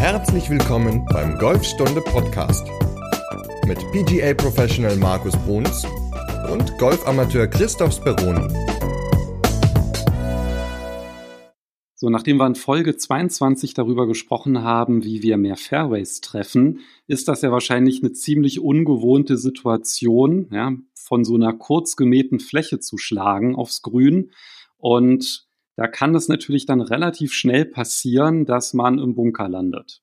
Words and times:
Herzlich 0.00 0.48
willkommen 0.48 1.04
beim 1.12 1.36
Golfstunde 1.36 2.00
Podcast 2.00 2.66
mit 3.66 3.78
PGA 3.92 4.32
Professional 4.32 4.96
Markus 4.96 5.36
Bruns 5.44 5.84
und 6.50 6.78
Golfamateur 6.78 7.46
Christoph 7.46 7.92
Speroni. 7.92 8.48
So, 11.96 12.08
nachdem 12.08 12.38
wir 12.38 12.46
in 12.46 12.54
Folge 12.54 12.96
22 12.96 13.74
darüber 13.74 14.06
gesprochen 14.06 14.62
haben, 14.62 15.04
wie 15.04 15.22
wir 15.22 15.36
mehr 15.36 15.58
Fairways 15.58 16.22
treffen, 16.22 16.80
ist 17.06 17.28
das 17.28 17.42
ja 17.42 17.52
wahrscheinlich 17.52 18.02
eine 18.02 18.12
ziemlich 18.12 18.58
ungewohnte 18.58 19.36
Situation, 19.36 20.48
ja, 20.50 20.72
von 20.94 21.24
so 21.24 21.34
einer 21.34 21.52
kurz 21.52 21.96
gemähten 21.96 22.40
Fläche 22.40 22.80
zu 22.80 22.96
schlagen 22.96 23.54
aufs 23.54 23.82
Grün. 23.82 24.30
Und 24.78 25.49
da 25.80 25.88
kann 25.88 26.14
es 26.14 26.28
natürlich 26.28 26.66
dann 26.66 26.82
relativ 26.82 27.32
schnell 27.32 27.64
passieren, 27.64 28.44
dass 28.44 28.74
man 28.74 28.98
im 28.98 29.14
Bunker 29.14 29.48
landet. 29.48 30.02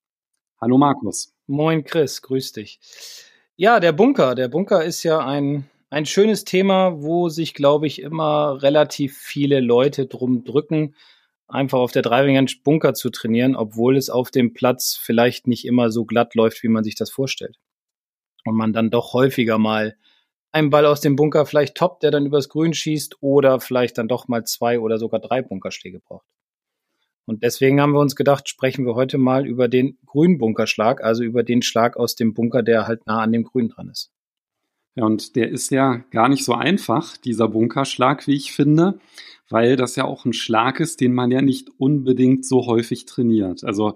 Hallo 0.59 0.79
Markus. 0.79 1.35
Moin 1.45 1.83
Chris, 1.83 2.23
grüß 2.23 2.53
dich. 2.53 2.79
Ja, 3.57 3.79
der 3.79 3.91
Bunker. 3.91 4.33
Der 4.33 4.47
Bunker 4.47 4.83
ist 4.83 5.03
ja 5.03 5.19
ein, 5.19 5.69
ein 5.91 6.07
schönes 6.07 6.45
Thema, 6.45 7.03
wo 7.03 7.29
sich, 7.29 7.53
glaube 7.53 7.85
ich, 7.85 8.01
immer 8.01 8.57
relativ 8.63 9.19
viele 9.19 9.59
Leute 9.59 10.07
drum 10.07 10.43
drücken 10.43 10.95
einfach 11.47 11.77
auf 11.77 11.91
der 11.91 12.01
Driving 12.01 12.37
Range 12.37 12.51
Bunker 12.63 12.95
zu 12.95 13.11
trainieren, 13.11 13.55
obwohl 13.55 13.97
es 13.97 14.09
auf 14.09 14.31
dem 14.31 14.55
Platz 14.55 14.99
vielleicht 14.99 15.45
nicht 15.45 15.63
immer 15.63 15.91
so 15.91 16.05
glatt 16.05 16.33
läuft, 16.33 16.63
wie 16.63 16.69
man 16.69 16.83
sich 16.83 16.95
das 16.95 17.11
vorstellt. 17.11 17.55
Und 18.45 18.55
man 18.55 18.73
dann 18.73 18.89
doch 18.89 19.13
häufiger 19.13 19.59
mal 19.59 19.95
einen 20.57 20.69
Ball 20.69 20.85
aus 20.85 21.01
dem 21.01 21.15
Bunker 21.15 21.45
vielleicht 21.45 21.75
toppt, 21.75 22.03
der 22.03 22.11
dann 22.11 22.25
übers 22.25 22.49
Grün 22.49 22.73
schießt 22.73 23.17
oder 23.21 23.59
vielleicht 23.59 23.97
dann 23.97 24.07
doch 24.07 24.27
mal 24.27 24.43
zwei 24.45 24.79
oder 24.79 24.97
sogar 24.97 25.19
drei 25.19 25.41
Bunkerschläge 25.41 25.99
braucht. 25.99 26.25
Und 27.25 27.43
deswegen 27.43 27.81
haben 27.81 27.91
wir 27.91 27.99
uns 27.99 28.15
gedacht, 28.15 28.47
sprechen 28.47 28.85
wir 28.85 28.95
heute 28.95 29.17
mal 29.17 29.45
über 29.45 29.67
den 29.67 29.97
grünen 30.05 30.37
Bunkerschlag, 30.37 31.03
also 31.03 31.23
über 31.23 31.43
den 31.43 31.61
Schlag 31.61 31.97
aus 31.97 32.15
dem 32.15 32.33
Bunker, 32.33 32.63
der 32.63 32.87
halt 32.87 33.05
nah 33.05 33.21
an 33.21 33.33
dem 33.33 33.43
Grün 33.43 33.69
dran 33.69 33.89
ist. 33.89 34.11
Ja, 34.95 35.05
und 35.05 35.35
der 35.35 35.49
ist 35.49 35.69
ja 35.69 36.03
gar 36.11 36.29
nicht 36.29 36.43
so 36.43 36.53
einfach, 36.53 37.17
dieser 37.17 37.49
Bunkerschlag, 37.49 38.27
wie 38.27 38.35
ich 38.35 38.53
finde 38.53 38.99
weil 39.49 39.75
das 39.75 39.95
ja 39.95 40.05
auch 40.05 40.25
ein 40.25 40.33
Schlag 40.33 40.79
ist, 40.79 41.01
den 41.01 41.13
man 41.13 41.31
ja 41.31 41.41
nicht 41.41 41.69
unbedingt 41.77 42.45
so 42.45 42.65
häufig 42.65 43.05
trainiert. 43.05 43.63
Also 43.63 43.95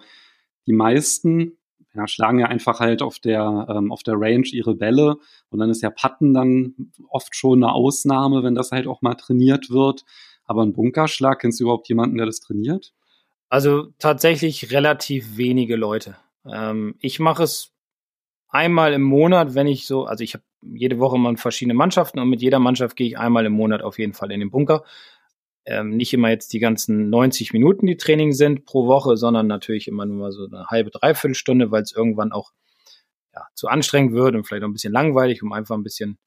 die 0.68 0.74
meisten 0.74 1.58
ja, 1.94 2.08
schlagen 2.08 2.40
ja 2.40 2.48
einfach 2.48 2.80
halt 2.80 3.02
auf 3.02 3.20
der, 3.20 3.68
ähm, 3.70 3.92
auf 3.92 4.04
der 4.04 4.16
Range 4.18 4.48
ihre 4.52 4.76
Bälle 4.76 5.18
und 5.50 5.60
dann 5.60 5.70
ist 5.70 5.82
ja 5.82 5.90
Patten 5.90 6.34
dann 6.34 6.92
oft 7.10 7.36
schon 7.36 7.64
eine 7.64 7.74
Ausnahme, 7.74 8.44
wenn 8.44 8.56
das 8.56 8.72
halt 8.72 8.88
auch 8.88 9.02
mal 9.02 9.16
trainiert 9.16 9.70
wird. 9.70 10.06
Aber 10.46 10.64
ein 10.64 10.74
Bunkerschlag, 10.74 11.40
kennst 11.40 11.60
du 11.60 11.66
überhaupt 11.66 11.88
jemanden, 11.90 12.18
der 12.18 12.26
das 12.26 12.40
trainiert? 12.40 12.94
Also 13.50 13.88
tatsächlich 14.00 14.72
relativ 14.72 15.38
wenige 15.38 15.76
Leute. 15.76 16.16
Ähm, 16.46 16.96
ich 17.00 17.20
mache 17.20 17.44
es 17.44 17.74
einmal 18.48 18.94
im 18.94 19.02
Monat, 19.02 19.56
wenn 19.56 19.68
ich 19.68 19.86
so, 19.86 20.06
also 20.06 20.24
ich 20.24 20.34
habe 20.34 20.44
jede 20.62 21.00
Woche 21.00 21.18
mal 21.18 21.36
verschiedene 21.38 21.74
Mannschaften 21.74 22.20
und 22.20 22.30
mit 22.30 22.42
jeder 22.42 22.60
Mannschaft 22.60 22.96
gehe 22.96 23.08
ich 23.08 23.18
einmal 23.18 23.46
im 23.46 23.54
Monat 23.54 23.82
auf 23.82 24.00
jeden 24.00 24.14
Fall 24.14 24.32
in 24.32 24.40
den 24.40 24.52
Bunker 24.52 24.84
ähm, 25.66 25.96
nicht 25.96 26.14
immer 26.14 26.30
jetzt 26.30 26.54
die 26.54 26.60
ganzen 26.60 27.10
90 27.10 27.54
Minuten, 27.54 27.86
die 27.86 27.98
Training 27.98 28.34
sind 28.34 28.66
pro 28.66 28.88
Woche, 28.88 29.18
sondern 29.18 29.48
natürlich 29.48 29.88
immer 29.88 30.06
nur 30.06 30.18
mal 30.18 30.32
so 30.32 30.46
eine 30.46 30.68
halbe, 30.68 30.90
dreiviertel 30.90 31.36
Stunde, 31.36 31.72
weil 31.72 31.84
es 31.84 31.92
irgendwann 31.92 32.32
auch 32.32 32.52
ja, 33.34 33.48
zu 33.54 33.68
anstrengend 33.68 34.14
wird 34.14 34.36
und 34.36 34.46
vielleicht 34.46 34.64
auch 34.64 34.68
ein 34.68 34.74
bisschen 34.74 34.94
langweilig, 34.94 35.44
um 35.44 35.54
einfach 35.54 35.76
ein 35.76 35.84
bisschen 35.84 36.18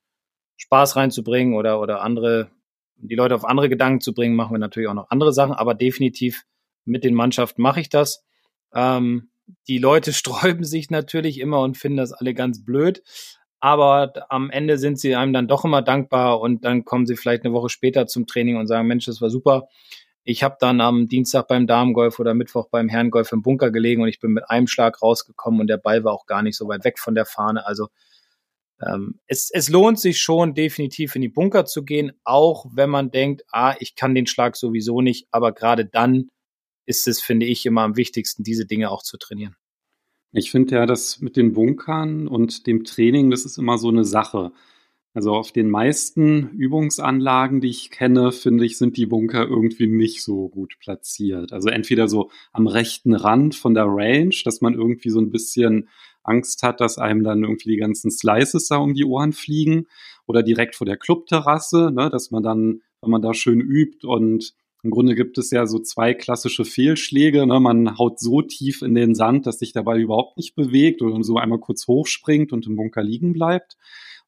Spaß 0.57 0.97
reinzubringen 0.97 1.55
oder, 1.55 1.81
oder 1.81 2.03
andere, 2.03 2.51
die 2.97 3.17
Leute 3.17 3.35
auf 3.35 3.45
andere 3.45 3.69
Gedanken 3.69 4.01
zu 4.01 4.15
bringen, 4.15 4.37
machen 4.37 4.55
wir 4.55 4.59
natürlich 4.59 4.89
auch 4.89 4.95
noch 4.95 5.11
andere 5.11 5.33
Sachen, 5.33 5.53
aber 5.55 5.75
definitiv 5.75 6.45
mit 6.85 7.05
den 7.05 7.15
Mannschaften 7.15 7.61
mache 7.61 7.81
ich 7.81 7.89
das. 7.89 8.25
Ähm, 8.73 9.31
die 9.69 9.79
Leute 9.79 10.13
sträuben 10.15 10.65
sich 10.65 10.91
natürlich 10.91 11.41
immer 11.41 11.61
und 11.61 11.77
finden 11.77 11.99
das 11.99 12.13
alle 12.13 12.35
ganz 12.35 12.65
blöd 12.65 13.03
aber 13.65 14.13
am 14.29 14.51
Ende 14.51 14.77
sind 14.77 15.01
sie 15.01 15.17
einem 15.17 15.33
dann 15.33 15.49
doch 15.49 15.65
immer 15.65 15.81
dankbar 15.81 16.39
und 16.43 16.67
dann 16.67 16.85
kommen 16.85 17.07
sie 17.07 17.17
vielleicht 17.17 17.47
eine 17.47 17.55
Woche 17.55 17.71
später 17.71 18.07
zum 18.07 18.27
Training 18.27 18.59
und 18.59 18.67
sagen, 18.67 18.87
Mensch, 18.87 19.07
das 19.07 19.23
war 19.23 19.31
super. 19.31 19.69
Ich 20.23 20.43
habe 20.43 20.59
dann 20.61 20.83
am 20.83 21.09
Dienstag 21.09 21.49
beim 21.49 21.67
Damengolf 21.67 22.19
oder 22.19 22.35
Mittwoch 22.35 22.69
beim 22.69 22.91
Herrengolf 22.91 23.33
im 23.33 23.41
Bunker 23.41 23.71
gelegen 23.71 24.03
und 24.03 24.09
ich 24.09 24.21
bin 24.21 24.33
mit 24.33 24.51
einem 24.51 24.67
Schlag 24.67 25.01
rausgekommen 25.01 25.61
und 25.61 25.69
der 25.69 25.79
Ball 25.79 26.05
war 26.05 26.13
auch 26.13 26.27
gar 26.27 26.43
nicht 26.43 26.59
so 26.59 26.69
weit 26.69 26.85
weg 26.85 26.99
von 26.99 27.15
der 27.15 27.25
Fahne. 27.25 27.67
Also 27.67 27.89
ähm, 28.87 29.19
es, 29.29 29.51
es 29.51 29.71
lohnt 29.71 29.99
sich 29.99 30.21
schon 30.21 30.53
definitiv 30.53 31.17
in 31.17 31.23
die 31.23 31.31
Bunker 31.31 31.65
zu 31.65 31.87
gehen, 31.87 32.13
auch 32.23 32.67
wenn 32.71 32.91
man 32.91 33.13
denkt, 33.13 33.45
ah, 33.51 33.75
ich 33.79 33.95
kann 33.95 34.15
den 34.15 34.27
Schlag 34.27 34.57
sowieso 34.57 35.01
nicht, 35.01 35.27
aber 35.31 35.53
gerade 35.53 35.87
dann 35.87 36.29
ist 36.85 37.09
es, 37.09 37.23
finde 37.23 37.47
ich, 37.47 37.65
immer 37.65 37.81
am 37.81 37.97
wichtigsten, 37.97 38.43
diese 38.43 38.67
Dinge 38.67 38.91
auch 38.91 39.03
zu 39.03 39.17
trainieren. 39.17 39.57
Ich 40.37 40.51
finde 40.51 40.75
ja, 40.75 40.85
das 40.85 41.21
mit 41.21 41.37
den 41.37 41.53
Bunkern 41.53 42.27
und 42.27 42.67
dem 42.67 42.83
Training, 42.83 43.31
das 43.31 43.45
ist 43.45 43.57
immer 43.57 43.79
so 43.79 43.89
eine 43.89 44.05
Sache. 44.05 44.51
Also 45.15 45.33
auf 45.33 45.53
den 45.53 45.71
meisten 45.71 46.51
Übungsanlagen, 46.51 47.61
die 47.61 47.69
ich 47.69 47.91
kenne, 47.91 48.33
finde 48.33 48.65
ich, 48.65 48.77
sind 48.77 48.97
die 48.97 49.07
Bunker 49.07 49.47
irgendwie 49.47 49.87
nicht 49.87 50.25
so 50.25 50.49
gut 50.49 50.75
platziert. 50.81 51.53
Also 51.53 51.69
entweder 51.69 52.09
so 52.09 52.33
am 52.53 52.67
rechten 52.67 53.15
Rand 53.15 53.55
von 53.55 53.75
der 53.75 53.87
Range, 53.87 54.35
dass 54.45 54.61
man 54.61 54.75
irgendwie 54.75 55.11
so 55.11 55.21
ein 55.21 55.31
bisschen 55.31 55.89
Angst 56.25 56.65
hat, 56.65 56.81
dass 56.81 56.99
einem 56.99 57.23
dann 57.23 57.45
irgendwie 57.45 57.71
die 57.71 57.77
ganzen 57.77 58.11
Slices 58.11 58.67
da 58.67 58.79
um 58.79 58.95
die 58.95 59.05
Ohren 59.05 59.33
fliegen 59.33 59.87
oder 60.27 60.43
direkt 60.43 60.75
vor 60.75 60.87
der 60.87 60.97
Clubterrasse, 60.97 61.93
ne, 61.95 62.11
dass 62.11 62.33
man 62.33 62.43
dann, 62.43 62.83
wenn 63.01 63.11
man 63.11 63.23
da 63.23 63.35
schön 63.35 63.61
übt 63.61 64.05
und 64.05 64.53
im 64.85 64.91
Grunde 64.91 65.15
gibt 65.15 65.39
es 65.39 65.51
ja 65.51 65.67
so 65.67 65.79
zwei 65.79 66.13
klassische 66.13 66.67
Fehlschläge. 66.67 67.47
Ne? 67.47 67.59
Man 67.59 67.97
haut 67.97 68.21
so 68.21 68.43
tief 68.43 68.83
in 68.83 68.95
den 68.95 69.15
Sand, 69.15 69.47
dass 69.47 69.59
sich 69.59 69.73
der 69.73 69.83
Ball 69.83 69.99
überhaupt 69.99 70.37
nicht 70.37 70.55
bewegt 70.55 71.01
oder 71.01 71.25
so 71.25 71.39
einmal 71.39 71.59
kurz 71.59 71.89
hochspringt 71.89 72.53
und 72.53 72.67
im 72.67 72.77
Bunker 72.77 73.03
liegen 73.03 73.33
bleibt. 73.33 73.79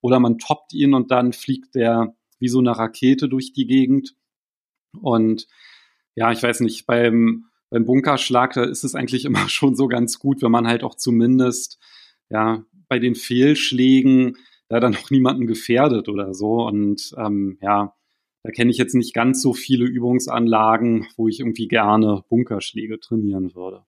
Oder 0.00 0.18
man 0.18 0.38
toppt 0.38 0.72
ihn 0.72 0.94
und 0.94 1.10
dann 1.10 1.34
fliegt 1.34 1.74
der 1.74 2.16
wie 2.38 2.48
so 2.48 2.58
eine 2.58 2.76
Rakete 2.76 3.28
durch 3.28 3.52
die 3.52 3.66
Gegend. 3.66 4.14
Und 4.98 5.46
ja, 6.14 6.32
ich 6.32 6.42
weiß 6.42 6.60
nicht, 6.60 6.86
beim, 6.86 7.44
beim 7.68 7.84
Bunkerschlag, 7.84 8.54
da 8.54 8.64
ist 8.64 8.82
es 8.82 8.94
eigentlich 8.94 9.26
immer 9.26 9.48
schon 9.50 9.76
so 9.76 9.88
ganz 9.88 10.18
gut, 10.18 10.40
wenn 10.40 10.50
man 10.50 10.66
halt 10.66 10.84
auch 10.84 10.94
zumindest 10.94 11.78
ja 12.30 12.64
bei 12.88 12.98
den 12.98 13.14
Fehlschlägen 13.14 14.38
da 14.68 14.80
dann 14.80 14.96
auch 14.96 15.10
niemanden 15.10 15.46
gefährdet 15.46 16.08
oder 16.08 16.32
so. 16.32 16.66
Und 16.66 17.14
ähm, 17.18 17.58
ja, 17.60 17.94
da 18.46 18.52
kenne 18.52 18.70
ich 18.70 18.76
jetzt 18.76 18.94
nicht 18.94 19.12
ganz 19.12 19.42
so 19.42 19.52
viele 19.52 19.86
Übungsanlagen, 19.86 21.08
wo 21.16 21.26
ich 21.26 21.40
irgendwie 21.40 21.66
gerne 21.66 22.22
Bunkerschläge 22.28 23.00
trainieren 23.00 23.56
würde. 23.56 23.82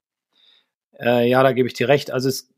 Äh, 0.98 1.30
ja, 1.30 1.44
da 1.44 1.52
gebe 1.52 1.68
ich 1.68 1.74
dir 1.74 1.86
recht. 1.86 2.10
Also 2.10 2.28
es, 2.28 2.52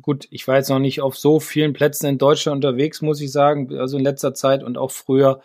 gut, 0.00 0.28
ich 0.30 0.46
war 0.46 0.58
jetzt 0.58 0.68
noch 0.68 0.78
nicht 0.78 1.00
auf 1.00 1.18
so 1.18 1.40
vielen 1.40 1.72
Plätzen 1.72 2.06
in 2.06 2.18
Deutschland 2.18 2.64
unterwegs, 2.64 3.02
muss 3.02 3.20
ich 3.20 3.32
sagen. 3.32 3.76
Also 3.76 3.96
in 3.98 4.04
letzter 4.04 4.32
Zeit 4.32 4.62
und 4.62 4.78
auch 4.78 4.92
früher 4.92 5.42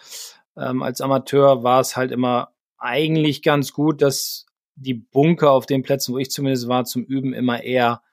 ähm, 0.56 0.83
als 0.83 1.01
Amateur 1.01 1.63
war 1.63 1.79
es 1.79 1.97
halt 1.97 2.12
immer 2.12 2.53
eigentlich 2.78 3.41
ganz 3.41 3.73
gut, 3.73 4.03
dass 4.03 4.45
die 4.75 4.94
Bunker 4.94 5.50
auf 5.50 5.66
den 5.66 5.81
Plätzen, 5.81 6.13
wo 6.13 6.19
ich 6.19 6.29
zumindest 6.29 6.67
war, 6.67 6.85
zum 6.85 7.03
Üben 7.03 7.33
immer 7.33 7.63
eher 7.63 8.03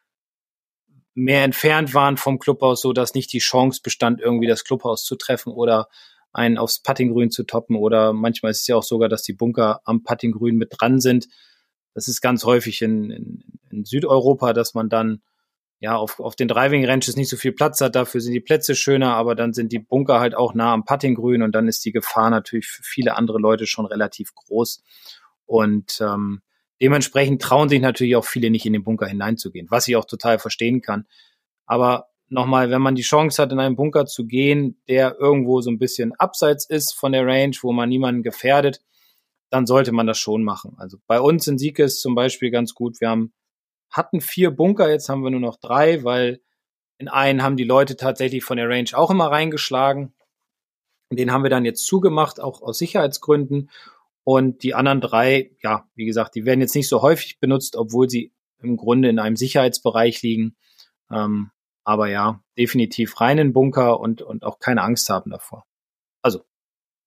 mehr 1.13 1.45
entfernt 1.45 1.93
waren 1.93 2.17
vom 2.17 2.39
Clubhaus, 2.39 2.81
so 2.81 2.95
dass 2.95 3.13
nicht 3.13 3.35
die 3.35 3.39
Chance 3.39 3.83
bestand, 3.85 4.19
irgendwie 4.19 4.47
das 4.47 4.65
Clubhaus 4.65 5.05
zu 5.05 5.17
treffen 5.17 5.53
oder 5.53 5.89
einen 6.33 6.59
aufs 6.59 6.81
Puttinggrün 6.81 7.31
zu 7.31 7.45
toppen 7.45 7.77
oder 7.77 8.13
manchmal 8.13 8.51
ist 8.51 8.63
es 8.63 8.67
ja 8.67 8.77
auch 8.77 8.83
sogar, 8.83 9.09
dass 9.09 9.23
die 9.23 9.33
Bunker 9.33 9.81
am 9.85 10.03
Puttinggrün 10.03 10.57
mit 10.57 10.75
dran 10.79 11.01
sind. 11.01 11.29
Das 11.95 12.09
ist 12.09 12.21
ganz 12.21 12.45
häufig 12.45 12.83
in, 12.83 13.11
in, 13.11 13.45
in 13.71 13.85
Südeuropa, 13.85 14.53
dass 14.53 14.75
man 14.75 14.89
dann 14.89 15.23
ja 15.81 15.97
auf, 15.97 16.21
auf 16.21 16.37
den 16.37 16.47
Driving 16.47 16.85
Ranches 16.85 17.17
nicht 17.17 17.31
so 17.31 17.37
viel 17.37 17.53
Platz 17.53 17.81
hat, 17.81 17.97
dafür 17.97 18.21
sind 18.21 18.35
die 18.35 18.41
Plätze 18.41 18.77
schöner, 18.77 19.15
aber 19.15 19.35
dann 19.35 19.53
sind 19.53 19.73
die 19.73 19.79
Bunker 19.79 20.21
halt 20.21 20.35
auch 20.35 20.55
nah 20.55 20.73
am 20.73 20.85
Puttinggrün 20.85 21.43
und 21.43 21.53
dann 21.55 21.69
ist 21.69 21.85
die 21.85 21.93
Gefahr 21.93 22.31
natürlich 22.31 22.67
für 22.67 22.83
viele 22.83 23.17
andere 23.17 23.39
Leute 23.39 23.67
schon 23.67 23.87
relativ 23.87 24.35
groß. 24.35 24.83
Und 25.47 26.01
ähm, 26.01 26.43
dementsprechend 26.81 27.43
trauen 27.43 27.69
sich 27.69 27.81
natürlich 27.81 28.15
auch 28.15 28.27
viele 28.27 28.51
nicht 28.51 28.67
in 28.67 28.75
den 28.75 28.85
Bunker 28.85 29.07
hineinzugehen, 29.07 29.69
was 29.71 29.89
ich 29.89 29.97
auch 29.97 30.05
total 30.05 30.39
verstehen 30.39 30.83
kann. 30.83 31.07
Aber 31.67 32.10
nochmal, 32.31 32.71
wenn 32.71 32.81
man 32.81 32.95
die 32.95 33.03
Chance 33.03 33.43
hat, 33.43 33.53
in 33.53 33.61
einen 33.61 33.77
Bunker 33.77 34.07
zu 34.07 34.27
gehen, 34.27 34.81
der 34.89 35.19
irgendwo 35.19 35.61
so 35.61 35.71
ein 35.71 35.79
bisschen 35.79 36.15
abseits 36.15 36.65
ist 36.65 36.95
von 36.95 37.13
der 37.13 37.27
Range, 37.27 37.57
wo 37.63 37.73
man 37.73 37.89
niemanden 37.89 38.23
gefährdet, 38.23 38.81
dann 39.51 39.67
sollte 39.67 39.93
man 39.93 40.07
das 40.07 40.19
schon 40.19 40.45
machen. 40.45 40.77
Also 40.79 40.99
bei 41.07 41.21
uns 41.21 41.47
in 41.49 41.59
Sieke 41.59 41.83
ist 41.83 42.01
zum 42.01 42.15
Beispiel 42.15 42.51
ganz 42.51 42.75
gut. 42.75 43.01
Wir 43.01 43.11
haben, 43.11 43.33
hatten 43.91 44.21
vier 44.21 44.53
Bunker, 44.53 44.89
jetzt 44.89 45.09
haben 45.09 45.23
wir 45.25 45.31
nur 45.31 45.41
noch 45.41 45.57
drei, 45.57 46.05
weil 46.05 46.41
in 46.99 47.09
einen 47.09 47.43
haben 47.43 47.57
die 47.57 47.65
Leute 47.65 47.97
tatsächlich 47.97 48.45
von 48.45 48.57
der 48.57 48.69
Range 48.69 48.91
auch 48.93 49.11
immer 49.11 49.27
reingeschlagen. 49.27 50.15
Den 51.11 51.33
haben 51.33 51.43
wir 51.43 51.51
dann 51.51 51.65
jetzt 51.65 51.85
zugemacht, 51.85 52.41
auch 52.41 52.63
aus 52.63 52.79
Sicherheitsgründen. 52.79 53.71
Und 54.23 54.63
die 54.63 54.75
anderen 54.75 55.01
drei, 55.01 55.51
ja, 55.63 55.89
wie 55.97 56.05
gesagt, 56.05 56.37
die 56.37 56.45
werden 56.45 56.61
jetzt 56.61 56.77
nicht 56.77 56.89
so 56.89 57.03
häufig 57.03 57.41
benutzt, 57.41 57.75
obwohl 57.75 58.09
sie 58.09 58.33
im 58.63 58.77
Grunde 58.77 59.09
in 59.09 59.19
einem 59.19 59.35
Sicherheitsbereich 59.35 60.23
liegen. 60.23 60.57
Ähm, 61.11 61.51
aber 61.91 62.09
ja, 62.09 62.41
definitiv 62.57 63.21
rein 63.21 63.39
in 63.39 63.53
Bunker 63.53 63.99
und, 63.99 64.23
und 64.23 64.45
auch 64.45 64.61
keine 64.61 64.83
Angst 64.83 65.11
haben 65.11 65.31
davor. 65.31 65.67
Also, 66.23 66.45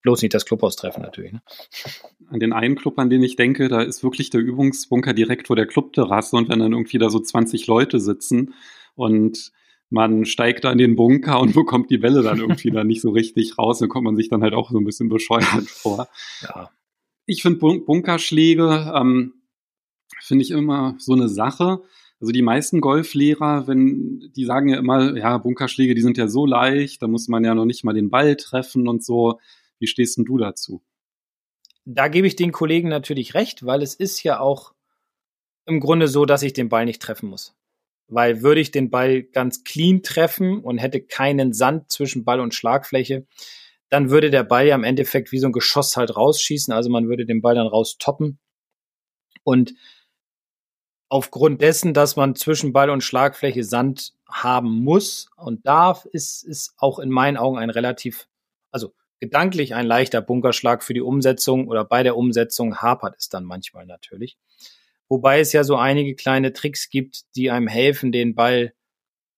Bloß 0.01 0.21
nicht 0.21 0.33
das 0.33 0.45
Clubhaus 0.45 0.75
treffen 0.75 1.01
natürlich. 1.01 1.31
Ne? 1.31 1.41
An 2.29 2.41
den 2.41 2.51
einen 2.51 2.75
Club, 2.75 2.99
an 2.99 3.09
den 3.09 3.23
ich 3.23 3.37
denke, 3.37 3.69
da 3.69 3.81
ist 3.81 4.03
wirklich 4.03 4.29
der 4.29 4.41
Übungsbunker 4.41 5.13
direkt 5.13 5.47
vor 5.47 5.55
der 5.55 5.65
Clubterrasse 5.65 6.35
und 6.35 6.49
wenn 6.49 6.59
dann 6.59 6.73
irgendwie 6.73 6.97
da 6.97 7.09
so 7.09 7.19
20 7.19 7.67
Leute 7.67 8.01
sitzen 8.01 8.53
und 8.95 9.53
man 9.89 10.25
steigt 10.25 10.65
da 10.65 10.73
in 10.73 10.77
den 10.77 10.97
Bunker 10.97 11.39
und 11.39 11.53
bekommt 11.55 11.89
die 11.89 12.01
Welle 12.01 12.21
dann 12.21 12.39
irgendwie 12.39 12.69
da 12.71 12.83
nicht 12.83 13.01
so 13.01 13.11
richtig 13.11 13.57
raus, 13.57 13.79
dann 13.79 13.87
kommt 13.87 14.03
man 14.03 14.17
sich 14.17 14.27
dann 14.27 14.43
halt 14.43 14.53
auch 14.53 14.71
so 14.71 14.77
ein 14.77 14.83
bisschen 14.83 15.07
bescheuert 15.07 15.45
vor. 15.69 16.09
Ja. 16.41 16.69
Ich 17.25 17.41
finde 17.41 17.59
Bun 17.59 17.85
Bunkerschläge, 17.85 18.91
ähm, 18.93 19.35
finde 20.19 20.43
ich 20.43 20.51
immer 20.51 20.95
so 20.97 21.13
eine 21.13 21.29
Sache. 21.29 21.81
Also 22.19 22.31
die 22.31 22.41
meisten 22.41 22.79
Golflehrer, 22.79 23.67
wenn 23.67 24.31
die 24.35 24.45
sagen 24.45 24.69
ja 24.69 24.77
immer, 24.77 25.17
ja, 25.17 25.37
Bunkerschläge, 25.37 25.93
die 25.93 26.01
sind 26.01 26.17
ja 26.17 26.27
so 26.27 26.45
leicht, 26.45 27.01
da 27.01 27.07
muss 27.07 27.27
man 27.27 27.43
ja 27.43 27.53
noch 27.53 27.65
nicht 27.65 27.83
mal 27.83 27.93
den 27.93 28.09
Ball 28.09 28.35
treffen 28.37 28.87
und 28.87 29.03
so. 29.03 29.39
Wie 29.79 29.87
stehst 29.87 30.17
denn 30.17 30.25
du 30.25 30.37
dazu? 30.37 30.81
Da 31.85 32.07
gebe 32.07 32.27
ich 32.27 32.37
den 32.37 32.53
Kollegen 32.53 32.87
natürlich 32.87 33.33
recht, 33.33 33.65
weil 33.65 33.81
es 33.81 33.93
ist 33.93 34.23
ja 34.23 34.39
auch 34.39 34.73
im 35.65 35.79
Grunde 35.79 36.07
so, 36.07 36.25
dass 36.25 36.43
ich 36.43 36.53
den 36.53 36.69
Ball 36.69 36.85
nicht 36.85 37.01
treffen 37.01 37.29
muss. 37.29 37.55
Weil 38.07 38.41
würde 38.41 38.61
ich 38.61 38.71
den 38.71 38.89
Ball 38.89 39.23
ganz 39.23 39.63
clean 39.63 40.03
treffen 40.03 40.59
und 40.59 40.77
hätte 40.77 41.01
keinen 41.01 41.53
Sand 41.53 41.91
zwischen 41.91 42.23
Ball 42.23 42.39
und 42.39 42.53
Schlagfläche, 42.53 43.25
dann 43.89 44.09
würde 44.09 44.29
der 44.29 44.43
Ball 44.43 44.67
ja 44.67 44.75
im 44.75 44.83
Endeffekt 44.83 45.31
wie 45.31 45.39
so 45.39 45.47
ein 45.47 45.53
Geschoss 45.53 45.97
halt 45.97 46.15
rausschießen. 46.15 46.73
Also 46.73 46.89
man 46.89 47.07
würde 47.07 47.25
den 47.25 47.41
Ball 47.41 47.55
dann 47.55 47.67
raustoppen. 47.67 48.39
Und 49.43 49.73
aufgrund 51.13 51.61
dessen, 51.61 51.93
dass 51.93 52.15
man 52.15 52.33
zwischen 52.33 52.73
Ball 52.73 52.89
und 52.89 53.03
Schlagfläche 53.03 53.63
Sand 53.63 54.13
haben 54.27 54.83
muss 54.83 55.29
und 55.37 55.67
darf, 55.67 56.05
ist, 56.05 56.43
ist 56.43 56.73
auch 56.77 56.97
in 56.97 57.11
meinen 57.11 57.37
Augen 57.37 57.59
ein 57.59 57.69
relativ, 57.69 58.27
also 58.71 58.95
gedanklich 59.19 59.75
ein 59.75 59.85
leichter 59.85 60.21
Bunkerschlag 60.21 60.83
für 60.83 60.95
die 60.95 61.01
Umsetzung 61.01 61.67
oder 61.67 61.85
bei 61.85 62.01
der 62.01 62.17
Umsetzung 62.17 62.77
hapert 62.77 63.15
es 63.19 63.29
dann 63.29 63.43
manchmal 63.43 63.85
natürlich. 63.85 64.39
Wobei 65.07 65.39
es 65.39 65.53
ja 65.53 65.63
so 65.63 65.75
einige 65.75 66.15
kleine 66.15 66.51
Tricks 66.51 66.89
gibt, 66.89 67.25
die 67.35 67.51
einem 67.51 67.67
helfen, 67.67 68.11
den 68.11 68.33
Ball 68.33 68.73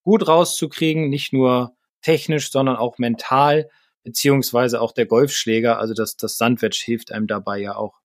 gut 0.02 0.30
rauszukriegen, 0.30 1.10
nicht 1.10 1.34
nur 1.34 1.76
technisch, 2.02 2.52
sondern 2.52 2.78
auch 2.78 3.00
mental, 3.00 3.70
beziehungsweise 4.02 4.80
auch 4.80 4.94
der 4.94 5.08
Golfschläger, 5.08 5.78
also 5.78 5.94
das, 5.94 6.16
das 6.16 6.38
Sandwedge 6.38 6.82
hilft 6.86 7.12
einem 7.12 7.28
dabei 7.28 7.60
ja 7.60 7.76
auch. 7.76 8.00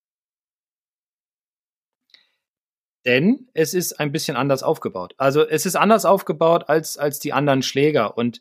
Denn 3.06 3.48
es 3.54 3.72
ist 3.74 3.98
ein 3.98 4.12
bisschen 4.12 4.36
anders 4.36 4.62
aufgebaut. 4.62 5.14
Also 5.16 5.46
es 5.46 5.64
ist 5.64 5.76
anders 5.76 6.04
aufgebaut 6.04 6.64
als, 6.68 6.98
als 6.98 7.18
die 7.18 7.32
anderen 7.32 7.62
Schläger 7.62 8.16
und 8.16 8.40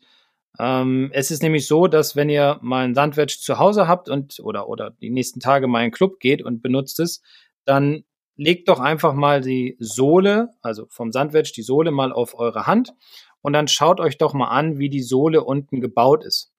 ähm, 0.58 1.10
es 1.12 1.30
ist 1.30 1.42
nämlich 1.42 1.66
so, 1.66 1.86
dass 1.86 2.16
wenn 2.16 2.28
ihr 2.28 2.58
mal 2.60 2.84
ein 2.84 2.94
Sandwedge 2.94 3.38
zu 3.40 3.58
Hause 3.58 3.86
habt 3.86 4.08
und 4.08 4.40
oder 4.40 4.68
oder 4.68 4.90
die 4.90 5.10
nächsten 5.10 5.40
Tage 5.40 5.66
mal 5.66 5.80
in 5.80 5.86
den 5.86 5.94
Club 5.94 6.18
geht 6.20 6.42
und 6.42 6.60
benutzt 6.60 7.00
es, 7.00 7.22
dann 7.64 8.04
legt 8.36 8.68
doch 8.68 8.80
einfach 8.80 9.14
mal 9.14 9.40
die 9.40 9.76
Sohle, 9.78 10.50
also 10.60 10.86
vom 10.88 11.12
Sandwedge 11.12 11.52
die 11.54 11.62
Sohle 11.62 11.90
mal 11.90 12.12
auf 12.12 12.34
eure 12.38 12.66
Hand 12.66 12.94
und 13.42 13.52
dann 13.52 13.68
schaut 13.68 14.00
euch 14.00 14.18
doch 14.18 14.34
mal 14.34 14.48
an, 14.48 14.78
wie 14.78 14.90
die 14.90 15.02
Sohle 15.02 15.44
unten 15.44 15.80
gebaut 15.80 16.24
ist. 16.24 16.52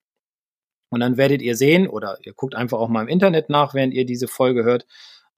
Und 0.89 1.00
dann 1.00 1.18
werdet 1.18 1.42
ihr 1.42 1.56
sehen, 1.56 1.88
oder 1.88 2.18
ihr 2.24 2.33
guckt 2.33 2.53
einfach 2.53 2.77
auch 2.77 2.89
mal 2.89 3.01
im 3.01 3.07
Internet 3.07 3.50
nach, 3.50 3.74
während 3.74 3.94
ihr 3.94 4.06
diese 4.06 4.27
Folge 4.27 4.63
hört, 4.63 4.86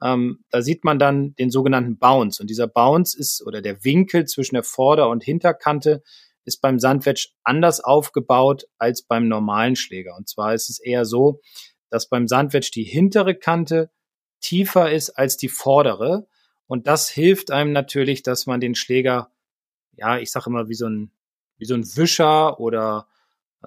ähm, 0.03 0.44
da 0.50 0.61
sieht 0.61 0.83
man 0.83 1.00
dann 1.00 1.33
den 1.35 1.50
sogenannten 1.50 1.97
Bounce. 1.97 2.41
Und 2.41 2.50
dieser 2.50 2.67
Bounce 2.67 3.17
ist, 3.17 3.41
oder 3.45 3.61
der 3.61 3.83
Winkel 3.85 4.25
zwischen 4.25 4.55
der 4.55 4.63
Vorder- 4.63 5.09
und 5.09 5.23
Hinterkante 5.23 6.03
ist 6.44 6.59
beim 6.61 6.77
Sandwedge 6.77 7.29
anders 7.44 7.79
aufgebaut 7.79 8.65
als 8.77 9.03
beim 9.03 9.29
normalen 9.29 9.77
Schläger. 9.77 10.15
Und 10.17 10.27
zwar 10.27 10.53
ist 10.53 10.69
es 10.69 10.79
eher 10.79 11.05
so, 11.05 11.39
dass 11.89 12.09
beim 12.09 12.27
Sandwedge 12.27 12.71
die 12.73 12.83
hintere 12.83 13.33
Kante 13.33 13.91
tiefer 14.41 14.91
ist 14.91 15.11
als 15.11 15.38
die 15.38 15.47
vordere. 15.47 16.27
Und 16.67 16.88
das 16.88 17.09
hilft 17.09 17.50
einem 17.50 17.71
natürlich, 17.71 18.23
dass 18.23 18.45
man 18.45 18.59
den 18.59 18.75
Schläger, 18.75 19.31
ja, 19.94 20.17
ich 20.17 20.31
sage 20.31 20.50
immer, 20.50 20.67
wie 20.67 20.73
so 20.73 20.88
ein, 20.88 21.11
wie 21.57 21.65
so 21.65 21.75
ein 21.75 21.85
Wischer 21.95 22.59
oder 22.59 23.07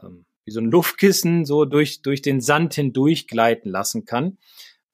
ähm, 0.02 0.26
wie 0.44 0.50
so 0.50 0.60
ein 0.60 0.70
Luftkissen 0.70 1.46
so 1.46 1.64
durch, 1.64 2.02
durch 2.02 2.20
den 2.20 2.42
Sand 2.42 2.74
hindurch 2.74 3.26
gleiten 3.26 3.70
lassen 3.70 4.04
kann. 4.04 4.36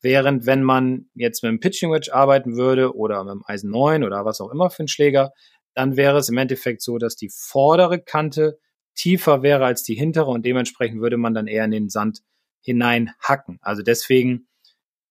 Während 0.03 0.47
wenn 0.47 0.63
man 0.63 1.07
jetzt 1.15 1.43
mit 1.43 1.49
einem 1.49 1.61
Pitching 1.61 1.93
Wedge 1.93 2.13
arbeiten 2.13 2.57
würde 2.57 2.95
oder 2.97 3.23
mit 3.23 3.31
einem 3.31 3.45
Eisen 3.47 3.71
9 3.71 4.05
oder 4.05 4.25
was 4.25 4.41
auch 4.41 4.51
immer 4.51 4.69
für 4.69 4.81
einen 4.81 4.89
Schläger, 4.89 5.33
dann 5.75 5.97
wäre 5.97 6.19
es 6.19 6.29
im 6.29 6.39
Endeffekt 6.39 6.83
so, 6.83 6.99
dass 6.99 7.17
die 7.17 7.31
vordere 7.31 8.01
Kante 8.01 8.59
tiefer 8.95 9.43
wäre 9.43 9.65
als 9.65 9.83
die 9.83 9.95
hintere 9.95 10.31
und 10.31 10.45
dementsprechend 10.45 11.01
würde 11.01 11.17
man 11.17 11.35
dann 11.35 11.47
eher 11.47 11.65
in 11.65 11.71
den 11.71 11.89
Sand 11.89 12.21
hinein 12.61 13.13
hacken. 13.21 13.59
Also 13.63 13.83
deswegen 13.83 14.49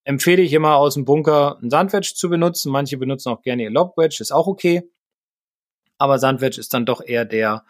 empfehle 0.04 0.42
ich 0.42 0.52
immer 0.52 0.76
aus 0.76 0.94
dem 0.94 1.04
Bunker 1.04 1.58
ein 1.62 1.70
Sandwedge 1.70 2.12
zu 2.14 2.28
benutzen. 2.28 2.70
Manche 2.70 2.96
benutzen 2.96 3.30
auch 3.30 3.42
gerne 3.42 3.64
ihr 3.64 3.70
Lobwedge, 3.70 4.18
ist 4.20 4.32
auch 4.32 4.46
okay. 4.46 4.82
Aber 5.98 6.18
Sandwedge 6.18 6.60
ist 6.60 6.74
dann 6.74 6.86
doch 6.86 7.00
eher 7.04 7.24
der, 7.24 7.64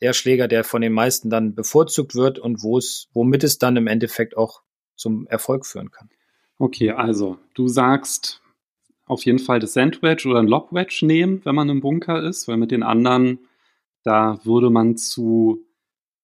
der 0.00 0.12
Schläger, 0.12 0.48
der 0.48 0.64
von 0.64 0.80
den 0.80 0.92
meisten 0.92 1.30
dann 1.30 1.54
bevorzugt 1.54 2.14
wird 2.14 2.38
und 2.38 2.62
womit 2.62 3.44
es 3.44 3.58
dann 3.58 3.76
im 3.76 3.86
Endeffekt 3.86 4.36
auch 4.36 4.62
zum 4.94 5.26
Erfolg 5.26 5.66
führen 5.66 5.90
kann. 5.90 6.08
Okay, 6.58 6.90
also 6.90 7.38
du 7.54 7.68
sagst, 7.68 8.42
auf 9.06 9.24
jeden 9.24 9.38
Fall 9.38 9.60
das 9.60 9.74
Sandwedge 9.74 10.28
oder 10.28 10.40
ein 10.40 10.48
Lobwedge 10.48 11.06
nehmen, 11.06 11.40
wenn 11.44 11.54
man 11.54 11.68
im 11.68 11.80
Bunker 11.80 12.22
ist, 12.22 12.48
weil 12.48 12.56
mit 12.56 12.70
den 12.70 12.82
anderen, 12.82 13.40
da 14.02 14.40
würde 14.44 14.70
man 14.70 14.96
zu 14.96 15.66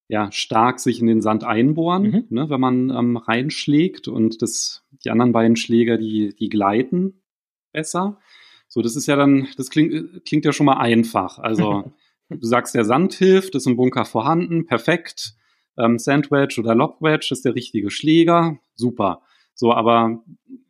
ja, 0.09 0.31
stark 0.31 0.79
sich 0.79 0.99
in 0.99 1.07
den 1.07 1.21
Sand 1.21 1.43
einbohren, 1.43 2.03
mhm. 2.03 2.25
ne, 2.29 2.49
wenn 2.49 2.59
man 2.59 2.89
ähm, 2.89 3.17
reinschlägt 3.17 4.07
und 4.07 4.41
das, 4.41 4.83
die 5.03 5.09
anderen 5.09 5.31
beiden 5.31 5.55
Schläger, 5.55 5.97
die, 5.97 6.35
die 6.35 6.49
gleiten 6.49 7.23
besser. 7.71 8.19
So, 8.67 8.81
das 8.81 8.95
ist 8.95 9.07
ja 9.07 9.15
dann, 9.15 9.47
das 9.57 9.69
klingt, 9.69 10.25
klingt 10.25 10.45
ja 10.45 10.51
schon 10.51 10.65
mal 10.65 10.77
einfach. 10.77 11.39
Also, 11.39 11.93
du 12.29 12.45
sagst, 12.45 12.75
der 12.75 12.85
Sand 12.85 13.13
hilft, 13.13 13.55
ist 13.55 13.65
im 13.65 13.77
Bunker 13.77 14.05
vorhanden, 14.05 14.65
perfekt. 14.65 15.35
Ähm, 15.77 15.97
Sandwedge 15.97 16.59
oder 16.59 16.75
Lobwedge 16.75 17.29
ist 17.31 17.45
der 17.45 17.55
richtige 17.55 17.89
Schläger, 17.89 18.59
super. 18.75 19.23
So, 19.55 19.73
aber 19.73 20.23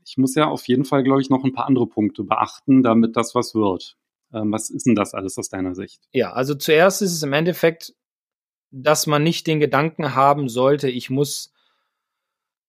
ich 0.06 0.18
muss 0.18 0.36
ja 0.36 0.48
auf 0.48 0.68
jeden 0.68 0.86
Fall, 0.86 1.04
glaube 1.04 1.22
ich, 1.22 1.30
noch 1.30 1.44
ein 1.44 1.54
paar 1.54 1.66
andere 1.68 1.88
Punkte 1.88 2.24
beachten, 2.24 2.84
damit 2.84 3.16
das 3.16 3.36
was 3.36 3.56
wird. 3.56 3.98
Ähm, 4.34 4.52
was 4.52 4.70
ist 4.70 4.86
denn 4.86 4.96
das 4.96 5.14
alles 5.14 5.38
aus 5.38 5.50
deiner 5.50 5.76
Sicht? 5.76 6.02
Ja, 6.12 6.34
also 6.34 6.56
zuerst 6.56 7.02
ist 7.02 7.14
es 7.14 7.24
im 7.24 7.34
Endeffekt, 7.34 7.94
dass 8.72 9.08
man 9.08 9.24
nicht 9.24 9.48
den 9.48 9.60
Gedanken 9.60 10.16
haben 10.16 10.50
sollte, 10.50 10.90
ich 10.90 11.10
muss 11.10 11.54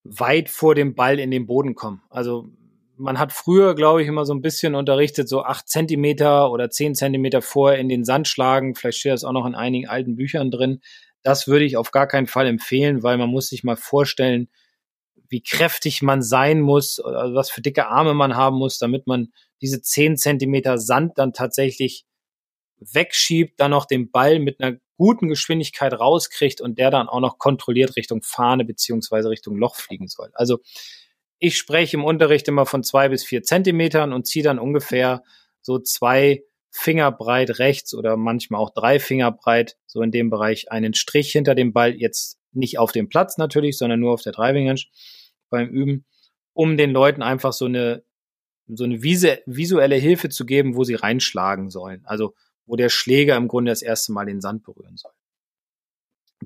weit 0.05 0.51
vor 0.51 0.75
dem 0.75 0.95
Ball 0.95 1.19
in 1.19 1.31
den 1.31 1.47
Boden 1.47 1.75
kommen. 1.75 2.03
Also 2.11 2.49
man 2.97 3.19
hat 3.19 3.33
früher, 3.33 3.75
glaube 3.75 4.03
ich, 4.03 4.09
immer 4.09 4.25
so 4.25 4.35
ein 4.35 4.43
bisschen 4.43 4.75
unterrichtet, 4.75 5.29
so 5.29 5.43
acht 5.43 5.69
Zentimeter 5.69 6.51
oder 6.51 6.71
zehn 6.71 6.95
Zentimeter 6.95 7.43
vorher 7.43 7.79
in 7.81 7.89
den 7.89 8.05
Sand 8.05 8.29
schlagen. 8.29 8.75
Vielleicht 8.75 8.99
steht 8.99 9.13
das 9.13 9.25
auch 9.25 9.33
noch 9.33 9.47
in 9.47 9.55
einigen 9.55 9.89
alten 9.89 10.15
Büchern 10.15 10.51
drin. 10.51 10.81
Das 11.23 11.49
würde 11.49 11.65
ich 11.65 11.77
auf 11.77 11.91
gar 11.91 12.07
keinen 12.07 12.27
Fall 12.27 12.47
empfehlen, 12.47 13.03
weil 13.03 13.17
man 13.17 13.31
muss 13.31 13.49
sich 13.49 13.65
mal 13.65 13.77
vorstellen, 13.77 14.49
wie 15.29 15.43
kräftig 15.43 16.03
man 16.03 16.23
sein 16.23 16.61
muss, 16.61 17.03
oder 17.03 17.35
was 17.35 17.51
für 17.51 17.63
dicke 17.63 17.89
Arme 17.89 18.15
man 18.15 18.37
haben 18.37 18.57
muss, 18.57 18.79
damit 18.79 19.07
man 19.07 19.33
diese 19.61 19.81
zehn 19.81 20.17
Zentimeter 20.17 20.79
Sand 20.79 21.19
dann 21.19 21.33
tatsächlich 21.33 22.05
wegschiebt, 22.79 23.59
dann 23.61 23.71
noch 23.71 23.87
den 23.87 24.11
Ball 24.11 24.39
mit 24.39 24.61
einer 24.61 24.77
guten 24.97 25.29
Geschwindigkeit 25.29 25.93
rauskriegt 25.93 26.61
und 26.61 26.79
der 26.79 26.91
dann 26.91 27.09
auch 27.09 27.21
noch 27.21 27.39
kontrolliert 27.39 27.97
Richtung 27.97 28.23
Fahne 28.23 28.65
beziehungsweise 28.65 29.31
Richtung 29.31 29.57
Loch 29.57 29.77
fliegen 29.77 30.09
soll. 30.09 30.31
Also 30.35 30.59
ich 31.39 31.57
spreche 31.57 31.97
im 31.97 32.05
Unterricht 32.05 32.49
immer 32.49 32.67
von 32.67 32.83
zwei 32.85 33.09
bis 33.09 33.25
vier 33.25 33.43
Zentimetern 33.43 34.13
und 34.13 34.27
ziehe 34.27 34.45
dann 34.45 34.59
ungefähr 34.59 35.23
so 35.61 35.79
zwei 35.79 36.43
Finger 36.71 37.13
breit 37.13 37.59
rechts 37.59 37.95
oder 37.95 38.17
manchmal 38.17 38.61
auch 38.61 38.71
drei 38.71 38.99
Finger 38.99 39.31
breit, 39.31 39.77
so 39.87 40.03
in 40.03 40.11
dem 40.11 40.31
Bereich 40.31 40.71
einen 40.71 40.95
Strich 40.95 41.33
hinter 41.33 41.55
dem 41.55 41.73
Ball, 41.73 41.95
jetzt 41.95 42.39
nicht 42.55 42.79
auf 42.79 42.93
dem 42.93 43.09
Platz 43.09 43.39
natürlich, 43.39 43.79
sondern 43.79 44.01
nur 44.01 44.13
auf 44.13 44.23
der 44.23 44.33
Driving 44.33 44.69
Range 44.69 44.83
beim 45.51 45.69
Üben, 45.69 46.05
um 46.53 46.77
den 46.77 46.91
Leuten 46.91 47.23
einfach 47.23 47.53
so 47.53 47.67
eine, 47.67 48.03
so 48.67 48.85
eine 48.85 49.03
visuelle 49.03 49.97
Hilfe 49.97 50.29
zu 50.29 50.47
geben, 50.47 50.77
wo 50.77 50.85
sie 50.85 50.95
reinschlagen 50.95 51.71
sollen. 51.71 52.03
Also 52.05 52.35
wo 52.67 52.77
der 52.77 52.89
Schläger 52.89 53.37
im 53.37 53.49
Grunde 53.49 53.71
das 53.71 53.83
erste 53.83 54.13
Mal 54.13 54.27
den 54.27 54.41
Sand 54.41 54.65
berühren 54.65 54.97
soll. 54.97 55.13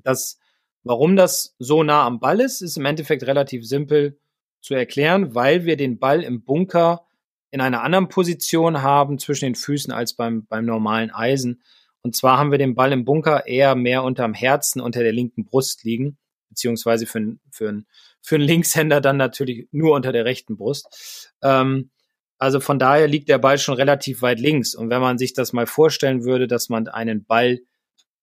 Das, 0.03 0.39
warum 0.83 1.17
das 1.17 1.55
so 1.59 1.83
nah 1.83 2.05
am 2.05 2.21
Ball 2.21 2.41
ist, 2.41 2.61
ist 2.61 2.77
im 2.77 2.85
Endeffekt 2.85 3.23
relativ 3.25 3.67
simpel 3.67 4.19
zu 4.61 4.75
erklären, 4.75 5.35
weil 5.35 5.65
wir 5.65 5.77
den 5.77 5.99
Ball 5.99 6.23
im 6.23 6.43
Bunker 6.43 7.07
in 7.51 7.61
einer 7.61 7.83
anderen 7.83 8.09
Position 8.09 8.83
haben 8.83 9.19
zwischen 9.19 9.47
den 9.47 9.55
Füßen 9.55 9.93
als 9.93 10.15
beim, 10.15 10.47
beim 10.47 10.67
normalen 10.67 11.11
Eisen. 11.11 11.63
Und 12.09 12.17
zwar 12.17 12.39
haben 12.39 12.51
wir 12.51 12.57
den 12.57 12.75
Ball 12.75 12.91
im 12.93 13.05
Bunker 13.05 13.47
eher 13.47 13.75
mehr 13.75 14.03
unterm 14.03 14.33
Herzen, 14.33 14.81
unter 14.81 15.03
der 15.03 15.13
linken 15.13 15.45
Brust 15.45 15.85
liegen, 15.85 16.17
beziehungsweise 16.49 17.05
für, 17.05 17.37
für, 17.51 17.83
für 18.23 18.35
einen 18.37 18.45
Linkshänder 18.45 19.03
dann 19.03 19.19
natürlich 19.19 19.69
nur 19.73 19.95
unter 19.95 20.11
der 20.11 20.25
rechten 20.25 20.57
Brust. 20.57 21.35
Ähm, 21.43 21.91
also 22.39 22.61
von 22.61 22.79
daher 22.79 23.09
liegt 23.09 23.29
der 23.29 23.37
Ball 23.37 23.59
schon 23.59 23.75
relativ 23.75 24.23
weit 24.23 24.41
links. 24.41 24.75
Und 24.75 24.89
wenn 24.89 25.03
man 25.03 25.19
sich 25.19 25.35
das 25.35 25.53
mal 25.53 25.67
vorstellen 25.67 26.25
würde, 26.25 26.49
dass 26.49 26.71
man 26.71 26.89
einen 26.89 27.27
Ball 27.27 27.59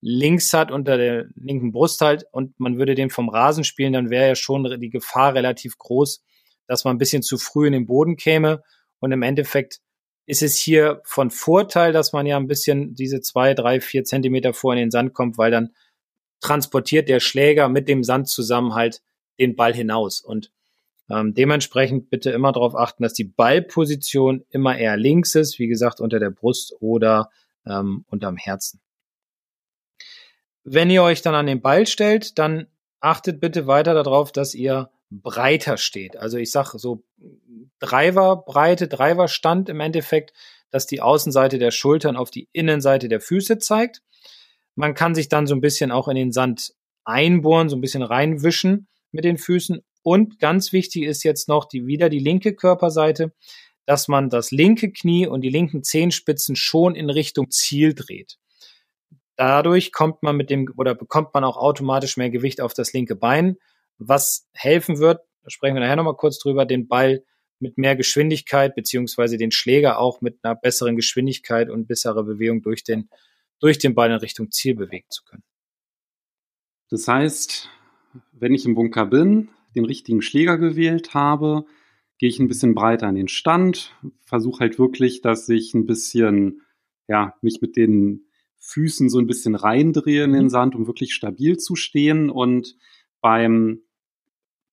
links 0.02 0.52
hat, 0.52 0.72
unter 0.72 0.98
der 0.98 1.28
linken 1.36 1.72
Brust 1.72 2.02
halt, 2.02 2.26
und 2.32 2.60
man 2.60 2.80
würde 2.80 2.96
den 2.96 3.12
vom 3.12 3.30
Rasen 3.30 3.64
spielen, 3.64 3.94
dann 3.94 4.10
wäre 4.10 4.30
ja 4.30 4.36
schon 4.36 4.64
die 4.82 4.90
Gefahr 4.90 5.36
relativ 5.36 5.78
groß, 5.78 6.24
dass 6.66 6.86
man 6.86 6.96
ein 6.96 7.00
bisschen 7.00 7.22
zu 7.22 7.38
früh 7.38 7.68
in 7.68 7.74
den 7.74 7.86
Boden 7.86 8.16
käme. 8.16 8.64
Und 8.98 9.12
im 9.12 9.22
Endeffekt 9.22 9.82
ist 10.26 10.42
es 10.42 10.58
hier 10.58 11.02
von 11.04 11.30
Vorteil, 11.30 11.94
dass 11.94 12.14
man 12.14 12.26
ja 12.26 12.38
ein 12.38 12.48
bisschen 12.48 12.96
diese 12.96 13.22
zwei, 13.22 13.54
drei, 13.54 13.80
vier 13.80 14.04
Zentimeter 14.04 14.54
vor 14.54 14.74
in 14.74 14.80
den 14.80 14.92
Sand 14.92 15.14
kommt, 15.14 15.38
weil 15.38 15.52
dann 15.52 15.72
transportiert 16.42 17.10
der 17.10 17.20
Schläger 17.20 17.70
mit 17.70 17.88
dem 17.88 18.04
Sand 18.04 18.28
zusammen 18.28 18.74
halt 18.74 19.02
den 19.40 19.56
Ball 19.56 19.74
hinaus. 19.74 20.22
Und 20.22 20.52
ähm, 21.10 21.34
dementsprechend 21.34 22.10
bitte 22.10 22.32
immer 22.32 22.52
darauf 22.52 22.76
achten, 22.76 23.04
dass 23.04 23.14
die 23.14 23.24
Ballposition 23.24 24.44
immer 24.50 24.78
eher 24.78 24.98
links 24.98 25.36
ist, 25.36 25.60
wie 25.60 25.68
gesagt, 25.68 26.02
unter 26.02 26.20
der 26.20 26.32
Brust 26.32 26.76
oder 26.80 27.30
ähm, 27.66 28.06
unterm 28.10 28.38
Herzen. 28.38 28.82
Wenn 30.64 30.90
ihr 30.90 31.04
euch 31.04 31.22
dann 31.22 31.36
an 31.36 31.46
den 31.46 31.62
Ball 31.62 31.86
stellt, 31.86 32.40
dann 32.40 32.68
achtet 33.00 33.40
bitte 33.40 33.68
weiter 33.68 33.94
darauf, 33.94 34.32
dass 34.32 34.56
ihr 34.56 34.90
breiter 35.22 35.78
steht. 35.78 36.18
Also 36.18 36.38
ich 36.38 36.52
sage 36.52 36.78
so 36.80 37.04
Driverbreite, 37.80 38.88
Driverstand 38.88 39.70
im 39.70 39.80
Endeffekt, 39.80 40.34
dass 40.72 40.88
die 40.88 41.02
Außenseite 41.02 41.58
der 41.58 41.72
Schultern 41.72 42.16
auf 42.16 42.32
die 42.32 42.50
Innenseite 42.52 43.08
der 43.08 43.22
Füße 43.22 43.60
zeigt. 43.60 44.02
Man 44.76 44.94
kann 44.94 45.16
sich 45.16 45.30
dann 45.30 45.48
so 45.48 45.56
ein 45.56 45.62
bisschen 45.62 45.92
auch 45.92 46.08
in 46.08 46.16
den 46.16 46.32
Sand 46.32 46.74
einbohren, 47.06 47.70
so 47.70 47.76
ein 47.76 47.82
bisschen 47.82 48.04
reinwischen 48.04 48.88
mit 49.12 49.24
den 49.24 49.38
Füßen. 49.38 49.82
Und 50.04 50.40
ganz 50.40 50.74
wichtig 50.74 51.04
ist 51.04 51.24
jetzt 51.24 51.48
noch 51.48 51.66
die, 51.66 51.88
wieder 51.88 52.10
die 52.10 52.20
linke 52.20 52.54
Körperseite, 52.54 53.34
dass 53.86 54.08
man 54.08 54.30
das 54.30 54.52
linke 54.52 54.92
Knie 54.92 55.28
und 55.28 55.42
die 55.42 55.50
linken 55.50 55.84
Zehenspitzen 55.84 56.56
schon 56.56 56.96
in 56.96 57.10
Richtung 57.10 57.52
Ziel 57.52 57.94
dreht. 57.94 58.38
Dadurch 59.36 59.92
kommt 59.92 60.24
man 60.24 60.36
mit 60.36 60.50
dem 60.50 60.74
oder 60.78 60.96
bekommt 60.96 61.34
man 61.34 61.44
auch 61.44 61.58
automatisch 61.58 62.18
mehr 62.18 62.30
Gewicht 62.30 62.62
auf 62.62 62.74
das 62.74 62.94
linke 62.94 63.16
Bein, 63.16 63.58
was 63.98 64.48
helfen 64.54 65.00
wird, 65.00 65.22
da 65.44 65.50
sprechen 65.50 65.76
wir 65.76 65.82
nachher 65.82 65.96
nochmal 65.96 66.16
kurz 66.16 66.40
drüber, 66.40 66.66
den 66.66 66.88
Ball 66.88 67.24
mit 67.60 67.78
mehr 67.78 67.96
Geschwindigkeit 67.96 68.76
beziehungsweise 68.76 69.38
den 69.38 69.52
Schläger 69.52 70.00
auch 70.00 70.22
mit 70.22 70.40
einer 70.44 70.56
besseren 70.56 70.96
Geschwindigkeit 70.96 71.70
und 71.70 71.88
besserer 71.88 72.24
Bewegung 72.24 72.62
durch 72.62 72.84
den, 72.84 73.10
durch 73.60 73.78
den 73.78 73.96
Ball 73.96 74.12
in 74.12 74.18
Richtung 74.18 74.52
Ziel 74.52 74.76
bewegen 74.76 75.08
zu 75.10 75.24
können. 75.24 75.44
Das 76.90 77.08
heißt, 77.08 77.70
wenn 78.32 78.54
ich 78.54 78.66
im 78.66 78.76
Bunker 78.76 79.06
bin, 79.06 79.50
den 79.76 79.86
richtigen 79.86 80.22
Schläger 80.22 80.58
gewählt 80.58 81.14
habe, 81.14 81.66
gehe 82.18 82.30
ich 82.30 82.40
ein 82.40 82.48
bisschen 82.48 82.76
breiter 82.76 83.08
an 83.08 83.16
den 83.16 83.28
Stand, 83.28 83.96
versuche 84.26 84.62
halt 84.62 84.80
wirklich, 84.80 85.22
dass 85.22 85.50
ich 85.50 85.74
ein 85.74 85.86
bisschen, 85.86 86.62
ja, 87.08 87.36
mich 87.42 87.60
mit 87.62 87.76
den 87.76 88.28
Füßen 88.58 89.10
so 89.10 89.20
ein 89.20 89.28
bisschen 89.28 89.56
reindrehe 89.56 90.24
in 90.24 90.34
den 90.34 90.44
mhm. 90.44 90.50
Sand, 90.50 90.76
um 90.76 90.88
wirklich 90.88 91.14
stabil 91.14 91.58
zu 91.58 91.76
stehen. 91.76 92.30
Und 92.30 92.76
beim 93.22 93.82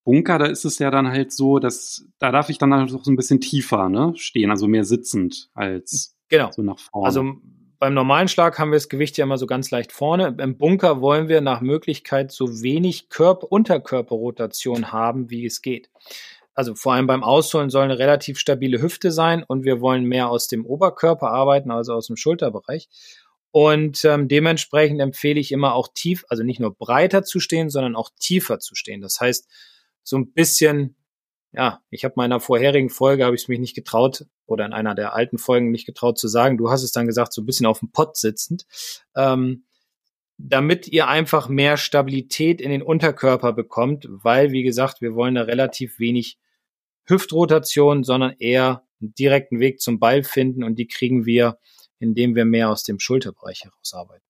Bunker, 0.04 0.38
da 0.38 0.46
ist 0.46 0.64
es 0.64 0.78
ja 0.78 0.90
dann 0.90 1.08
halt 1.08 1.32
so, 1.32 1.58
dass 1.58 2.06
da 2.18 2.32
darf 2.32 2.48
ich 2.48 2.58
dann 2.58 2.74
halt 2.74 2.92
auch 2.92 3.04
so 3.04 3.10
ein 3.10 3.16
bisschen 3.16 3.40
tiefer 3.40 3.88
ne, 3.88 4.12
stehen, 4.16 4.50
also 4.50 4.66
mehr 4.66 4.84
sitzend 4.84 5.50
als 5.54 6.16
genau. 6.28 6.50
so 6.50 6.62
nach 6.62 6.78
vorne. 6.78 7.06
Also 7.06 7.34
beim 7.78 7.94
normalen 7.94 8.28
Schlag 8.28 8.58
haben 8.58 8.70
wir 8.70 8.76
das 8.76 8.88
Gewicht 8.88 9.16
ja 9.16 9.24
immer 9.24 9.38
so 9.38 9.46
ganz 9.46 9.70
leicht 9.72 9.90
vorne. 9.90 10.36
Im 10.38 10.56
Bunker 10.56 11.00
wollen 11.00 11.28
wir 11.28 11.40
nach 11.40 11.60
Möglichkeit 11.60 12.30
so 12.30 12.62
wenig 12.62 13.08
Körper 13.08 13.50
Unterkörperrotation 13.50 14.92
haben, 14.92 15.30
wie 15.30 15.44
es 15.46 15.62
geht. 15.62 15.90
Also 16.54 16.74
vor 16.74 16.92
allem 16.92 17.06
beim 17.06 17.24
Ausholen 17.24 17.70
soll 17.70 17.84
eine 17.84 17.98
relativ 17.98 18.38
stabile 18.38 18.80
Hüfte 18.80 19.10
sein 19.10 19.42
und 19.42 19.64
wir 19.64 19.80
wollen 19.80 20.04
mehr 20.04 20.28
aus 20.28 20.48
dem 20.48 20.66
Oberkörper 20.66 21.30
arbeiten, 21.30 21.70
also 21.70 21.94
aus 21.94 22.06
dem 22.06 22.16
Schulterbereich. 22.16 22.88
Und 23.50 24.04
ähm, 24.04 24.28
dementsprechend 24.28 25.00
empfehle 25.00 25.40
ich 25.40 25.52
immer 25.52 25.74
auch 25.74 25.88
tief, 25.92 26.24
also 26.28 26.42
nicht 26.42 26.60
nur 26.60 26.74
breiter 26.74 27.22
zu 27.22 27.40
stehen, 27.40 27.68
sondern 27.68 27.96
auch 27.96 28.10
tiefer 28.18 28.58
zu 28.60 28.74
stehen. 28.74 29.00
Das 29.00 29.20
heißt, 29.20 29.48
so 30.02 30.16
ein 30.16 30.32
bisschen 30.32 30.96
ja, 31.52 31.82
ich 31.90 32.04
habe 32.04 32.14
meiner 32.16 32.40
vorherigen 32.40 32.88
Folge, 32.88 33.24
habe 33.24 33.36
ich 33.36 33.42
es 33.42 33.48
mich 33.48 33.60
nicht 33.60 33.74
getraut, 33.74 34.24
oder 34.46 34.64
in 34.64 34.72
einer 34.72 34.94
der 34.94 35.14
alten 35.14 35.38
Folgen 35.38 35.70
nicht 35.70 35.86
getraut 35.86 36.18
zu 36.18 36.28
sagen, 36.28 36.56
du 36.56 36.70
hast 36.70 36.82
es 36.82 36.92
dann 36.92 37.06
gesagt, 37.06 37.32
so 37.32 37.42
ein 37.42 37.46
bisschen 37.46 37.66
auf 37.66 37.80
dem 37.80 37.90
Pott 37.92 38.16
sitzend, 38.16 38.66
ähm, 39.14 39.64
damit 40.38 40.88
ihr 40.88 41.08
einfach 41.08 41.48
mehr 41.48 41.76
Stabilität 41.76 42.60
in 42.60 42.70
den 42.70 42.82
Unterkörper 42.82 43.52
bekommt, 43.52 44.08
weil, 44.10 44.50
wie 44.52 44.62
gesagt, 44.62 45.00
wir 45.00 45.14
wollen 45.14 45.34
da 45.34 45.42
relativ 45.42 45.98
wenig 45.98 46.38
Hüftrotation, 47.04 48.02
sondern 48.02 48.34
eher 48.38 48.84
einen 49.00 49.14
direkten 49.14 49.60
Weg 49.60 49.80
zum 49.80 49.98
Ball 49.98 50.22
finden 50.24 50.64
und 50.64 50.76
die 50.76 50.88
kriegen 50.88 51.26
wir, 51.26 51.58
indem 51.98 52.34
wir 52.34 52.44
mehr 52.44 52.70
aus 52.70 52.82
dem 52.82 52.98
Schulterbereich 52.98 53.64
herausarbeiten. 53.64 54.26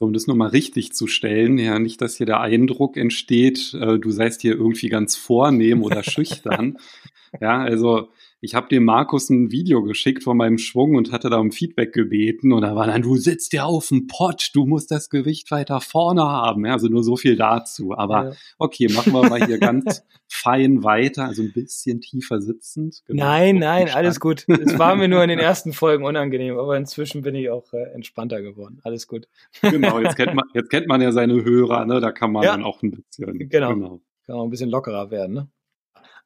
So, 0.00 0.06
um 0.06 0.14
das 0.14 0.26
nochmal 0.26 0.48
richtig 0.48 0.94
zu 0.94 1.06
stellen, 1.06 1.58
ja, 1.58 1.78
nicht, 1.78 2.00
dass 2.00 2.16
hier 2.16 2.24
der 2.24 2.40
Eindruck 2.40 2.96
entsteht, 2.96 3.74
äh, 3.74 3.98
du 3.98 4.10
seist 4.10 4.40
hier 4.40 4.54
irgendwie 4.54 4.88
ganz 4.88 5.14
vornehm 5.14 5.82
oder 5.82 6.02
schüchtern. 6.02 6.78
ja, 7.40 7.58
also 7.60 8.08
ich 8.42 8.54
habe 8.54 8.68
dem 8.68 8.84
Markus 8.84 9.28
ein 9.28 9.50
Video 9.50 9.82
geschickt 9.82 10.22
von 10.22 10.36
meinem 10.36 10.56
Schwung 10.56 10.94
und 10.94 11.12
hatte 11.12 11.28
da 11.28 11.36
um 11.38 11.52
Feedback 11.52 11.92
gebeten 11.92 12.52
und 12.52 12.62
da 12.62 12.74
war 12.74 12.86
dann, 12.86 13.02
du 13.02 13.16
sitzt 13.16 13.52
ja 13.52 13.64
auf 13.64 13.88
dem 13.88 14.06
Pott, 14.06 14.50
du 14.54 14.64
musst 14.64 14.90
das 14.90 15.10
Gewicht 15.10 15.50
weiter 15.50 15.80
vorne 15.80 16.22
haben. 16.22 16.64
Ja, 16.64 16.72
also 16.72 16.88
nur 16.88 17.04
so 17.04 17.16
viel 17.16 17.36
dazu. 17.36 17.92
Aber 17.96 18.30
ja. 18.30 18.32
okay, 18.58 18.88
machen 18.88 19.12
wir 19.12 19.28
mal 19.28 19.44
hier 19.44 19.58
ganz 19.58 20.02
fein 20.28 20.82
weiter, 20.82 21.24
also 21.24 21.42
ein 21.42 21.52
bisschen 21.52 22.00
tiefer 22.00 22.40
sitzend. 22.40 23.02
Genau, 23.06 23.24
nein, 23.24 23.56
nein, 23.56 23.90
alles 23.90 24.20
gut. 24.20 24.46
Es 24.48 24.78
war 24.78 24.96
mir 24.96 25.08
nur 25.08 25.22
in 25.22 25.28
den 25.28 25.38
ersten 25.40 25.74
Folgen 25.74 26.04
unangenehm, 26.04 26.58
aber 26.58 26.78
inzwischen 26.78 27.20
bin 27.20 27.34
ich 27.34 27.50
auch 27.50 27.72
äh, 27.74 27.92
entspannter 27.92 28.40
geworden. 28.40 28.80
Alles 28.84 29.06
gut. 29.06 29.28
genau, 29.60 30.00
jetzt 30.00 30.16
kennt 30.16 30.34
man, 30.34 30.46
jetzt 30.54 30.70
kennt 30.70 30.86
man 30.86 31.02
ja 31.02 31.12
seine 31.12 31.44
Hörer, 31.44 31.84
ne? 31.84 32.00
Da 32.00 32.10
kann 32.10 32.32
man 32.32 32.44
ja. 32.44 32.52
dann 32.52 32.64
auch 32.64 32.82
ein 32.82 32.90
bisschen. 32.90 33.50
Genau. 33.50 33.74
genau. 33.74 34.00
Kann 34.26 34.36
auch 34.36 34.44
ein 34.44 34.50
bisschen 34.50 34.70
lockerer 34.70 35.10
werden, 35.10 35.34
ne? 35.34 35.48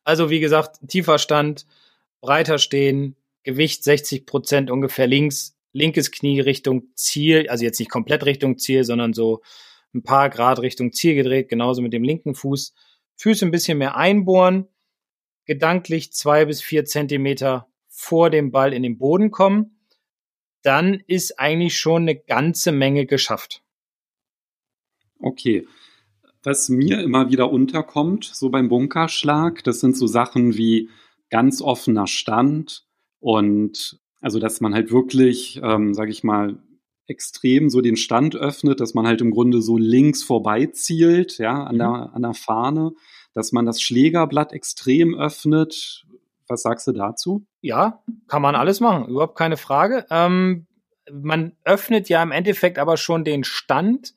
Also 0.05 0.31
wie 0.31 0.41
gesagt, 0.41 0.79
tiefer 0.87 1.19
Stand, 1.19 1.67
breiter 2.25 2.57
stehen, 2.57 3.17
Gewicht 3.43 3.85
60 3.85 4.25
Prozent 4.25 4.71
ungefähr 4.71 5.07
links, 5.07 5.59
linkes 5.73 6.11
Knie 6.11 6.41
Richtung 6.41 6.89
Ziel, 6.95 7.49
also 7.51 7.65
jetzt 7.65 7.79
nicht 7.79 7.91
komplett 7.91 8.25
Richtung 8.25 8.57
Ziel, 8.57 8.85
sondern 8.85 9.13
so 9.13 9.43
ein 9.93 10.03
paar 10.03 10.31
Grad 10.31 10.61
Richtung 10.61 10.93
Ziel 10.93 11.15
gedreht, 11.15 11.51
genauso 11.51 11.83
mit 11.83 11.93
dem 11.93 12.03
linken 12.03 12.35
Fuß. 12.35 12.73
Füße 13.17 13.45
ein 13.45 13.51
bisschen 13.51 13.77
mehr 13.77 13.97
einbohren, 13.97 14.69
gedanklich 15.45 16.15
zwei 16.15 16.47
bis 16.47 16.63
vier 16.63 16.87
Zentimeter 16.87 17.69
vor 17.89 18.31
dem 18.31 18.51
Ball 18.51 18.73
in 18.73 18.83
den 18.83 18.97
Boden 18.97 19.31
kommen. 19.31 19.79
Dann 20.63 20.95
ist 21.07 21.39
eigentlich 21.39 21.79
schon 21.79 22.03
eine 22.03 22.17
ganze 22.17 22.73
Menge 22.73 23.05
geschafft. 23.05 23.63
Okay. 25.19 25.67
Was 26.43 26.71
mir 26.71 27.03
immer 27.03 27.31
wieder 27.31 27.51
unterkommt, 27.51 28.25
so 28.25 28.49
beim 28.49 28.71
Bunkerschlag, 28.71 29.63
das 29.65 29.81
sind 29.81 29.97
so 29.97 30.07
Sachen 30.07 30.57
wie 30.57 30.89
ganz 31.31 31.61
offener 31.63 32.07
Stand 32.07 32.85
und 33.21 33.99
also, 34.25 34.39
dass 34.39 34.63
man 34.63 34.73
halt 34.73 34.91
wirklich, 34.91 35.61
ähm, 35.63 35.93
sage 35.93 36.11
ich 36.11 36.25
mal, 36.25 36.59
extrem 37.07 37.69
so 37.69 37.83
den 37.83 37.97
Stand 37.97 38.35
öffnet, 38.35 38.81
dass 38.81 38.95
man 38.95 39.07
halt 39.07 39.21
im 39.21 39.31
Grunde 39.31 39.61
so 39.61 39.77
links 39.77 40.23
vorbei 40.23 40.65
zielt, 40.67 41.37
ja, 41.37 41.65
an, 41.65 41.75
mhm. 41.75 41.79
der, 41.79 42.11
an 42.15 42.23
der 42.23 42.33
Fahne, 42.33 42.93
dass 43.35 43.53
man 43.53 43.67
das 43.67 43.83
Schlägerblatt 43.83 44.55
extrem 44.55 45.15
öffnet. 45.15 46.07
Was 46.49 46.63
sagst 46.63 46.87
du 46.87 46.93
dazu? 46.93 47.45
Ja, 47.61 48.03
kann 48.27 48.41
man 48.41 48.55
alles 48.55 48.81
machen, 48.81 49.09
überhaupt 49.09 49.37
keine 49.37 49.59
Frage. 49.59 50.07
Ähm, 50.09 50.67
man 51.13 51.53
öffnet 51.65 52.09
ja 52.09 52.23
im 52.23 52.33
Endeffekt 52.33 52.79
aber 52.79 52.97
schon 52.97 53.25
den 53.25 53.45
Stand 53.45 54.15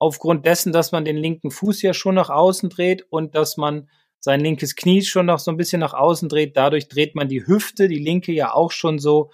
aufgrund 0.00 0.46
dessen, 0.46 0.72
dass 0.72 0.90
man 0.90 1.04
den 1.04 1.16
linken 1.16 1.52
Fuß 1.52 1.80
ja 1.82 1.94
schon 1.94 2.16
nach 2.16 2.30
außen 2.30 2.70
dreht 2.70 3.06
und 3.08 3.36
dass 3.36 3.56
man 3.56 3.88
sein 4.24 4.40
linkes 4.40 4.74
Knie 4.74 5.02
schon 5.02 5.26
noch 5.26 5.38
so 5.38 5.50
ein 5.50 5.58
bisschen 5.58 5.80
nach 5.80 5.92
außen 5.92 6.30
dreht. 6.30 6.56
Dadurch 6.56 6.88
dreht 6.88 7.14
man 7.14 7.28
die 7.28 7.46
Hüfte, 7.46 7.88
die 7.88 7.98
linke 7.98 8.32
ja 8.32 8.54
auch 8.54 8.72
schon 8.72 8.98
so, 8.98 9.30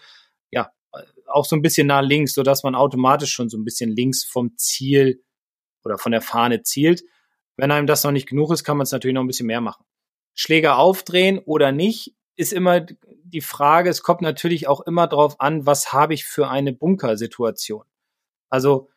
ja, 0.50 0.73
auch 1.26 1.44
so 1.44 1.54
ein 1.54 1.62
bisschen 1.62 1.87
nach 1.87 2.02
links, 2.02 2.35
so 2.35 2.42
dass 2.42 2.64
man 2.64 2.75
automatisch 2.75 3.30
schon 3.30 3.49
so 3.49 3.56
ein 3.56 3.64
bisschen 3.64 3.94
links 3.94 4.25
vom 4.25 4.56
Ziel 4.56 5.23
oder 5.85 5.97
von 5.97 6.11
der 6.11 6.23
Fahne 6.23 6.64
zielt. 6.64 7.04
Wenn 7.56 7.70
einem 7.70 7.87
das 7.87 8.02
noch 8.02 8.11
nicht 8.11 8.28
genug 8.28 8.50
ist, 8.50 8.64
kann 8.64 8.76
man 8.76 8.82
es 8.82 8.90
natürlich 8.90 9.14
noch 9.14 9.23
ein 9.23 9.28
bisschen 9.28 9.47
mehr 9.47 9.61
machen. 9.61 9.85
Schläger 10.35 10.76
aufdrehen 10.76 11.38
oder 11.38 11.70
nicht, 11.70 12.16
ist 12.35 12.52
immer 12.52 12.80
die 12.80 13.42
Frage. 13.42 13.90
Es 13.90 14.02
kommt 14.02 14.23
natürlich 14.23 14.66
auch 14.66 14.80
immer 14.80 15.06
darauf 15.06 15.40
an, 15.40 15.66
was 15.66 15.92
habe 15.92 16.14
ich 16.14 16.25
für 16.25 16.49
eine 16.49 16.73
Bunkersituation. 16.73 17.85
Also 18.49 18.90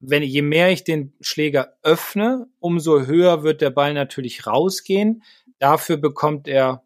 wenn 0.00 0.22
je 0.22 0.42
mehr 0.42 0.70
ich 0.70 0.82
den 0.82 1.12
Schläger 1.20 1.74
öffne, 1.82 2.46
umso 2.58 3.06
höher 3.06 3.42
wird 3.42 3.60
der 3.60 3.70
Ball 3.70 3.92
natürlich 3.92 4.46
rausgehen. 4.46 5.22
Dafür 5.58 5.98
bekommt 5.98 6.48
er 6.48 6.82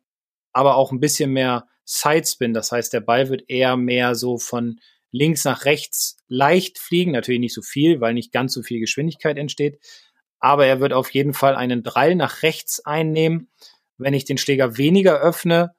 aber 0.52 0.76
auch 0.76 0.90
ein 0.90 1.00
bisschen 1.00 1.32
mehr 1.32 1.68
Sidespin. 1.84 2.54
Das 2.54 2.72
heißt, 2.72 2.92
der 2.92 3.00
Ball 3.00 3.28
wird 3.28 3.44
eher 3.48 3.76
mehr 3.76 4.16
so 4.16 4.38
von 4.38 4.80
links 5.12 5.44
nach 5.44 5.64
rechts 5.64 6.16
leicht 6.26 6.78
fliegen. 6.78 7.12
Natürlich 7.12 7.40
nicht 7.40 7.54
so 7.54 7.62
viel, 7.62 8.00
weil 8.00 8.14
nicht 8.14 8.32
ganz 8.32 8.52
so 8.52 8.62
viel 8.62 8.80
Geschwindigkeit 8.80 9.38
entsteht. 9.38 9.78
Aber 10.40 10.66
er 10.66 10.80
wird 10.80 10.92
auf 10.92 11.10
jeden 11.10 11.34
Fall 11.34 11.54
einen 11.54 11.84
Drall 11.84 12.16
nach 12.16 12.42
rechts 12.42 12.84
einnehmen. 12.84 13.48
Wenn 13.96 14.14
ich 14.14 14.24
den 14.24 14.38
Schläger 14.38 14.76
weniger 14.76 15.20
öffne, 15.20 15.74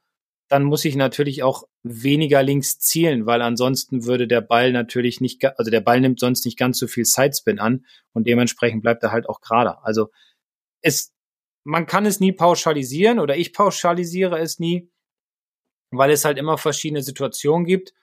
dann 0.48 0.64
muss 0.64 0.86
ich 0.86 0.96
natürlich 0.96 1.44
auch 1.44 1.64
weniger 1.84 2.44
links 2.44 2.80
zielen, 2.80 3.26
weil 3.26 3.42
ansonsten 3.42 4.06
würde 4.06 4.28
der 4.28 4.42
Ball 4.42 4.72
natürlich 4.72 5.20
nicht, 5.20 5.44
also 5.58 5.72
der 5.72 5.82
Ball 5.82 6.00
nimmt 6.00 6.20
sonst 6.20 6.46
nicht 6.46 6.58
ganz 6.58 6.78
so 6.78 6.88
viel 6.88 7.06
Sidespin 7.06 7.60
an 7.60 7.86
und 8.14 8.28
dementsprechend 8.28 8.84
bleibt 8.84 9.02
er 9.04 9.12
halt 9.12 9.28
auch 9.28 9.42
gerade. 9.42 9.84
Also 9.84 10.12
es, 10.82 11.14
man 11.64 11.88
kann 11.88 12.06
es 12.06 12.20
nie 12.20 12.32
pauschalisieren 12.32 13.20
oder 13.20 13.36
ich 13.38 13.54
pauschalisiere 13.54 14.40
es 14.40 14.60
nie, 14.60 14.90
weil 15.90 16.12
es 16.12 16.26
halt 16.26 16.38
immer 16.38 16.58
verschiedene 16.58 17.02
Situationen 17.02 17.66
gibt. 17.66 17.94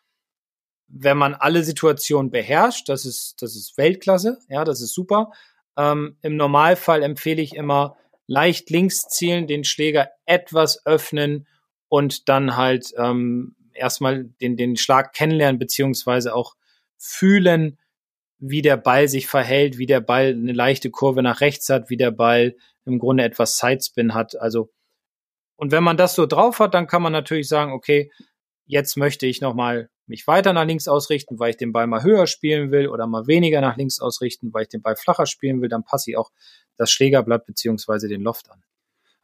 Wenn 0.89 1.17
man 1.17 1.35
alle 1.35 1.63
Situationen 1.63 2.31
beherrscht, 2.31 2.89
das 2.89 3.07
ist, 3.07 3.41
das 3.41 3.55
ist 3.55 3.79
Weltklasse, 3.79 4.41
ja, 4.49 4.65
das 4.65 4.81
ist 4.81 4.95
super. 4.95 5.31
Ähm, 5.77 6.17
Im 6.23 6.37
Normalfall 6.37 7.03
empfehle 7.05 7.41
ich 7.41 7.55
immer 7.55 7.97
leicht 8.27 8.69
links 8.69 9.09
zielen, 9.09 9.47
den 9.47 9.63
Schläger 9.63 10.11
etwas 10.27 10.85
öffnen 10.85 11.47
und 11.93 12.31
dann 12.31 12.57
halt 12.57 12.95
ähm, 12.97 13.55
erstmal 13.75 14.25
den, 14.41 14.57
den 14.57 14.79
Schlag 14.79 15.13
kennenlernen, 15.13 15.59
beziehungsweise 15.59 16.35
auch 16.35 16.55
fühlen, 16.97 17.79
wie 18.39 18.63
der 18.63 18.79
Ball 18.79 19.09
sich 19.09 19.27
verhält, 19.27 19.77
wie 19.77 19.85
der 19.85 20.01
Ball 20.01 20.29
eine 20.29 20.55
leichte 20.55 20.89
Kurve 20.91 21.23
nach 21.23 21.43
rechts 21.43 21.69
hat, 21.69 21.91
wie 21.91 21.99
der 21.99 22.11
Ball 22.11 22.57
im 22.87 22.99
Grunde 22.99 23.25
etwas 23.25 23.59
Sidespin 23.59 24.15
hat. 24.15 24.41
Also, 24.41 24.71
und 25.57 25.71
wenn 25.71 25.85
man 25.85 25.99
das 25.99 26.15
so 26.15 26.25
drauf 26.25 26.61
hat, 26.61 26.73
dann 26.73 26.87
kann 26.87 27.03
man 27.03 27.13
natürlich 27.13 27.47
sagen, 27.47 27.73
okay, 27.73 28.11
jetzt 28.65 28.97
möchte 28.97 29.27
ich 29.27 29.43
nochmal 29.43 29.91
mich 30.07 30.27
weiter 30.27 30.55
nach 30.55 30.65
links 30.65 30.89
ausrichten, 30.89 31.39
weil 31.39 31.51
ich 31.51 31.59
den 31.59 31.73
Ball 31.73 31.87
mal 31.87 32.03
höher 32.03 32.27
spielen 32.27 32.71
will 32.71 32.89
oder 32.89 33.07
mal 33.07 33.27
weniger 33.27 33.61
nach 33.61 33.77
links 33.77 34.01
ausrichten, 34.01 34.55
weil 34.55 34.63
ich 34.63 34.71
den 34.71 34.81
Ball 34.81 34.97
flacher 34.97 35.27
spielen 35.27 35.61
will, 35.61 35.69
dann 35.69 35.85
passe 35.85 36.13
ich 36.13 36.17
auch 36.17 36.31
das 36.79 36.91
Schlägerblatt 36.91 37.45
beziehungsweise 37.45 38.09
den 38.09 38.23
Loft 38.23 38.51
an. 38.51 38.63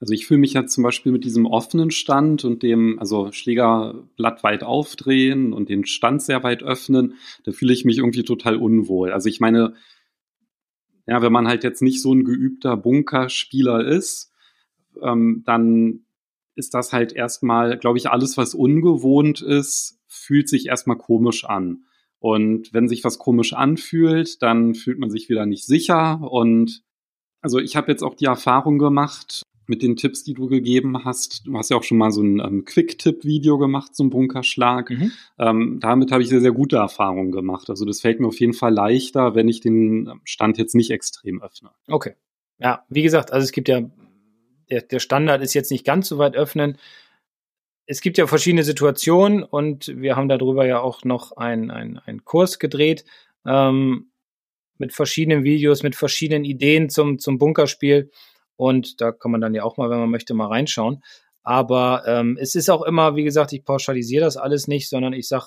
Also 0.00 0.14
ich 0.14 0.26
fühle 0.26 0.38
mich 0.38 0.52
ja 0.52 0.66
zum 0.66 0.84
Beispiel 0.84 1.10
mit 1.10 1.24
diesem 1.24 1.44
offenen 1.44 1.90
Stand 1.90 2.44
und 2.44 2.62
dem, 2.62 2.98
also 3.00 3.32
Schlägerblatt 3.32 4.44
weit 4.44 4.62
aufdrehen 4.62 5.52
und 5.52 5.68
den 5.68 5.84
Stand 5.86 6.22
sehr 6.22 6.42
weit 6.44 6.62
öffnen, 6.62 7.14
da 7.44 7.52
fühle 7.52 7.72
ich 7.72 7.84
mich 7.84 7.98
irgendwie 7.98 8.22
total 8.22 8.56
unwohl. 8.56 9.12
Also 9.12 9.28
ich 9.28 9.40
meine, 9.40 9.74
ja, 11.06 11.20
wenn 11.20 11.32
man 11.32 11.48
halt 11.48 11.64
jetzt 11.64 11.82
nicht 11.82 12.00
so 12.00 12.12
ein 12.12 12.24
geübter 12.24 12.76
Bunkerspieler 12.76 13.84
ist, 13.84 14.32
ähm, 15.02 15.42
dann 15.46 16.04
ist 16.54 16.74
das 16.74 16.92
halt 16.92 17.12
erstmal, 17.12 17.78
glaube 17.78 17.98
ich, 17.98 18.10
alles, 18.10 18.36
was 18.36 18.54
ungewohnt 18.54 19.40
ist, 19.40 20.00
fühlt 20.06 20.48
sich 20.48 20.66
erstmal 20.66 20.98
komisch 20.98 21.44
an. 21.44 21.84
Und 22.20 22.72
wenn 22.72 22.88
sich 22.88 23.04
was 23.04 23.18
komisch 23.18 23.52
anfühlt, 23.52 24.42
dann 24.42 24.74
fühlt 24.74 24.98
man 24.98 25.10
sich 25.10 25.28
wieder 25.28 25.46
nicht 25.46 25.64
sicher. 25.64 26.20
Und 26.20 26.82
also 27.40 27.58
ich 27.58 27.76
habe 27.76 27.90
jetzt 27.90 28.02
auch 28.02 28.14
die 28.14 28.24
Erfahrung 28.24 28.78
gemacht, 28.78 29.42
mit 29.68 29.82
den 29.82 29.96
Tipps, 29.96 30.24
die 30.24 30.34
du 30.34 30.46
gegeben 30.46 31.04
hast. 31.04 31.46
Du 31.46 31.56
hast 31.56 31.70
ja 31.70 31.76
auch 31.76 31.82
schon 31.82 31.98
mal 31.98 32.10
so 32.10 32.22
ein 32.22 32.40
ähm, 32.40 32.64
Quick-Tipp-Video 32.64 33.58
gemacht 33.58 33.94
zum 33.94 34.10
Bunkerschlag. 34.10 34.90
Mhm. 34.90 35.12
Ähm, 35.38 35.78
damit 35.80 36.10
habe 36.10 36.22
ich 36.22 36.28
sehr, 36.28 36.40
sehr 36.40 36.52
gute 36.52 36.76
Erfahrungen 36.76 37.32
gemacht. 37.32 37.68
Also 37.70 37.84
das 37.84 38.00
fällt 38.00 38.20
mir 38.20 38.28
auf 38.28 38.40
jeden 38.40 38.54
Fall 38.54 38.72
leichter, 38.72 39.34
wenn 39.34 39.48
ich 39.48 39.60
den 39.60 40.20
Stand 40.24 40.58
jetzt 40.58 40.74
nicht 40.74 40.90
extrem 40.90 41.42
öffne. 41.42 41.70
Okay. 41.86 42.14
Ja, 42.58 42.84
wie 42.88 43.02
gesagt, 43.02 43.32
also 43.32 43.44
es 43.44 43.52
gibt 43.52 43.68
ja, 43.68 43.82
der, 44.70 44.82
der 44.82 44.98
Standard 44.98 45.42
ist 45.42 45.54
jetzt 45.54 45.70
nicht 45.70 45.84
ganz 45.84 46.08
so 46.08 46.18
weit 46.18 46.34
öffnen. 46.34 46.78
Es 47.86 48.00
gibt 48.00 48.18
ja 48.18 48.26
verschiedene 48.26 48.64
Situationen 48.64 49.42
und 49.42 49.88
wir 49.96 50.16
haben 50.16 50.28
darüber 50.28 50.66
ja 50.66 50.80
auch 50.80 51.04
noch 51.04 51.36
einen 51.36 51.70
ein 51.70 52.24
Kurs 52.24 52.58
gedreht. 52.58 53.04
Ähm, 53.46 54.10
mit 54.78 54.92
verschiedenen 54.92 55.44
Videos, 55.44 55.82
mit 55.82 55.96
verschiedenen 55.96 56.44
Ideen 56.44 56.88
zum, 56.88 57.18
zum 57.18 57.38
Bunkerspiel. 57.38 58.10
Und 58.58 59.00
da 59.00 59.12
kann 59.12 59.30
man 59.30 59.40
dann 59.40 59.54
ja 59.54 59.62
auch 59.62 59.76
mal, 59.76 59.88
wenn 59.88 60.00
man 60.00 60.10
möchte, 60.10 60.34
mal 60.34 60.48
reinschauen. 60.48 61.02
Aber 61.44 62.02
ähm, 62.06 62.36
es 62.40 62.56
ist 62.56 62.68
auch 62.68 62.82
immer, 62.82 63.14
wie 63.14 63.22
gesagt, 63.22 63.52
ich 63.52 63.64
pauschalisiere 63.64 64.24
das 64.24 64.36
alles 64.36 64.66
nicht, 64.66 64.88
sondern 64.88 65.12
ich 65.12 65.28
sag, 65.28 65.46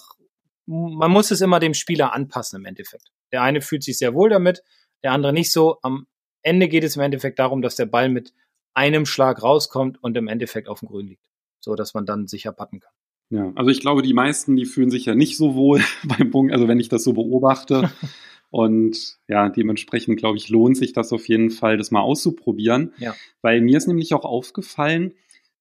man 0.66 1.12
muss 1.12 1.30
es 1.30 1.42
immer 1.42 1.60
dem 1.60 1.74
Spieler 1.74 2.14
anpassen 2.14 2.62
im 2.62 2.66
Endeffekt. 2.66 3.12
Der 3.34 3.44
eine 3.44 3.60
fühlt 3.60 3.84
sich 3.84 3.98
sehr 3.98 4.14
wohl 4.14 4.30
damit, 4.30 4.64
der 5.04 5.12
andere 5.12 5.34
nicht 5.34 5.52
so. 5.52 5.78
Am 5.82 6.08
Ende 6.42 6.70
geht 6.70 6.86
es 6.86 6.96
im 6.96 7.02
Endeffekt 7.02 7.38
darum, 7.38 7.62
dass 7.62 7.76
der 7.76 7.86
Ball 7.86 8.08
mit 8.08 8.34
einem 8.74 9.06
Schlag 9.06 9.44
rauskommt 9.44 10.02
und 10.02 10.16
im 10.16 10.30
Endeffekt 10.30 10.70
auf 10.70 10.80
dem 10.80 10.88
Grün 10.88 11.08
liegt, 11.08 11.24
so 11.60 11.76
dass 11.76 11.94
man 11.94 12.06
dann 12.06 12.28
sicher 12.28 12.54
patten 12.54 12.80
kann. 12.80 12.94
Ja, 13.30 13.52
also 13.56 13.70
ich 13.72 13.82
glaube, 13.82 14.04
die 14.04 14.14
meisten, 14.14 14.56
die 14.56 14.66
fühlen 14.66 14.90
sich 14.90 15.06
ja 15.06 15.16
nicht 15.16 15.36
so 15.36 15.54
wohl 15.56 15.82
beim 16.06 16.32
Punkt, 16.32 16.54
also 16.54 16.70
wenn 16.70 16.80
ich 16.80 16.88
das 16.88 17.04
so 17.04 17.12
beobachte. 17.12 17.92
Und 18.52 19.18
ja, 19.28 19.50
dementsprechend, 19.50 20.20
glaube 20.20 20.38
ich, 20.38 20.50
lohnt 20.50 20.78
sich 20.78 20.94
das 20.94 21.14
auf 21.14 21.28
jeden 21.28 21.50
Fall, 21.50 21.78
das 21.78 21.90
mal 21.90 22.02
auszuprobieren. 22.02 22.94
Ja. 22.98 23.16
Weil 23.42 23.62
mir 23.62 23.78
ist 23.78 23.88
nämlich 23.88 24.14
auch 24.14 24.26
aufgefallen, 24.26 25.14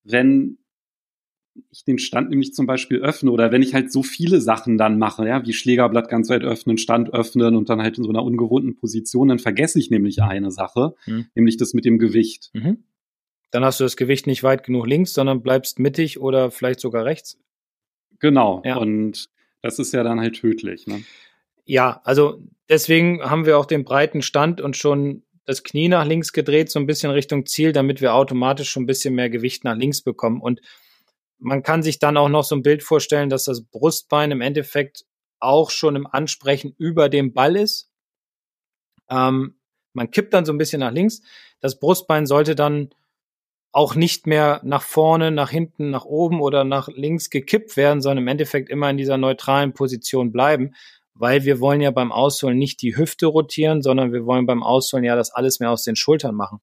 wenn 0.02 0.58
ich 1.70 1.84
den 1.84 1.98
Stand 1.98 2.30
nämlich 2.30 2.52
zum 2.52 2.66
Beispiel 2.66 2.98
öffne 2.98 3.30
oder 3.30 3.52
wenn 3.52 3.62
ich 3.62 3.74
halt 3.74 3.92
so 3.92 4.02
viele 4.02 4.40
Sachen 4.40 4.76
dann 4.76 4.98
mache, 4.98 5.26
ja, 5.26 5.44
wie 5.46 5.52
Schlägerblatt 5.52 6.08
ganz 6.08 6.30
weit 6.30 6.42
öffnen, 6.42 6.78
Stand 6.78 7.12
öffnen 7.12 7.56
und 7.56 7.68
dann 7.68 7.80
halt 7.80 7.98
in 7.98 8.04
so 8.04 8.10
einer 8.10 8.24
ungewohnten 8.24 8.76
Position, 8.76 9.28
dann 9.28 9.38
vergesse 9.38 9.78
ich 9.78 9.90
nämlich 9.90 10.22
eine 10.22 10.50
Sache, 10.50 10.94
mhm. 11.06 11.26
nämlich 11.34 11.56
das 11.56 11.74
mit 11.74 11.84
dem 11.84 11.98
Gewicht. 11.98 12.50
Mhm. 12.54 12.84
Dann 13.50 13.64
hast 13.64 13.80
du 13.80 13.84
das 13.84 13.96
Gewicht 13.96 14.26
nicht 14.26 14.42
weit 14.42 14.64
genug 14.64 14.86
links, 14.86 15.12
sondern 15.12 15.42
bleibst 15.42 15.78
mittig 15.78 16.20
oder 16.20 16.50
vielleicht 16.50 16.80
sogar 16.80 17.04
rechts. 17.04 17.38
Genau. 18.20 18.62
Ja. 18.64 18.76
Und 18.76 19.28
das 19.62 19.78
ist 19.78 19.92
ja 19.92 20.02
dann 20.02 20.20
halt 20.20 20.36
tödlich. 20.36 20.86
Ne? 20.86 21.02
Ja, 21.70 22.00
also 22.02 22.42
deswegen 22.68 23.22
haben 23.22 23.46
wir 23.46 23.56
auch 23.56 23.64
den 23.64 23.84
breiten 23.84 24.22
Stand 24.22 24.60
und 24.60 24.76
schon 24.76 25.22
das 25.44 25.62
Knie 25.62 25.86
nach 25.86 26.04
links 26.04 26.32
gedreht, 26.32 26.68
so 26.68 26.80
ein 26.80 26.86
bisschen 26.86 27.12
Richtung 27.12 27.46
Ziel, 27.46 27.70
damit 27.70 28.00
wir 28.00 28.12
automatisch 28.12 28.68
schon 28.68 28.82
ein 28.82 28.86
bisschen 28.86 29.14
mehr 29.14 29.30
Gewicht 29.30 29.62
nach 29.62 29.76
links 29.76 30.02
bekommen. 30.02 30.40
Und 30.40 30.60
man 31.38 31.62
kann 31.62 31.84
sich 31.84 32.00
dann 32.00 32.16
auch 32.16 32.28
noch 32.28 32.42
so 32.42 32.56
ein 32.56 32.62
Bild 32.62 32.82
vorstellen, 32.82 33.28
dass 33.28 33.44
das 33.44 33.62
Brustbein 33.62 34.32
im 34.32 34.40
Endeffekt 34.40 35.04
auch 35.38 35.70
schon 35.70 35.94
im 35.94 36.08
Ansprechen 36.08 36.74
über 36.76 37.08
dem 37.08 37.32
Ball 37.34 37.54
ist. 37.54 37.88
Ähm, 39.08 39.54
man 39.92 40.10
kippt 40.10 40.34
dann 40.34 40.44
so 40.44 40.52
ein 40.52 40.58
bisschen 40.58 40.80
nach 40.80 40.90
links. 40.90 41.22
Das 41.60 41.78
Brustbein 41.78 42.26
sollte 42.26 42.56
dann 42.56 42.90
auch 43.70 43.94
nicht 43.94 44.26
mehr 44.26 44.60
nach 44.64 44.82
vorne, 44.82 45.30
nach 45.30 45.50
hinten, 45.50 45.90
nach 45.90 46.04
oben 46.04 46.40
oder 46.40 46.64
nach 46.64 46.88
links 46.88 47.30
gekippt 47.30 47.76
werden, 47.76 48.00
sondern 48.00 48.24
im 48.24 48.28
Endeffekt 48.28 48.70
immer 48.70 48.90
in 48.90 48.96
dieser 48.96 49.18
neutralen 49.18 49.72
Position 49.72 50.32
bleiben, 50.32 50.74
weil 51.20 51.44
wir 51.44 51.60
wollen 51.60 51.82
ja 51.82 51.90
beim 51.90 52.12
Ausholen 52.12 52.56
nicht 52.56 52.80
die 52.80 52.96
Hüfte 52.96 53.26
rotieren, 53.26 53.82
sondern 53.82 54.10
wir 54.10 54.24
wollen 54.24 54.46
beim 54.46 54.62
Ausholen 54.62 55.04
ja 55.04 55.16
das 55.16 55.30
alles 55.30 55.60
mehr 55.60 55.70
aus 55.70 55.82
den 55.82 55.94
Schultern 55.94 56.34
machen. 56.34 56.62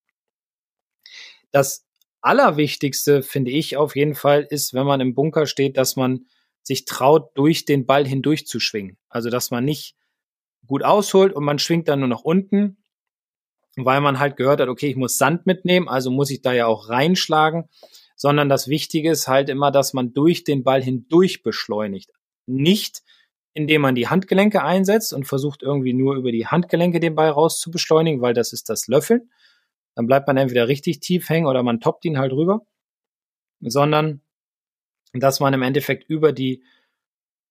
Das 1.52 1.86
Allerwichtigste, 2.22 3.22
finde 3.22 3.52
ich 3.52 3.78
auf 3.78 3.96
jeden 3.96 4.16
Fall, 4.16 4.48
ist, 4.50 4.74
wenn 4.74 4.88
man 4.88 5.00
im 5.00 5.14
Bunker 5.14 5.46
steht, 5.46 5.78
dass 5.78 5.96
man 5.96 6.26
sich 6.64 6.86
traut, 6.86 7.30
durch 7.36 7.66
den 7.66 7.86
Ball 7.86 8.08
hindurch 8.08 8.48
zu 8.48 8.60
schwingen. 8.60 8.98
Also, 9.10 9.30
dass 9.30 9.52
man 9.52 9.64
nicht 9.64 9.96
gut 10.66 10.84
ausholt 10.84 11.34
und 11.34 11.46
man 11.46 11.60
schwingt 11.60 11.88
dann 11.88 12.00
nur 12.00 12.10
nach 12.10 12.24
unten, 12.24 12.78
weil 13.76 14.02
man 14.02 14.18
halt 14.18 14.38
gehört 14.38 14.60
hat, 14.60 14.70
okay, 14.70 14.88
ich 14.88 14.96
muss 14.96 15.20
Sand 15.20 15.46
mitnehmen, 15.46 15.88
also 15.88 16.10
muss 16.10 16.32
ich 16.32 16.42
da 16.42 16.52
ja 16.52 16.66
auch 16.66 16.90
reinschlagen, 16.90 17.70
sondern 18.16 18.50
das 18.50 18.68
Wichtige 18.68 19.12
ist 19.12 19.28
halt 19.28 19.50
immer, 19.50 19.70
dass 19.70 19.94
man 19.94 20.14
durch 20.14 20.44
den 20.44 20.64
Ball 20.64 20.82
hindurch 20.82 21.44
beschleunigt. 21.44 22.10
Nicht, 22.48 23.04
indem 23.58 23.82
man 23.82 23.96
die 23.96 24.08
Handgelenke 24.08 24.64
einsetzt 24.64 25.14
und 25.14 25.26
versucht 25.26 25.64
irgendwie 25.64 25.94
nur 25.94 26.16
über 26.16 26.32
die 26.32 26.46
Handgelenke 26.46 27.00
den 27.00 27.16
Ball 27.16 27.32
raus 27.32 27.60
zu 27.60 27.72
beschleunigen, 27.72 28.22
weil 28.22 28.36
das 28.36 28.54
ist 28.54 28.70
das 28.70 28.88
Löffeln. 28.88 29.32
Dann 29.96 30.06
bleibt 30.06 30.28
man 30.28 30.38
entweder 30.38 30.68
richtig 30.68 31.00
tief 31.00 31.28
hängen 31.28 31.48
oder 31.48 31.64
man 31.64 31.80
toppt 31.80 32.06
ihn 32.06 32.20
halt 32.20 32.34
rüber, 32.34 32.62
sondern 33.60 34.22
dass 35.12 35.40
man 35.40 35.56
im 35.56 35.64
Endeffekt 35.64 36.08
über 36.08 36.34
die 36.34 36.64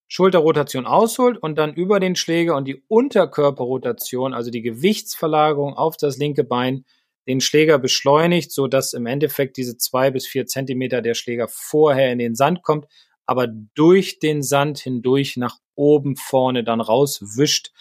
Schulterrotation 0.06 0.86
ausholt 0.86 1.38
und 1.38 1.58
dann 1.58 1.74
über 1.74 1.98
den 1.98 2.14
Schläger 2.14 2.54
und 2.54 2.66
die 2.66 2.84
Unterkörperrotation, 2.86 4.32
also 4.32 4.52
die 4.52 4.62
Gewichtsverlagerung 4.62 5.74
auf 5.74 5.96
das 5.96 6.18
linke 6.18 6.44
Bein, 6.44 6.84
den 7.26 7.40
Schläger 7.40 7.80
beschleunigt, 7.80 8.52
so 8.52 8.68
dass 8.68 8.92
im 8.92 9.06
Endeffekt 9.06 9.56
diese 9.56 9.76
zwei 9.76 10.12
bis 10.12 10.28
vier 10.28 10.46
Zentimeter 10.46 11.02
der 11.02 11.14
Schläger 11.14 11.48
vorher 11.48 12.12
in 12.12 12.20
den 12.20 12.36
Sand 12.36 12.62
kommt, 12.62 12.86
aber 13.26 13.48
durch 13.48 14.18
den 14.18 14.42
Sand 14.42 14.78
hindurch 14.78 15.36
nach 15.36 15.58
oben 15.74 16.16
vorne 16.16 16.64
dann 16.64 16.80
rauswischt 16.80 17.72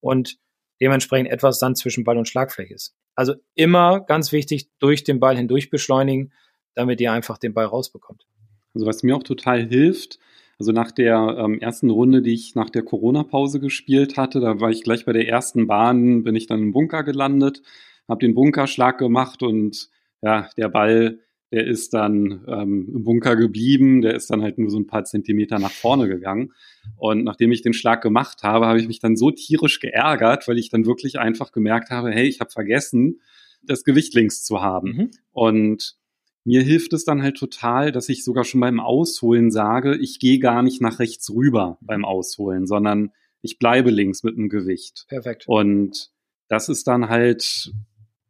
und 0.00 0.38
dementsprechend 0.80 1.30
etwas 1.30 1.58
Sand 1.58 1.78
zwischen 1.78 2.04
Ball 2.04 2.18
und 2.18 2.28
Schlagfläche 2.28 2.74
ist. 2.74 2.94
Also 3.14 3.34
immer 3.54 4.00
ganz 4.00 4.32
wichtig, 4.32 4.68
durch 4.78 5.04
den 5.04 5.20
Ball 5.20 5.36
hindurch 5.36 5.70
beschleunigen, 5.70 6.32
damit 6.74 7.00
ihr 7.00 7.12
einfach 7.12 7.38
den 7.38 7.54
Ball 7.54 7.66
rausbekommt. 7.66 8.26
Also 8.74 8.86
was 8.86 9.02
mir 9.02 9.16
auch 9.16 9.22
total 9.22 9.68
hilft, 9.68 10.18
also 10.58 10.72
nach 10.72 10.90
der 10.90 11.36
ähm, 11.38 11.60
ersten 11.60 11.90
Runde, 11.90 12.22
die 12.22 12.34
ich 12.34 12.54
nach 12.54 12.70
der 12.70 12.82
Corona-Pause 12.82 13.60
gespielt 13.60 14.16
hatte, 14.16 14.40
da 14.40 14.60
war 14.60 14.70
ich 14.70 14.82
gleich 14.82 15.04
bei 15.04 15.12
der 15.12 15.28
ersten 15.28 15.66
Bahn, 15.66 16.24
bin 16.24 16.36
ich 16.36 16.46
dann 16.46 16.60
im 16.60 16.72
Bunker 16.72 17.04
gelandet, 17.04 17.62
habe 18.08 18.20
den 18.20 18.34
Bunkerschlag 18.34 18.98
gemacht 18.98 19.42
und 19.42 19.90
ja, 20.22 20.48
der 20.56 20.68
Ball 20.68 21.20
der 21.54 21.68
ist 21.68 21.94
dann 21.94 22.44
ähm, 22.48 22.90
im 22.92 23.04
Bunker 23.04 23.36
geblieben, 23.36 24.02
der 24.02 24.16
ist 24.16 24.28
dann 24.28 24.42
halt 24.42 24.58
nur 24.58 24.70
so 24.70 24.78
ein 24.78 24.88
paar 24.88 25.04
Zentimeter 25.04 25.60
nach 25.60 25.70
vorne 25.70 26.08
gegangen. 26.08 26.52
Und 26.96 27.22
nachdem 27.22 27.52
ich 27.52 27.62
den 27.62 27.74
Schlag 27.74 28.02
gemacht 28.02 28.42
habe, 28.42 28.66
habe 28.66 28.80
ich 28.80 28.88
mich 28.88 28.98
dann 28.98 29.14
so 29.14 29.30
tierisch 29.30 29.78
geärgert, 29.78 30.48
weil 30.48 30.58
ich 30.58 30.68
dann 30.68 30.84
wirklich 30.84 31.20
einfach 31.20 31.52
gemerkt 31.52 31.90
habe, 31.90 32.10
hey, 32.10 32.26
ich 32.26 32.40
habe 32.40 32.50
vergessen, 32.50 33.20
das 33.62 33.84
Gewicht 33.84 34.14
links 34.14 34.42
zu 34.42 34.62
haben. 34.62 34.88
Mhm. 34.88 35.10
Und 35.30 35.96
mir 36.42 36.62
hilft 36.62 36.92
es 36.92 37.04
dann 37.04 37.22
halt 37.22 37.36
total, 37.36 37.92
dass 37.92 38.08
ich 38.08 38.24
sogar 38.24 38.42
schon 38.42 38.60
beim 38.60 38.80
Ausholen 38.80 39.52
sage, 39.52 39.96
ich 39.96 40.18
gehe 40.18 40.40
gar 40.40 40.64
nicht 40.64 40.82
nach 40.82 40.98
rechts 40.98 41.30
rüber 41.30 41.78
beim 41.82 42.04
Ausholen, 42.04 42.66
sondern 42.66 43.12
ich 43.42 43.60
bleibe 43.60 43.90
links 43.90 44.24
mit 44.24 44.36
dem 44.36 44.48
Gewicht. 44.48 45.04
Perfekt. 45.06 45.44
Und 45.46 46.10
das 46.48 46.68
ist 46.68 46.88
dann 46.88 47.08
halt, 47.08 47.72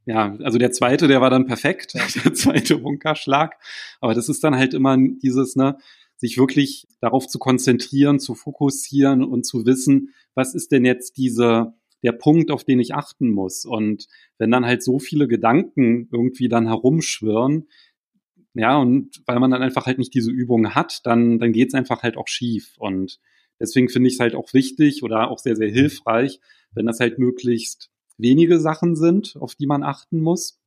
ja, 0.07 0.37
also 0.43 0.59
der 0.59 0.73
zweite, 0.73 1.09
der 1.09 1.21
war 1.21 1.31
dann 1.31 1.47
perfekt, 1.47 1.95
der 2.25 2.35
zweite 2.35 2.79
Bunkerschlag. 2.79 3.55
Aber 4.01 4.15
das 4.15 4.29
ist 4.29 4.45
dann 4.45 4.57
halt 4.57 4.75
immer 4.75 4.97
dieses, 4.99 5.57
ne, 5.57 5.79
sich 6.17 6.39
wirklich 6.39 6.87
darauf 7.01 7.27
zu 7.27 7.39
konzentrieren, 7.39 8.19
zu 8.19 8.35
fokussieren 8.35 9.25
und 9.25 9.45
zu 9.45 9.67
wissen, 9.67 10.15
was 10.35 10.55
ist 10.55 10.73
denn 10.73 10.85
jetzt 10.85 11.17
diese, 11.17 11.75
der 12.03 12.13
Punkt, 12.13 12.51
auf 12.51 12.65
den 12.65 12.81
ich 12.81 12.95
achten 12.95 13.31
muss. 13.31 13.65
Und 13.65 14.07
wenn 14.39 14.51
dann 14.51 14.67
halt 14.67 14.83
so 14.83 14.99
viele 14.99 15.27
Gedanken 15.27 16.09
irgendwie 16.13 16.49
dann 16.49 16.67
herumschwirren, 16.67 17.69
ja, 18.55 18.77
und 18.77 19.21
weil 19.27 19.41
man 19.41 19.51
dann 19.51 19.63
einfach 19.63 19.87
halt 19.87 19.99
nicht 19.99 20.15
diese 20.15 20.31
Übung 20.31 20.75
hat, 20.75 21.01
dann, 21.05 21.41
dann 21.41 21.53
geht's 21.53 21.75
einfach 21.75 22.03
halt 22.03 22.17
auch 22.17 22.29
schief. 22.29 22.75
Und 22.79 23.19
deswegen 23.59 23.89
finde 23.89 24.09
ich 24.09 24.15
es 24.15 24.21
halt 24.21 24.37
auch 24.37 24.53
wichtig 24.53 25.03
oder 25.03 25.29
auch 25.31 25.39
sehr, 25.39 25.57
sehr 25.57 25.71
hilfreich, 25.71 26.41
wenn 26.73 26.87
das 26.87 27.01
halt 27.01 27.19
möglichst 27.19 27.91
wenige 28.17 28.61
Sachen 28.61 28.97
sind, 28.97 29.37
auf 29.39 29.55
die 29.55 29.67
man 29.67 29.83
achten 29.83 30.21
muss. 30.21 30.61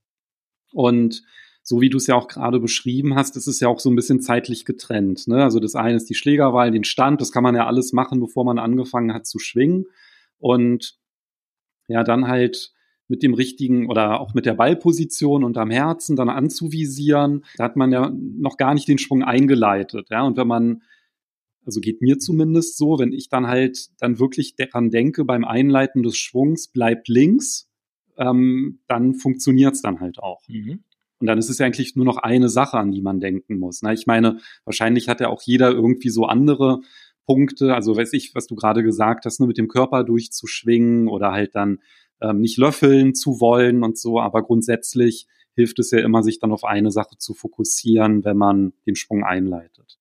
Und 0.74 1.24
so 1.64 1.82
wie 1.82 1.90
du 1.90 1.98
es 1.98 2.08
ja 2.08 2.16
auch 2.16 2.28
gerade 2.28 2.60
beschrieben 2.60 3.16
hast, 3.16 3.36
ist 3.36 3.48
es 3.48 3.60
ja 3.60 3.68
auch 3.68 3.80
so 3.80 3.90
ein 3.90 3.96
bisschen 3.96 4.22
zeitlich 4.22 4.64
getrennt. 4.64 5.28
Ne? 5.28 5.44
Also 5.44 5.60
das 5.60 5.76
eine 5.76 5.98
ist 5.98 6.10
die 6.10 6.16
Schlägerwahl, 6.16 6.72
den 6.72 6.86
Stand, 6.86 7.20
das 7.20 7.32
kann 7.32 7.44
man 7.44 7.56
ja 7.56 7.68
alles 7.68 7.92
machen, 7.92 8.20
bevor 8.20 8.46
man 8.46 8.58
angefangen 8.58 9.14
hat 9.14 9.26
zu 9.26 9.38
schwingen. 9.38 9.86
Und 10.40 10.98
ja, 11.88 12.04
dann 12.04 12.28
halt 12.28 12.72
mit 13.10 13.24
dem 13.24 13.34
richtigen 13.34 13.90
oder 13.90 14.20
auch 14.20 14.34
mit 14.34 14.46
der 14.46 14.54
Ballposition 14.54 15.44
und 15.44 15.58
am 15.58 15.70
Herzen 15.70 16.16
dann 16.16 16.30
anzuvisieren. 16.30 17.46
Da 17.58 17.66
hat 17.66 17.76
man 17.76 17.92
ja 17.92 18.12
noch 18.14 18.58
gar 18.58 18.74
nicht 18.74 18.88
den 18.88 18.98
Schwung 18.98 19.24
eingeleitet. 19.24 20.08
Ja, 20.10 20.24
und 20.24 20.38
wenn 20.38 20.48
man, 20.48 20.84
also 21.68 21.82
geht 21.82 22.02
mir 22.02 22.18
zumindest 22.18 22.78
so, 22.78 22.98
wenn 22.98 23.12
ich 23.12 23.28
dann 23.28 23.46
halt 23.46 23.90
dann 24.00 24.20
wirklich 24.20 24.56
daran 24.56 24.90
denke, 24.90 25.26
beim 25.26 25.44
Einleiten 25.44 26.02
des 26.02 26.18
Schwungs 26.18 26.70
bleibt 26.70 27.10
links, 27.10 27.70
ähm, 28.18 28.80
dann 28.88 29.16
funktioniert 29.16 29.74
es 29.76 29.82
dann 29.82 30.00
halt 30.00 30.20
auch. 30.20 30.42
Mhm. 30.48 30.80
Und 31.20 31.28
dann 31.28 31.38
ist 31.38 31.50
es 31.50 31.58
ja 31.58 31.66
eigentlich 31.66 31.96
nur 31.96 32.06
noch 32.06 32.18
eine 32.18 32.48
Sache, 32.48 32.78
an 32.78 32.92
die 32.92 33.02
man 33.02 33.20
denken 33.20 33.60
muss. 33.60 33.82
Na, 33.82 33.92
ich 33.92 34.08
meine, 34.08 34.40
wahrscheinlich 34.64 35.10
hat 35.10 35.20
ja 35.20 35.28
auch 35.28 35.42
jeder 35.42 35.72
irgendwie 35.72 36.10
so 36.10 36.26
andere 36.26 36.80
Punkte, 37.26 37.76
also 37.76 37.98
weiß 37.98 38.14
ich, 38.14 38.34
was 38.34 38.48
du 38.48 38.56
gerade 38.56 38.82
gesagt 38.82 39.26
hast, 39.26 39.40
nur 39.40 39.48
ne, 39.48 39.50
mit 39.50 39.58
dem 39.58 39.68
Körper 39.68 40.06
durchzuschwingen 40.06 41.10
oder 41.10 41.34
halt 41.34 41.54
dann 41.54 41.80
ähm, 42.22 42.40
nicht 42.40 42.58
löffeln 42.58 43.14
zu 43.14 43.42
wollen 43.42 43.84
und 43.84 43.98
so, 43.98 44.22
aber 44.22 44.42
grundsätzlich 44.42 45.28
hilft 45.54 45.80
es 45.80 45.92
ja 45.92 46.00
immer, 46.00 46.24
sich 46.24 46.40
dann 46.40 46.54
auf 46.54 46.64
eine 46.64 46.92
Sache 46.92 47.18
zu 47.18 47.34
fokussieren, 47.34 48.24
wenn 48.24 48.38
man 48.38 48.74
den 48.86 48.96
Sprung 48.96 49.26
einleitet. 49.26 50.00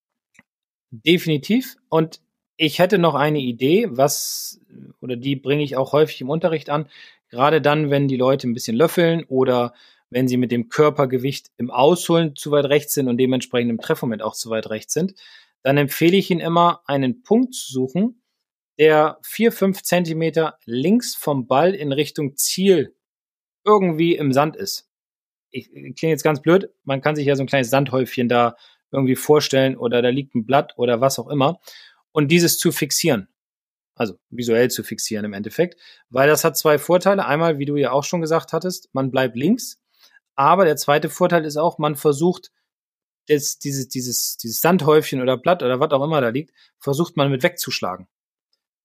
Definitiv. 0.91 1.77
Und 1.89 2.21
ich 2.57 2.79
hätte 2.79 2.99
noch 2.99 3.15
eine 3.15 3.41
Idee, 3.41 3.87
was, 3.91 4.61
oder 5.01 5.17
die 5.17 5.37
bringe 5.37 5.63
ich 5.63 5.77
auch 5.77 5.93
häufig 5.93 6.21
im 6.21 6.31
Unterricht 6.31 6.71
an, 6.71 6.89
gerade 7.29 7.61
dann, 7.61 7.91
wenn 7.91 8.09
die 8.09 8.17
Leute 8.17 8.49
ein 8.49 8.55
bisschen 8.55 8.77
löffeln 8.77 9.25
oder 9.25 9.75
wenn 10.11 10.29
sie 10.29 10.37
mit 10.37 10.53
dem 10.53 10.69
Körpergewicht 10.69 11.51
im 11.57 11.71
Ausholen 11.71 12.37
zu 12.37 12.51
weit 12.51 12.67
rechts 12.67 12.95
sind 12.95 13.09
und 13.09 13.19
dementsprechend 13.19 13.71
im 13.71 13.81
Treffmoment 13.81 14.23
auch 14.23 14.35
zu 14.35 14.51
weit 14.51 14.71
rechts 14.71 14.95
sind, 14.95 15.15
dann 15.63 15.77
empfehle 15.79 16.17
ich 16.17 16.31
Ihnen 16.31 16.41
immer, 16.41 16.83
einen 16.87 17.23
Punkt 17.23 17.55
zu 17.55 17.73
suchen, 17.73 18.23
der 18.79 19.19
vier, 19.23 19.53
fünf 19.53 19.83
Zentimeter 19.83 20.59
links 20.65 21.17
vom 21.17 21.47
Ball 21.47 21.75
in 21.75 21.93
Richtung 21.93 22.37
Ziel 22.37 22.95
irgendwie 23.65 24.15
im 24.15 24.33
Sand 24.33 24.55
ist. 24.55 24.89
Ich, 25.51 25.71
klinge 25.73 26.13
jetzt 26.13 26.23
ganz 26.23 26.41
blöd, 26.41 26.71
man 26.85 27.01
kann 27.01 27.17
sich 27.17 27.27
ja 27.27 27.35
so 27.35 27.43
ein 27.43 27.49
kleines 27.49 27.71
Sandhäufchen 27.71 28.29
da 28.29 28.57
irgendwie 28.93 29.17
vorstellen 29.17 29.77
oder 29.77 30.03
da 30.03 30.09
liegt 30.09 30.35
ein 30.35 30.47
Blatt 30.47 30.75
oder 30.77 31.01
was 31.01 31.19
auch 31.19 31.29
immer 31.29 31.61
und 32.13 32.29
dieses 32.29 32.59
zu 32.59 32.73
fixieren. 32.73 33.29
Also 33.95 34.19
visuell 34.31 34.71
zu 34.71 34.83
fixieren 34.83 35.25
im 35.25 35.33
Endeffekt, 35.33 35.81
weil 36.11 36.29
das 36.29 36.45
hat 36.45 36.57
zwei 36.57 36.79
Vorteile. 36.79 37.25
Einmal, 37.25 37.59
wie 37.59 37.65
du 37.65 37.77
ja 37.77 37.93
auch 37.93 38.05
schon 38.05 38.21
gesagt 38.21 38.53
hattest, 38.53 38.91
man 38.93 39.11
bleibt 39.11 39.37
links, 39.37 39.79
aber 40.35 40.67
der 40.67 40.77
zweite 40.77 41.09
Vorteil 41.09 41.45
ist 41.45 41.57
auch, 41.57 41.79
man 41.79 41.97
versucht 41.97 42.51
das, 43.29 43.59
dieses, 43.59 43.89
dieses, 43.89 44.37
dieses 44.37 44.61
Sandhäufchen 44.61 45.21
oder 45.21 45.37
Blatt 45.37 45.63
oder 45.63 45.81
was 45.81 45.91
auch 45.91 46.05
immer 46.05 46.21
da 46.21 46.29
liegt, 46.29 46.53
versucht 46.79 47.17
man 47.17 47.31
mit 47.31 47.43
wegzuschlagen. 47.43 48.07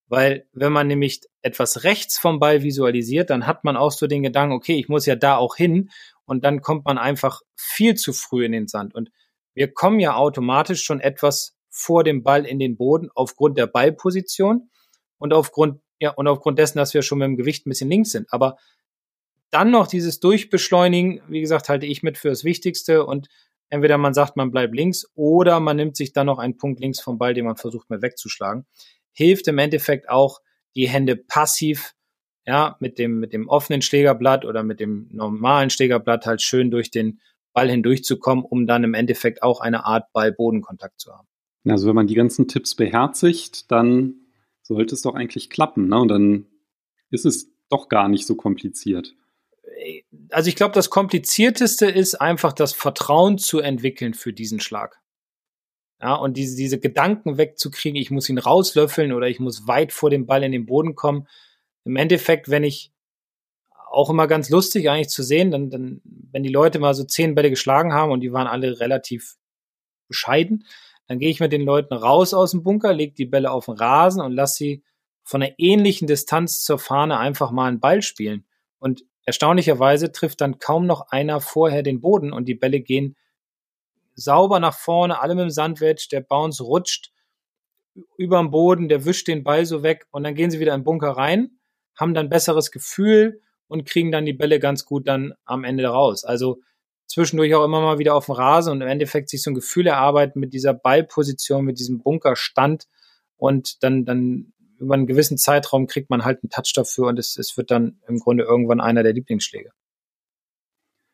Weil 0.08 0.46
wenn 0.52 0.74
man 0.74 0.88
nämlich 0.88 1.22
etwas 1.42 1.84
rechts 1.84 2.18
vom 2.18 2.40
Ball 2.40 2.64
visualisiert, 2.64 3.30
dann 3.30 3.48
hat 3.48 3.64
man 3.64 3.78
auch 3.78 3.92
so 3.92 4.08
den 4.08 4.24
Gedanken, 4.24 4.54
okay, 4.54 4.78
ich 4.78 4.90
muss 4.90 5.06
ja 5.06 5.16
da 5.16 5.38
auch 5.38 5.56
hin 5.56 5.90
und 6.26 6.44
dann 6.44 6.62
kommt 6.62 6.86
man 6.86 6.98
einfach 6.98 7.42
viel 7.56 7.96
zu 7.96 8.12
früh 8.12 8.44
in 8.44 8.52
den 8.52 8.68
Sand. 8.68 8.94
Und 8.94 9.12
wir 9.54 9.72
kommen 9.74 10.00
ja 10.00 10.16
automatisch 10.16 10.84
schon 10.84 11.00
etwas 11.00 11.56
vor 11.70 12.04
dem 12.04 12.24
Ball 12.24 12.46
in 12.46 12.60
den 12.60 12.78
Boden 12.78 13.10
aufgrund 13.16 13.58
der 13.58 13.68
Ballposition 13.68 14.70
und 15.18 15.34
aufgrund, 15.34 15.82
ja, 16.00 16.12
und 16.12 16.28
aufgrund 16.28 16.60
dessen, 16.60 16.78
dass 16.78 16.94
wir 16.94 17.02
schon 17.02 17.20
mit 17.20 17.28
dem 17.28 17.38
Gewicht 17.38 17.66
ein 17.66 17.70
bisschen 17.70 17.90
links 17.90 18.12
sind. 18.12 18.32
Aber 18.32 18.58
dann 19.52 19.72
noch 19.72 19.88
dieses 19.88 20.20
Durchbeschleunigen, 20.20 21.22
wie 21.28 21.42
gesagt, 21.42 21.70
halte 21.70 21.86
ich 21.86 22.04
mit 22.04 22.18
für 22.18 22.30
das 22.30 22.44
Wichtigste 22.44 23.06
und 23.06 23.28
entweder 23.70 23.98
man 23.98 24.14
sagt, 24.14 24.36
man 24.36 24.52
bleibt 24.52 24.76
links 24.76 25.06
oder 25.16 25.60
man 25.60 25.78
nimmt 25.78 25.96
sich 25.96 26.14
dann 26.14 26.28
noch 26.28 26.40
einen 26.40 26.58
Punkt 26.58 26.80
links 26.80 27.00
vom 27.00 27.18
Ball, 27.18 27.34
den 27.34 27.46
man 27.46 27.58
versucht 27.58 27.90
mal 27.90 28.02
wegzuschlagen 28.02 28.66
hilft 29.14 29.48
im 29.48 29.58
Endeffekt 29.58 30.10
auch, 30.10 30.40
die 30.76 30.88
Hände 30.88 31.16
passiv, 31.16 31.94
ja, 32.46 32.78
mit 32.80 32.98
dem, 32.98 33.20
mit 33.20 33.34
dem 33.34 33.48
offenen 33.50 33.82
Schlägerblatt 33.82 34.46
oder 34.46 34.64
mit 34.64 34.80
dem 34.80 35.08
normalen 35.12 35.70
Schlägerblatt 35.70 36.26
halt 36.26 36.42
schön 36.42 36.72
durch 36.72 36.90
den 36.92 37.20
Ball 37.54 37.70
hindurchzukommen, 37.70 38.44
um 38.44 38.68
dann 38.68 38.84
im 38.84 38.94
Endeffekt 38.94 39.44
auch 39.44 39.62
eine 39.62 39.86
Art 39.86 40.12
Ball-Bodenkontakt 40.14 41.00
zu 41.00 41.12
haben. 41.12 41.28
Also 41.68 41.88
wenn 41.88 41.96
man 41.96 42.08
die 42.08 42.16
ganzen 42.16 42.48
Tipps 42.48 42.76
beherzigt, 42.76 43.72
dann 43.72 44.16
sollte 44.62 44.96
es 44.96 45.02
doch 45.02 45.16
eigentlich 45.16 45.50
klappen, 45.50 45.88
ne? 45.88 46.00
Und 46.00 46.08
dann 46.08 46.46
ist 47.10 47.26
es 47.26 47.52
doch 47.70 47.90
gar 47.90 48.08
nicht 48.08 48.26
so 48.26 48.36
kompliziert. 48.36 49.16
Also 50.30 50.50
ich 50.50 50.56
glaube, 50.56 50.74
das 50.74 50.90
Komplizierteste 50.90 51.86
ist 51.86 52.16
einfach 52.16 52.54
das 52.54 52.74
Vertrauen 52.74 53.38
zu 53.38 53.60
entwickeln 53.60 54.14
für 54.14 54.34
diesen 54.34 54.60
Schlag. 54.60 55.00
Ja, 56.02 56.16
und 56.16 56.36
diese, 56.36 56.56
diese 56.56 56.80
Gedanken 56.80 57.38
wegzukriegen, 57.38 58.00
ich 58.00 58.10
muss 58.10 58.28
ihn 58.28 58.40
rauslöffeln 58.40 59.14
oder 59.14 59.28
ich 59.28 59.40
muss 59.40 59.68
weit 59.68 59.94
vor 59.94 60.10
dem 60.10 60.26
Ball 60.26 60.44
in 60.44 60.52
den 60.52 60.66
Boden 60.66 60.96
kommen. 60.96 61.28
Im 61.84 61.96
Endeffekt, 61.96 62.50
wenn 62.50 62.64
ich 62.64 62.92
auch 63.92 64.10
immer 64.10 64.28
ganz 64.28 64.50
lustig 64.50 64.90
eigentlich 64.90 65.10
zu 65.10 65.24
sehen, 65.24 65.52
dann, 65.52 65.70
dann, 65.70 66.02
wenn 66.04 66.44
die 66.44 66.50
Leute 66.50 66.80
mal 66.80 66.94
so 66.94 67.04
zehn 67.04 67.36
Bälle 67.36 67.50
geschlagen 67.50 67.94
haben 67.94 68.12
und 68.12 68.22
die 68.22 68.32
waren 68.32 68.48
alle 68.48 68.80
relativ 68.80 69.36
bescheiden, 70.08 70.66
dann 71.08 71.20
gehe 71.20 71.30
ich 71.30 71.40
mit 71.40 71.52
den 71.52 71.64
Leuten 71.64 71.94
raus 71.94 72.34
aus 72.34 72.52
dem 72.52 72.64
Bunker, 72.64 72.94
lege 72.94 73.14
die 73.14 73.26
Bälle 73.26 73.52
auf 73.52 73.66
den 73.66 73.76
Rasen 73.76 74.22
und 74.22 74.32
lasse 74.32 74.56
sie 74.56 74.84
von 75.24 75.42
einer 75.42 75.54
ähnlichen 75.58 76.08
Distanz 76.08 76.64
zur 76.64 76.80
Fahne 76.80 77.18
einfach 77.18 77.52
mal 77.52 77.68
einen 77.68 77.80
Ball 77.80 78.02
spielen. 78.02 78.46
Und 78.80 79.04
erstaunlicherweise 79.26 80.12
trifft 80.12 80.42
dann 80.42 80.58
kaum 80.58 80.86
noch 80.86 81.10
einer 81.10 81.42
vorher 81.42 81.84
den 81.84 82.02
Boden 82.02 82.32
und 82.34 82.46
die 82.46 82.56
Bälle 82.56 82.80
gehen 82.80 83.16
sauber 84.16 84.60
nach 84.60 84.78
vorne, 84.78 85.22
alle 85.22 85.36
mit 85.36 85.44
dem 85.44 85.50
Sandwedge, 85.50 86.08
der 86.12 86.22
Bounce 86.22 86.64
rutscht 86.64 87.12
über 88.18 88.40
dem 88.40 88.52
Boden, 88.52 88.90
der 88.90 89.06
wischt 89.06 89.28
den 89.28 89.44
Ball 89.44 89.66
so 89.66 89.84
weg 89.84 90.08
und 90.12 90.24
dann 90.24 90.36
gehen 90.36 90.52
sie 90.52 90.60
wieder 90.60 90.74
in 90.74 90.82
den 90.82 90.86
Bunker 90.86 91.12
rein, 91.12 91.60
haben 91.96 92.14
dann 92.14 92.30
besseres 92.30 92.72
Gefühl 92.72 93.42
und 93.72 93.86
kriegen 93.86 94.12
dann 94.12 94.26
die 94.26 94.34
Bälle 94.34 94.60
ganz 94.60 94.84
gut 94.84 95.08
dann 95.08 95.34
am 95.46 95.64
Ende 95.64 95.86
raus. 95.86 96.26
Also 96.26 96.60
zwischendurch 97.08 97.56
auch 97.56 97.64
immer 97.64 97.80
mal 97.80 98.00
wieder 98.00 98.16
auf 98.16 98.26
dem 98.26 98.36
Rasen 98.36 98.74
und 98.74 98.82
im 98.82 98.88
Endeffekt 98.90 99.30
sich 99.30 99.42
so 99.42 99.50
ein 99.50 99.56
Gefühl 99.56 99.88
erarbeiten 99.88 100.42
mit 100.42 100.52
dieser 100.52 100.74
Ballposition, 100.74 101.64
mit 101.64 101.80
diesem 101.80 102.00
Bunkerstand 102.00 102.88
und 103.38 103.82
dann, 103.82 104.04
dann 104.04 104.52
über 104.78 104.96
einen 104.96 105.08
gewissen 105.08 105.38
Zeitraum 105.38 105.88
kriegt 105.88 106.10
man 106.10 106.26
halt 106.26 106.44
einen 106.44 106.50
Touch 106.50 106.74
dafür 106.76 107.08
und 107.08 107.18
es, 107.18 107.38
es 107.38 107.56
wird 107.56 107.72
dann 107.72 108.02
im 108.10 108.20
Grunde 108.20 108.44
irgendwann 108.44 108.82
einer 108.82 109.04
der 109.04 109.14
Lieblingsschläge. 109.14 109.72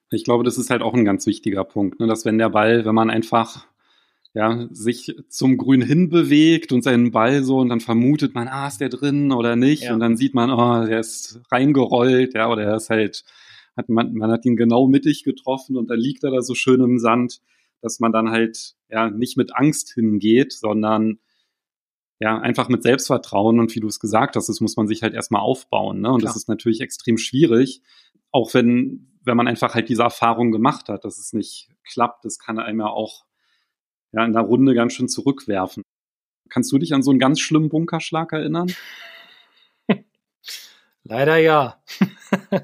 Ich 0.10 0.24
glaube, 0.24 0.44
das 0.44 0.58
ist 0.58 0.72
halt 0.72 0.82
auch 0.82 0.96
ein 0.96 1.06
ganz 1.06 1.28
wichtiger 1.28 1.64
Punkt, 1.64 2.00
ne? 2.00 2.08
dass 2.08 2.26
wenn 2.26 2.40
der 2.40 2.50
Ball, 2.50 2.86
wenn 2.86 2.96
man 2.96 3.12
einfach 3.12 3.68
ja, 4.38 4.68
sich 4.70 5.16
zum 5.30 5.58
Grün 5.58 5.82
hin 5.82 6.10
bewegt 6.10 6.72
und 6.72 6.84
seinen 6.84 7.10
Ball 7.10 7.44
so 7.44 7.58
und 7.58 7.70
dann 7.70 7.80
vermutet 7.80 8.36
man, 8.36 8.48
ah, 8.48 8.68
ist 8.68 8.80
der 8.80 8.90
drin 8.90 9.32
oder 9.32 9.56
nicht 9.56 9.86
ja. 9.86 9.94
und 9.96 10.00
dann 10.00 10.16
sieht 10.16 10.36
man, 10.36 10.52
oh, 10.52 10.86
der 10.86 11.00
ist 11.00 11.42
reingerollt, 11.52 12.36
ja, 12.36 12.48
oder 12.48 12.62
er 12.62 12.76
ist 12.76 12.92
halt, 12.92 13.24
hat 13.76 13.90
man, 13.90 14.14
man 14.14 14.30
hat 14.30 14.46
ihn 14.46 14.56
genau 14.56 14.88
mittig 14.88 15.24
getroffen 15.24 15.76
und 15.76 15.90
dann 15.90 15.98
liegt 15.98 16.24
er 16.24 16.30
da 16.30 16.44
so 16.44 16.54
schön 16.54 16.82
im 16.82 17.00
Sand, 17.00 17.42
dass 17.82 18.00
man 18.00 18.12
dann 18.12 18.30
halt 18.30 18.76
ja 18.90 19.10
nicht 19.10 19.38
mit 19.38 19.56
Angst 19.56 19.94
hingeht, 19.96 20.54
sondern 20.54 21.18
ja, 22.20 22.38
einfach 22.38 22.70
mit 22.70 22.84
Selbstvertrauen 22.84 23.60
und 23.60 23.74
wie 23.74 23.80
du 23.80 23.88
es 23.88 24.00
gesagt 24.00 24.36
hast, 24.36 24.50
das 24.50 24.62
muss 24.62 24.78
man 24.78 24.88
sich 24.88 25.02
halt 25.02 25.16
erstmal 25.16 25.42
aufbauen. 25.42 26.02
Ne? 26.02 26.12
Und 26.12 26.20
Klar. 26.20 26.30
das 26.30 26.38
ist 26.38 26.48
natürlich 26.48 26.82
extrem 26.82 27.18
schwierig, 27.18 27.82
auch 28.32 28.54
wenn, 28.54 29.18
wenn 29.24 29.38
man 29.38 29.48
einfach 29.48 29.74
halt 29.74 29.90
diese 29.90 30.04
Erfahrung 30.04 30.52
gemacht 30.52 30.90
hat, 30.90 31.06
dass 31.06 31.18
es 31.18 31.34
nicht 31.34 31.70
klappt, 31.92 32.24
das 32.24 32.38
kann 32.38 32.60
einem 32.60 32.82
ja 32.82 32.88
auch 32.88 33.27
ja, 34.12 34.26
in 34.26 34.34
der 34.34 34.44
Runde 34.44 34.74
ganz 34.74 34.94
schön 34.94 35.08
zurückwerfen. 35.08 35.84
Kannst 36.50 36.72
du 36.72 36.78
dich 36.78 36.94
an 36.94 37.04
so 37.04 37.12
einen 37.12 37.20
ganz 37.20 37.40
schlimmen 37.40 37.70
Bunkerschlag 37.70 38.32
erinnern? 38.34 38.74
Leider 41.04 41.38
ja. 41.38 41.82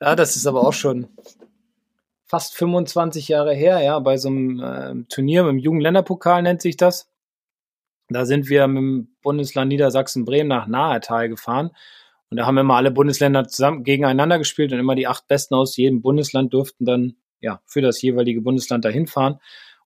ja, 0.00 0.16
das 0.16 0.36
ist 0.36 0.46
aber 0.46 0.66
auch 0.66 0.72
schon 0.72 1.08
fast 2.26 2.56
25 2.56 3.28
Jahre 3.28 3.54
her, 3.54 3.80
ja, 3.80 3.98
bei 3.98 4.16
so 4.16 4.28
einem 4.28 4.60
äh, 4.60 5.04
Turnier, 5.08 5.48
im 5.48 5.58
Jugendländerpokal 5.58 6.42
nennt 6.42 6.62
sich 6.62 6.76
das. 6.76 7.08
Da 8.08 8.26
sind 8.26 8.48
wir 8.48 8.66
mit 8.66 8.76
dem 8.76 9.16
Bundesland 9.22 9.68
Niedersachsen-Bremen 9.68 10.48
nach 10.48 10.66
Nahetal 10.66 11.28
gefahren. 11.28 11.70
Und 12.30 12.38
da 12.38 12.46
haben 12.46 12.58
immer 12.58 12.74
alle 12.74 12.90
Bundesländer 12.90 13.46
zusammen 13.46 13.84
gegeneinander 13.84 14.38
gespielt 14.38 14.72
und 14.72 14.78
immer 14.78 14.96
die 14.96 15.06
acht 15.06 15.28
Besten 15.28 15.54
aus 15.54 15.76
jedem 15.76 16.02
Bundesland 16.02 16.52
durften 16.52 16.84
dann 16.84 17.16
ja 17.40 17.60
für 17.66 17.80
das 17.80 18.02
jeweilige 18.02 18.40
Bundesland 18.40 18.84
dahin 18.84 19.06
fahren. 19.06 19.38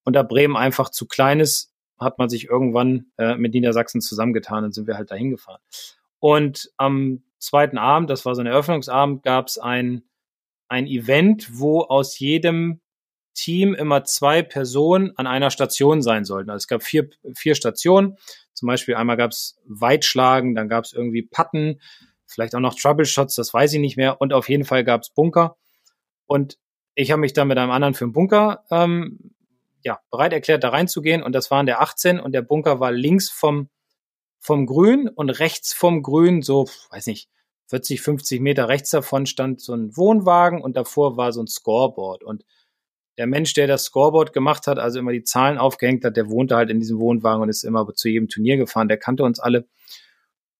Und 0.09 0.15
da 0.15 0.23
Bremen 0.23 0.57
einfach 0.57 0.89
zu 0.89 1.07
klein 1.07 1.39
ist, 1.39 1.71
hat 1.99 2.19
man 2.19 2.31
sich 2.31 2.47
irgendwann 2.47 3.13
äh, 3.19 3.35
mit 3.35 3.53
Niedersachsen 3.53 4.01
zusammengetan 4.01 4.65
und 4.65 4.73
sind 4.73 4.87
wir 4.87 4.97
halt 4.97 5.11
dahin 5.11 5.29
gefahren. 5.29 5.61
Und 6.19 6.71
am 6.79 7.23
zweiten 7.39 7.77
Abend, 7.77 8.09
das 8.09 8.25
war 8.25 8.35
so 8.35 8.41
ein 8.41 8.47
Eröffnungsabend, 8.47 9.23
gab 9.23 9.49
es 9.49 9.59
ein, 9.59 10.05
ein 10.67 10.87
Event, 10.87 11.59
wo 11.59 11.83
aus 11.83 12.19
jedem 12.19 12.81
Team 13.35 13.75
immer 13.75 14.03
zwei 14.05 14.41
Personen 14.41 15.13
an 15.19 15.27
einer 15.27 15.51
Station 15.51 16.01
sein 16.01 16.25
sollten. 16.25 16.49
Also 16.49 16.63
es 16.63 16.69
gab 16.69 16.83
vier, 16.83 17.11
vier 17.35 17.55
Stationen. 17.55 18.17
Zum 18.55 18.67
Beispiel 18.67 18.95
einmal 18.95 19.19
gab 19.19 19.33
es 19.33 19.61
Weitschlagen, 19.67 20.55
dann 20.55 20.71
gab 20.71 20.85
es 20.85 20.95
irgendwie 20.95 21.21
Patten, 21.21 21.83
vielleicht 22.25 22.55
auch 22.55 22.61
noch 22.61 22.77
Troubleshots, 22.77 23.35
das 23.35 23.53
weiß 23.53 23.75
ich 23.75 23.81
nicht 23.81 23.99
mehr. 23.99 24.23
Und 24.23 24.33
auf 24.33 24.49
jeden 24.49 24.65
Fall 24.65 24.85
gab 24.85 25.03
es 25.03 25.11
Bunker. 25.11 25.59
Und 26.25 26.57
ich 26.95 27.11
habe 27.11 27.21
mich 27.21 27.35
dann 27.35 27.49
mit 27.49 27.59
einem 27.59 27.73
anderen 27.73 27.93
für 27.93 28.07
den 28.07 28.13
Bunker 28.13 28.65
ähm, 28.71 29.35
ja, 29.83 30.01
bereit 30.11 30.33
erklärt, 30.33 30.65
da 30.65 30.71
reinzugehen. 30.71 31.23
Und 31.23 31.33
das 31.33 31.51
waren 31.51 31.67
der 31.67 31.81
18 31.81 32.21
und 32.21 32.33
der 32.33 32.43
Bunker 32.43 32.81
war 32.81 32.93
links 32.93 33.31
vom, 33.31 33.69
vom 34.39 34.67
Grün 34.67 35.09
und 35.09 35.31
rechts 35.31 35.73
vom 35.73 36.03
Grün, 36.03 36.43
so, 36.43 36.69
weiß 36.91 37.07
nicht, 37.07 37.29
40, 37.69 38.01
50 38.01 38.41
Meter 38.41 38.69
rechts 38.69 38.91
davon 38.91 39.27
stand 39.27 39.61
so 39.61 39.75
ein 39.75 39.97
Wohnwagen 39.97 40.63
und 40.63 40.77
davor 40.77 41.17
war 41.17 41.33
so 41.33 41.43
ein 41.43 41.47
Scoreboard. 41.47 42.23
Und 42.25 42.45
der 43.19 43.27
Mensch, 43.27 43.53
der 43.53 43.67
das 43.67 43.85
Scoreboard 43.85 44.33
gemacht 44.33 44.67
hat, 44.67 44.79
also 44.79 44.99
immer 44.99 45.13
die 45.13 45.25
Zahlen 45.25 45.59
aufgehängt 45.59 46.05
hat, 46.05 46.17
der 46.17 46.31
wohnte 46.31 46.57
halt 46.57 46.71
in 46.71 46.81
diesem 46.81 46.99
Wohnwagen 46.99 47.43
und 47.43 47.49
ist 47.49 47.65
immer 47.65 47.87
zu 47.95 48.09
jedem 48.09 48.29
Turnier 48.29 48.57
gefahren. 48.57 48.89
Der 48.89 48.97
kannte 48.97 49.25
uns 49.25 49.41
alle. 49.41 49.67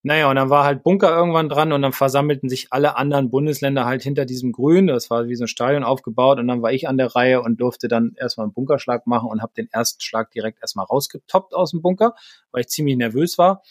Naja, 0.05 0.31
und 0.31 0.37
dann 0.37 0.49
war 0.49 0.65
halt 0.65 0.85
Bunker 0.85 1.11
irgendwann 1.11 1.49
dran 1.49 1.73
und 1.73 1.83
dann 1.83 1.93
versammelten 1.93 2.49
sich 2.49 2.69
alle 2.73 2.97
anderen 2.97 3.31
Bundesländer 3.31 3.85
halt 3.85 4.03
hinter 4.03 4.27
diesem 4.27 4.53
Grün. 4.53 4.87
Das 4.87 5.11
war 5.11 5.27
wie 5.27 5.35
so 5.35 5.45
ein 5.45 5.49
Stadion 5.49 5.83
aufgebaut 5.83 6.39
und 6.39 6.47
dann 6.47 6.63
war 6.63 6.73
ich 6.73 6.89
an 6.89 6.99
der 6.99 7.17
Reihe 7.17 7.43
und 7.43 7.61
durfte 7.61 7.89
dann 7.89 8.13
erstmal 8.17 8.47
einen 8.47 8.55
Bunkerschlag 8.55 9.09
machen 9.09 9.29
und 9.29 9.43
habe 9.43 9.53
den 9.57 9.69
ersten 9.73 10.01
Schlag 10.01 10.31
direkt 10.31 10.61
erstmal 10.63 10.87
rausgetoppt 10.87 11.53
aus 11.53 11.73
dem 11.73 11.83
Bunker, 11.83 12.15
weil 12.53 12.61
ich 12.61 12.69
ziemlich 12.69 12.97
nervös 12.97 13.39
war 13.39 13.63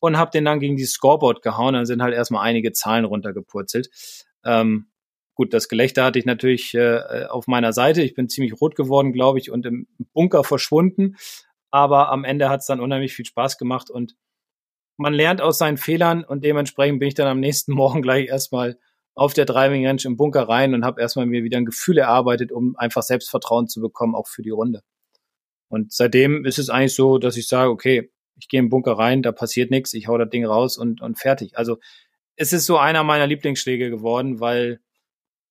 und 0.00 0.18
habe 0.18 0.32
den 0.32 0.44
dann 0.44 0.58
gegen 0.58 0.76
dieses 0.76 0.94
Scoreboard 0.94 1.42
gehauen. 1.42 1.74
Dann 1.74 1.86
sind 1.86 2.02
halt 2.02 2.14
erstmal 2.14 2.44
einige 2.44 2.72
Zahlen 2.72 3.04
runtergepurzelt. 3.04 3.88
Ähm, 4.44 4.88
gut, 5.34 5.54
das 5.54 5.68
Gelächter 5.68 6.04
hatte 6.04 6.18
ich 6.18 6.24
natürlich 6.24 6.74
äh, 6.74 7.26
auf 7.28 7.46
meiner 7.46 7.72
Seite. 7.72 8.02
Ich 8.02 8.14
bin 8.14 8.28
ziemlich 8.28 8.60
rot 8.60 8.74
geworden, 8.74 9.12
glaube 9.12 9.38
ich, 9.38 9.52
und 9.52 9.64
im 9.66 9.86
Bunker 10.12 10.42
verschwunden. 10.42 11.16
Aber 11.70 12.10
am 12.10 12.24
Ende 12.24 12.48
hat 12.48 12.60
es 12.60 12.66
dann 12.66 12.80
unheimlich 12.80 13.14
viel 13.14 13.24
Spaß 13.24 13.56
gemacht 13.56 13.88
und 13.88 14.16
man 14.96 15.14
lernt 15.14 15.40
aus 15.40 15.58
seinen 15.58 15.76
Fehlern 15.76 16.24
und 16.24 16.44
dementsprechend 16.44 16.98
bin 17.00 17.08
ich 17.08 17.14
dann 17.14 17.28
am 17.28 17.40
nächsten 17.40 17.72
Morgen 17.74 18.02
gleich 18.02 18.28
erstmal 18.28 18.78
auf 19.14 19.32
der 19.32 19.46
Driving 19.46 19.86
Range 19.86 20.02
im 20.04 20.16
Bunker 20.16 20.48
rein 20.48 20.74
und 20.74 20.84
habe 20.84 21.00
erstmal 21.00 21.26
mir 21.26 21.42
wieder 21.42 21.56
ein 21.56 21.64
Gefühl 21.64 21.96
erarbeitet, 21.98 22.52
um 22.52 22.76
einfach 22.76 23.02
Selbstvertrauen 23.02 23.66
zu 23.66 23.80
bekommen, 23.80 24.14
auch 24.14 24.26
für 24.26 24.42
die 24.42 24.50
Runde. 24.50 24.82
Und 25.68 25.92
seitdem 25.92 26.44
ist 26.44 26.58
es 26.58 26.68
eigentlich 26.68 26.94
so, 26.94 27.18
dass 27.18 27.36
ich 27.36 27.48
sage, 27.48 27.70
okay, 27.70 28.12
ich 28.38 28.48
gehe 28.48 28.60
im 28.60 28.68
Bunker 28.68 28.92
rein, 28.92 29.22
da 29.22 29.32
passiert 29.32 29.70
nichts, 29.70 29.94
ich 29.94 30.06
hau 30.06 30.18
das 30.18 30.28
Ding 30.28 30.44
raus 30.44 30.76
und, 30.76 31.00
und 31.00 31.18
fertig. 31.18 31.56
Also 31.56 31.78
es 32.36 32.52
ist 32.52 32.66
so 32.66 32.76
einer 32.76 33.02
meiner 33.02 33.26
Lieblingsschläge 33.26 33.88
geworden, 33.88 34.40
weil 34.40 34.80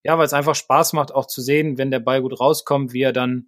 ja, 0.04 0.20
weil 0.20 0.26
es 0.26 0.34
einfach 0.34 0.54
Spaß 0.54 0.94
macht, 0.94 1.12
auch 1.12 1.26
zu 1.26 1.42
sehen, 1.42 1.80
wenn 1.80 1.90
der 1.90 2.00
Ball 2.00 2.22
gut 2.22 2.40
rauskommt, 2.40 2.94
wie 2.94 3.02
er 3.02 3.12
dann 3.12 3.48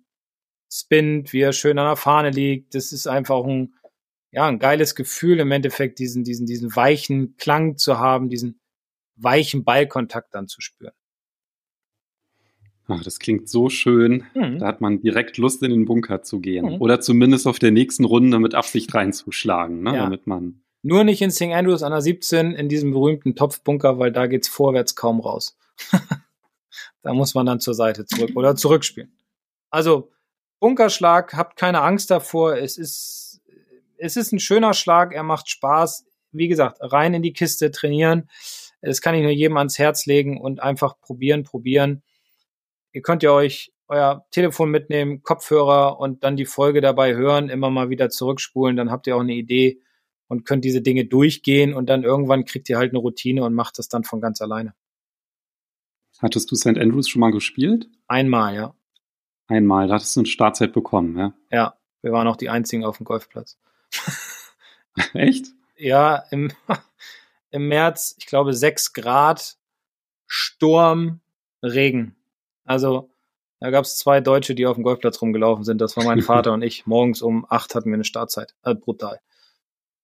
spinnt, 0.74 1.32
wie 1.32 1.42
er 1.42 1.54
schön 1.54 1.78
an 1.78 1.86
der 1.86 1.96
Fahne 1.96 2.32
liegt. 2.32 2.74
Das 2.74 2.92
ist 2.92 3.06
einfach 3.06 3.44
ein, 3.46 3.76
ja, 4.32 4.46
ein 4.46 4.60
geiles 4.60 4.96
Gefühl 4.96 5.40
im 5.40 5.52
Endeffekt, 5.52 6.00
diesen, 6.00 6.24
diesen, 6.24 6.46
diesen 6.46 6.76
weichen 6.76 7.36
Klang 7.38 7.78
zu 7.78 8.00
haben, 8.00 8.30
diesen 8.30 8.60
weichen 9.16 9.63
Ballkontakt 9.63 10.34
dann 10.36 10.48
zu 10.48 10.62
spüren. 10.62 10.94
Ach, 12.88 13.04
das 13.04 13.20
klingt 13.20 13.50
so 13.50 13.70
schön. 13.70 14.24
Mhm. 14.34 14.60
Da 14.60 14.68
hat 14.68 14.80
man 14.82 15.02
direkt 15.02 15.38
Lust, 15.38 15.62
in 15.62 15.72
den 15.72 15.86
Bunker 15.86 16.24
zu 16.24 16.40
gehen. 16.40 16.66
Mhm. 16.66 16.82
Oder 16.82 17.02
zumindest 17.02 17.46
auf 17.48 17.60
der 17.60 17.72
nächsten 17.72 18.06
Runde 18.06 18.40
mit 18.40 18.56
Absicht 18.56 18.94
reinzuschlagen, 18.94 19.84
ne? 19.84 19.96
Ja. 19.96 20.04
damit 20.04 20.26
man. 20.26 20.62
Nur 20.84 21.04
nicht 21.04 21.22
in 21.22 21.32
St. 21.32 21.52
Andrews 21.54 21.84
an 21.84 21.92
der 21.92 22.02
17 22.02 22.54
in 22.54 22.70
diesem 22.70 22.92
berühmten 22.92 23.36
Topfbunker, 23.36 24.00
weil 24.00 24.12
da 24.12 24.28
geht's 24.28 24.48
vorwärts 24.48 24.96
kaum 24.96 25.20
raus. 25.20 25.58
da 27.02 27.13
muss 27.13 27.34
man 27.34 27.46
dann 27.46 27.60
zur 27.60 27.74
Seite 27.74 28.06
zurück 28.06 28.32
oder 28.36 28.56
zurückspielen. 28.56 29.12
Also, 29.70 30.12
Bunkerschlag, 30.60 31.34
habt 31.34 31.58
keine 31.58 31.82
Angst 31.82 32.10
davor. 32.10 32.56
Es 32.56 32.78
ist 32.78 33.27
es 33.98 34.16
ist 34.18 34.32
ein 34.32 34.40
schöner 34.40 34.74
Schlag, 34.74 35.14
er 35.14 35.24
macht 35.24 35.50
Spaß. 35.50 36.06
Wie 36.32 36.48
gesagt, 36.48 36.78
rein 36.82 37.14
in 37.14 37.22
die 37.22 37.34
Kiste 37.34 37.72
trainieren. 37.72 38.30
Das 38.82 39.02
kann 39.02 39.16
ich 39.16 39.24
nur 39.24 39.32
jedem 39.32 39.58
ans 39.58 39.80
Herz 39.80 40.06
legen 40.06 40.40
und 40.40 40.62
einfach 40.62 41.00
probieren, 41.00 41.44
probieren. 41.44 42.04
Ihr 42.92 43.02
könnt 43.02 43.24
ja 43.24 43.32
euch 43.32 43.72
euer 43.88 44.26
Telefon 44.32 44.70
mitnehmen, 44.70 45.24
Kopfhörer 45.24 46.00
und 46.00 46.24
dann 46.24 46.36
die 46.36 46.46
Folge 46.46 46.82
dabei 46.82 47.16
hören, 47.16 47.50
immer 47.50 47.70
mal 47.70 47.90
wieder 47.90 48.10
zurückspulen, 48.10 48.76
dann 48.76 48.92
habt 48.92 49.08
ihr 49.08 49.16
auch 49.16 49.22
eine 49.22 49.34
Idee 49.34 49.82
und 50.28 50.46
könnt 50.46 50.66
diese 50.66 50.82
Dinge 50.82 51.06
durchgehen 51.06 51.74
und 51.74 51.88
dann 51.90 52.04
irgendwann 52.04 52.46
kriegt 52.46 52.70
ihr 52.70 52.78
halt 52.78 52.92
eine 52.92 53.00
Routine 53.00 53.44
und 53.44 53.54
macht 53.54 53.80
das 53.80 53.88
dann 53.88 54.04
von 54.04 54.20
ganz 54.20 54.42
alleine. 54.42 54.74
Hattest 56.20 56.52
du 56.52 56.56
St. 56.56 56.78
Andrews 56.78 57.08
schon 57.08 57.22
mal 57.22 57.32
gespielt? 57.32 57.88
Einmal, 58.08 58.56
ja. 58.56 58.76
Einmal, 59.48 59.88
da 59.88 59.96
hattest 59.96 60.16
du 60.16 60.22
eine 60.22 60.28
Startzeit 60.28 60.74
bekommen, 60.74 61.18
ja? 61.18 61.34
Ja, 61.52 61.78
wir 62.02 62.12
waren 62.12 62.28
auch 62.28 62.36
die 62.36 62.50
einzigen 62.50 62.84
auf 62.84 62.98
dem 62.98 63.06
Golfplatz. 63.06 63.58
Echt? 65.13 65.47
Ja, 65.78 66.23
im, 66.32 66.52
im 67.52 67.67
März, 67.67 68.15
ich 68.17 68.26
glaube, 68.26 68.54
sechs 68.54 68.93
Grad, 68.93 69.58
Sturm, 70.26 71.21
Regen. 71.63 72.15
Also 72.65 73.10
da 73.60 73.71
gab 73.71 73.86
es 73.86 73.97
zwei 73.97 74.21
Deutsche, 74.21 74.54
die 74.54 74.65
auf 74.65 74.76
dem 74.76 74.84
Golfplatz 74.84 75.21
rumgelaufen 75.21 75.63
sind. 75.63 75.82
Das 75.82 75.97
war 75.97 76.04
mein 76.04 76.21
Vater 76.23 76.54
und 76.54 76.62
ich. 76.62 76.86
Morgens 76.86 77.21
um 77.21 77.45
acht 77.50 77.73
hatten 77.76 77.89
wir 77.89 77.95
eine 77.95 78.04
Startzeit. 78.04 78.54
Äh, 78.63 78.76
brutal. 78.76 79.19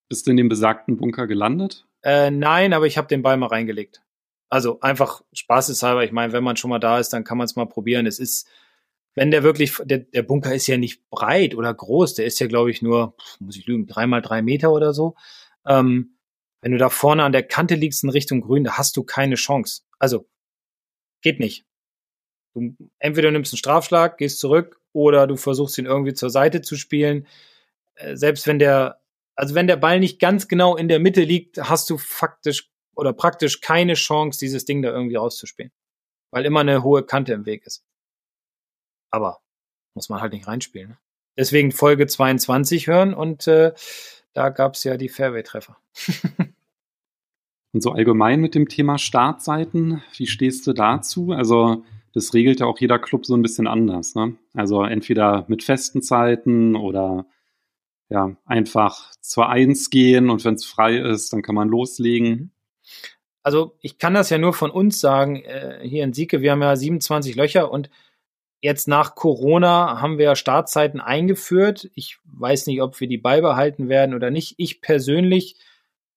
Bist 0.09 0.25
du 0.27 0.31
in 0.31 0.37
dem 0.37 0.49
besagten 0.49 0.97
Bunker 0.97 1.27
gelandet? 1.27 1.85
Äh, 2.01 2.31
nein, 2.31 2.73
aber 2.73 2.87
ich 2.87 2.97
habe 2.97 3.07
den 3.07 3.21
Ball 3.21 3.37
mal 3.37 3.47
reingelegt. 3.47 4.01
Also 4.49 4.79
einfach 4.81 5.23
spaßeshalber. 5.33 6.03
Ich 6.03 6.11
meine, 6.11 6.33
wenn 6.33 6.43
man 6.43 6.57
schon 6.57 6.69
mal 6.69 6.79
da 6.79 6.99
ist, 6.99 7.09
dann 7.13 7.23
kann 7.23 7.37
man 7.37 7.45
es 7.45 7.55
mal 7.55 7.65
probieren. 7.65 8.05
Es 8.05 8.19
ist 8.19 8.47
wenn 9.15 9.31
der 9.31 9.43
wirklich, 9.43 9.75
der, 9.83 9.99
der 9.99 10.23
Bunker 10.23 10.53
ist 10.53 10.67
ja 10.67 10.77
nicht 10.77 11.09
breit 11.09 11.55
oder 11.55 11.73
groß, 11.73 12.15
der 12.15 12.25
ist 12.25 12.39
ja, 12.39 12.47
glaube 12.47 12.71
ich, 12.71 12.81
nur, 12.81 13.15
muss 13.39 13.57
ich 13.57 13.67
lügen, 13.67 13.85
dreimal 13.85 14.21
drei 14.21 14.41
Meter 14.41 14.71
oder 14.71 14.93
so. 14.93 15.15
Ähm, 15.65 16.17
wenn 16.61 16.71
du 16.71 16.77
da 16.77 16.89
vorne 16.89 17.23
an 17.23 17.31
der 17.31 17.43
Kante 17.43 17.75
liegst 17.75 18.03
in 18.03 18.09
Richtung 18.09 18.41
Grün, 18.41 18.63
da 18.63 18.77
hast 18.77 18.97
du 18.97 19.03
keine 19.03 19.35
Chance. 19.35 19.83
Also, 19.99 20.27
geht 21.21 21.39
nicht. 21.39 21.65
Du, 22.53 22.75
entweder 22.99 23.31
nimmst 23.31 23.53
einen 23.53 23.57
Strafschlag, 23.57 24.17
gehst 24.17 24.39
zurück, 24.39 24.79
oder 24.93 25.27
du 25.27 25.35
versuchst 25.35 25.77
ihn 25.77 25.85
irgendwie 25.85 26.13
zur 26.13 26.29
Seite 26.29 26.61
zu 26.61 26.77
spielen. 26.77 27.27
Äh, 27.95 28.15
selbst 28.15 28.47
wenn 28.47 28.59
der, 28.59 29.01
also 29.35 29.55
wenn 29.55 29.67
der 29.67 29.77
Ball 29.77 29.99
nicht 29.99 30.19
ganz 30.19 30.47
genau 30.47 30.75
in 30.77 30.87
der 30.87 30.99
Mitte 30.99 31.23
liegt, 31.23 31.57
hast 31.57 31.89
du 31.89 31.97
faktisch 31.97 32.69
oder 32.95 33.11
praktisch 33.11 33.59
keine 33.59 33.95
Chance, 33.95 34.39
dieses 34.39 34.65
Ding 34.65 34.81
da 34.81 34.91
irgendwie 34.91 35.15
rauszuspielen. 35.15 35.71
Weil 36.31 36.45
immer 36.45 36.61
eine 36.61 36.83
hohe 36.83 37.03
Kante 37.03 37.33
im 37.33 37.45
Weg 37.45 37.65
ist. 37.65 37.83
Aber 39.13 39.41
muss 39.93 40.09
man 40.09 40.21
halt 40.21 40.33
nicht 40.33 40.47
reinspielen. 40.47 40.89
Ne? 40.89 40.97
Deswegen 41.37 41.71
Folge 41.71 42.07
22 42.07 42.87
hören 42.87 43.13
und 43.13 43.47
äh, 43.47 43.73
da 44.33 44.49
gab 44.49 44.73
es 44.73 44.83
ja 44.83 44.97
die 44.97 45.09
Fairway-Treffer. 45.09 45.77
und 47.73 47.83
so 47.83 47.91
allgemein 47.91 48.41
mit 48.41 48.55
dem 48.55 48.67
Thema 48.67 48.97
Startseiten, 48.97 50.01
wie 50.17 50.25
stehst 50.25 50.65
du 50.65 50.73
dazu? 50.73 51.31
Also 51.31 51.83
das 52.13 52.33
regelt 52.33 52.59
ja 52.59 52.65
auch 52.65 52.79
jeder 52.79 52.97
Club 52.97 53.25
so 53.27 53.35
ein 53.35 53.43
bisschen 53.43 53.67
anders. 53.67 54.15
Ne? 54.15 54.35
Also 54.55 54.83
entweder 54.83 55.45
mit 55.47 55.63
festen 55.63 56.01
Zeiten 56.01 56.75
oder 56.75 57.27
ja, 58.09 58.35
einfach 58.45 59.11
zur 59.21 59.49
Eins 59.49 59.91
gehen 59.91 60.31
und 60.31 60.43
wenn 60.43 60.55
es 60.55 60.65
frei 60.65 60.97
ist, 60.97 61.33
dann 61.33 61.43
kann 61.43 61.55
man 61.55 61.69
loslegen. 61.69 62.29
Mhm. 62.29 62.51
Also 63.43 63.75
ich 63.81 63.99
kann 63.99 64.15
das 64.15 64.29
ja 64.29 64.39
nur 64.39 64.53
von 64.53 64.71
uns 64.71 64.99
sagen, 64.99 65.35
äh, 65.43 65.79
hier 65.83 66.03
in 66.03 66.13
Sieke, 66.13 66.41
wir 66.41 66.51
haben 66.51 66.61
ja 66.61 66.75
27 66.75 67.35
Löcher 67.35 67.69
und 67.69 67.91
Jetzt 68.63 68.87
nach 68.87 69.13
Corona 69.15 69.99
haben 69.99 70.17
wir 70.17 70.37
Startzeiten 70.37 71.01
eingeführt. 71.01 71.91
Ich 71.95 72.19
weiß 72.23 72.67
nicht, 72.67 72.81
ob 72.81 72.97
wir 73.01 73.09
die 73.09 73.17
beibehalten 73.17 73.89
werden 73.89 74.15
oder 74.15 74.31
nicht. 74.31 74.55
Ich 74.55 74.79
persönlich 74.79 75.57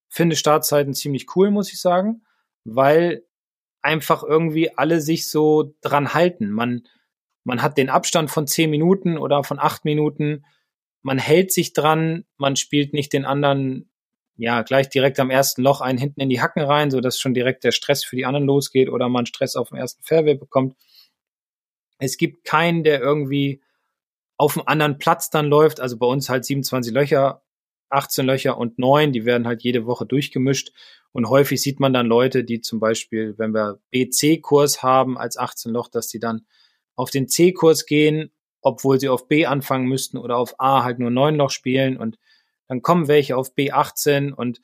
finde 0.08 0.36
Startzeiten 0.36 0.94
ziemlich 0.94 1.26
cool, 1.34 1.50
muss 1.50 1.72
ich 1.72 1.80
sagen, 1.80 2.22
weil 2.62 3.24
einfach 3.82 4.22
irgendwie 4.22 4.70
alle 4.78 5.00
sich 5.00 5.28
so 5.28 5.74
dran 5.80 6.14
halten. 6.14 6.52
Man, 6.52 6.86
man 7.42 7.62
hat 7.62 7.78
den 7.78 7.90
Abstand 7.90 8.30
von 8.30 8.46
zehn 8.46 8.70
Minuten 8.70 9.18
oder 9.18 9.42
von 9.42 9.58
acht 9.58 9.84
Minuten. 9.84 10.44
Man 11.02 11.18
hält 11.18 11.50
sich 11.50 11.72
dran. 11.72 12.26
Man 12.36 12.54
spielt 12.54 12.92
nicht 12.92 13.12
den 13.12 13.24
anderen 13.24 13.90
ja, 14.36 14.62
gleich 14.62 14.88
direkt 14.88 15.18
am 15.18 15.30
ersten 15.30 15.62
Loch 15.62 15.80
einen 15.80 15.98
hinten 15.98 16.20
in 16.20 16.28
die 16.28 16.40
Hacken 16.40 16.62
rein, 16.62 16.92
so 16.92 17.00
dass 17.00 17.18
schon 17.18 17.34
direkt 17.34 17.64
der 17.64 17.72
Stress 17.72 18.04
für 18.04 18.14
die 18.14 18.24
anderen 18.24 18.46
losgeht 18.46 18.88
oder 18.88 19.08
man 19.08 19.26
Stress 19.26 19.56
auf 19.56 19.70
dem 19.70 19.78
ersten 19.78 20.04
Fairway 20.04 20.36
bekommt. 20.36 20.76
Es 21.98 22.16
gibt 22.16 22.44
keinen, 22.44 22.84
der 22.84 23.00
irgendwie 23.00 23.62
auf 24.36 24.56
einem 24.56 24.66
anderen 24.66 24.98
Platz 24.98 25.30
dann 25.30 25.46
läuft. 25.46 25.80
Also 25.80 25.96
bei 25.96 26.06
uns 26.06 26.28
halt 26.28 26.44
27 26.44 26.92
Löcher, 26.92 27.42
18 27.88 28.26
Löcher 28.26 28.58
und 28.58 28.78
9, 28.78 29.12
die 29.12 29.24
werden 29.24 29.46
halt 29.46 29.62
jede 29.62 29.86
Woche 29.86 30.06
durchgemischt. 30.06 30.72
Und 31.12 31.28
häufig 31.30 31.62
sieht 31.62 31.80
man 31.80 31.92
dann 31.92 32.06
Leute, 32.06 32.44
die 32.44 32.60
zum 32.60 32.78
Beispiel, 32.78 33.34
wenn 33.38 33.54
wir 33.54 33.80
BC-Kurs 33.90 34.82
haben 34.82 35.16
als 35.16 35.38
18 35.38 35.72
Loch, 35.72 35.88
dass 35.88 36.08
die 36.08 36.18
dann 36.18 36.46
auf 36.94 37.10
den 37.10 37.28
C-Kurs 37.28 37.86
gehen, 37.86 38.30
obwohl 38.60 39.00
sie 39.00 39.08
auf 39.08 39.28
B 39.28 39.46
anfangen 39.46 39.86
müssten 39.86 40.18
oder 40.18 40.36
auf 40.36 40.60
A 40.60 40.82
halt 40.82 40.98
nur 40.98 41.10
9 41.10 41.36
Loch 41.36 41.50
spielen 41.50 41.96
und 41.96 42.18
dann 42.68 42.82
kommen 42.82 43.08
welche 43.08 43.36
auf 43.36 43.54
B18 43.54 44.32
und 44.32 44.60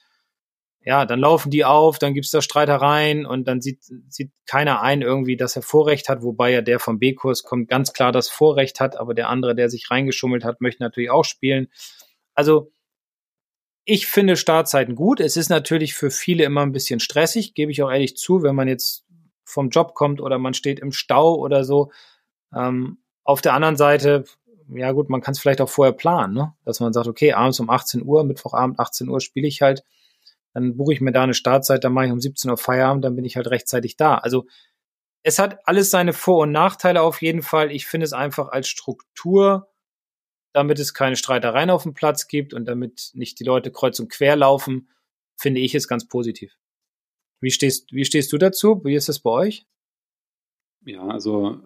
ja, 0.84 1.06
dann 1.06 1.20
laufen 1.20 1.50
die 1.50 1.64
auf, 1.64 1.98
dann 1.98 2.14
gibt's 2.14 2.30
da 2.30 2.42
Streitereien 2.42 3.24
und 3.24 3.46
dann 3.46 3.60
sieht, 3.60 3.84
sieht 4.08 4.32
keiner 4.46 4.82
ein 4.82 5.00
irgendwie, 5.00 5.36
dass 5.36 5.54
er 5.54 5.62
Vorrecht 5.62 6.08
hat, 6.08 6.22
wobei 6.22 6.50
ja 6.50 6.60
der 6.60 6.80
vom 6.80 6.98
B-Kurs 6.98 7.44
kommt 7.44 7.68
ganz 7.68 7.92
klar 7.92 8.10
das 8.10 8.28
Vorrecht 8.28 8.80
hat, 8.80 8.96
aber 8.96 9.14
der 9.14 9.28
andere, 9.28 9.54
der 9.54 9.68
sich 9.68 9.90
reingeschummelt 9.90 10.44
hat, 10.44 10.60
möchte 10.60 10.82
natürlich 10.82 11.10
auch 11.10 11.24
spielen. 11.24 11.68
Also 12.34 12.72
ich 13.84 14.06
finde 14.06 14.36
Startzeiten 14.36 14.94
gut. 14.94 15.20
Es 15.20 15.36
ist 15.36 15.50
natürlich 15.50 15.94
für 15.94 16.10
viele 16.10 16.44
immer 16.44 16.62
ein 16.62 16.72
bisschen 16.72 17.00
stressig, 17.00 17.54
gebe 17.54 17.70
ich 17.72 17.82
auch 17.82 17.90
ehrlich 17.90 18.16
zu, 18.16 18.42
wenn 18.42 18.54
man 18.54 18.68
jetzt 18.68 19.04
vom 19.44 19.70
Job 19.70 19.94
kommt 19.94 20.20
oder 20.20 20.38
man 20.38 20.54
steht 20.54 20.80
im 20.80 20.92
Stau 20.92 21.34
oder 21.34 21.64
so. 21.64 21.92
Ähm, 22.54 22.98
auf 23.24 23.40
der 23.40 23.54
anderen 23.54 23.76
Seite, 23.76 24.24
ja 24.68 24.90
gut, 24.92 25.10
man 25.10 25.20
kann 25.20 25.32
es 25.32 25.38
vielleicht 25.38 25.60
auch 25.60 25.68
vorher 25.68 25.92
planen, 25.92 26.34
ne? 26.34 26.54
dass 26.64 26.80
man 26.80 26.92
sagt, 26.92 27.06
okay, 27.06 27.32
abends 27.32 27.60
um 27.60 27.70
18 27.70 28.04
Uhr, 28.04 28.24
Mittwochabend 28.24 28.80
18 28.80 29.08
Uhr 29.08 29.20
spiele 29.20 29.46
ich 29.46 29.62
halt, 29.62 29.84
dann 30.54 30.76
buche 30.76 30.92
ich 30.92 31.00
mir 31.00 31.12
da 31.12 31.22
eine 31.22 31.34
Startzeit, 31.34 31.84
dann 31.84 31.92
mache 31.92 32.06
ich 32.06 32.12
um 32.12 32.20
17 32.20 32.50
Uhr 32.50 32.58
Feierabend, 32.58 33.04
dann 33.04 33.16
bin 33.16 33.24
ich 33.24 33.36
halt 33.36 33.48
rechtzeitig 33.48 33.96
da. 33.96 34.16
Also 34.16 34.46
es 35.22 35.38
hat 35.38 35.66
alles 35.66 35.90
seine 35.90 36.12
Vor- 36.12 36.42
und 36.42 36.52
Nachteile 36.52 37.02
auf 37.02 37.22
jeden 37.22 37.42
Fall. 37.42 37.70
Ich 37.70 37.86
finde 37.86 38.04
es 38.04 38.12
einfach 38.12 38.48
als 38.48 38.68
Struktur 38.68 39.72
damit 40.52 40.78
es 40.78 40.94
keine 40.94 41.16
Streitereien 41.16 41.70
auf 41.70 41.82
dem 41.82 41.94
Platz 41.94 42.28
gibt 42.28 42.54
und 42.54 42.66
damit 42.66 43.10
nicht 43.14 43.40
die 43.40 43.44
Leute 43.44 43.70
kreuz 43.70 43.98
und 44.00 44.10
quer 44.10 44.36
laufen, 44.36 44.88
finde 45.36 45.60
ich 45.60 45.74
es 45.74 45.88
ganz 45.88 46.06
positiv. 46.06 46.56
Wie 47.40 47.50
stehst, 47.50 47.92
wie 47.92 48.04
stehst 48.04 48.32
du 48.32 48.38
dazu? 48.38 48.82
Wie 48.84 48.94
ist 48.94 49.08
das 49.08 49.20
bei 49.20 49.30
euch? 49.30 49.66
Ja, 50.84 51.06
also 51.06 51.60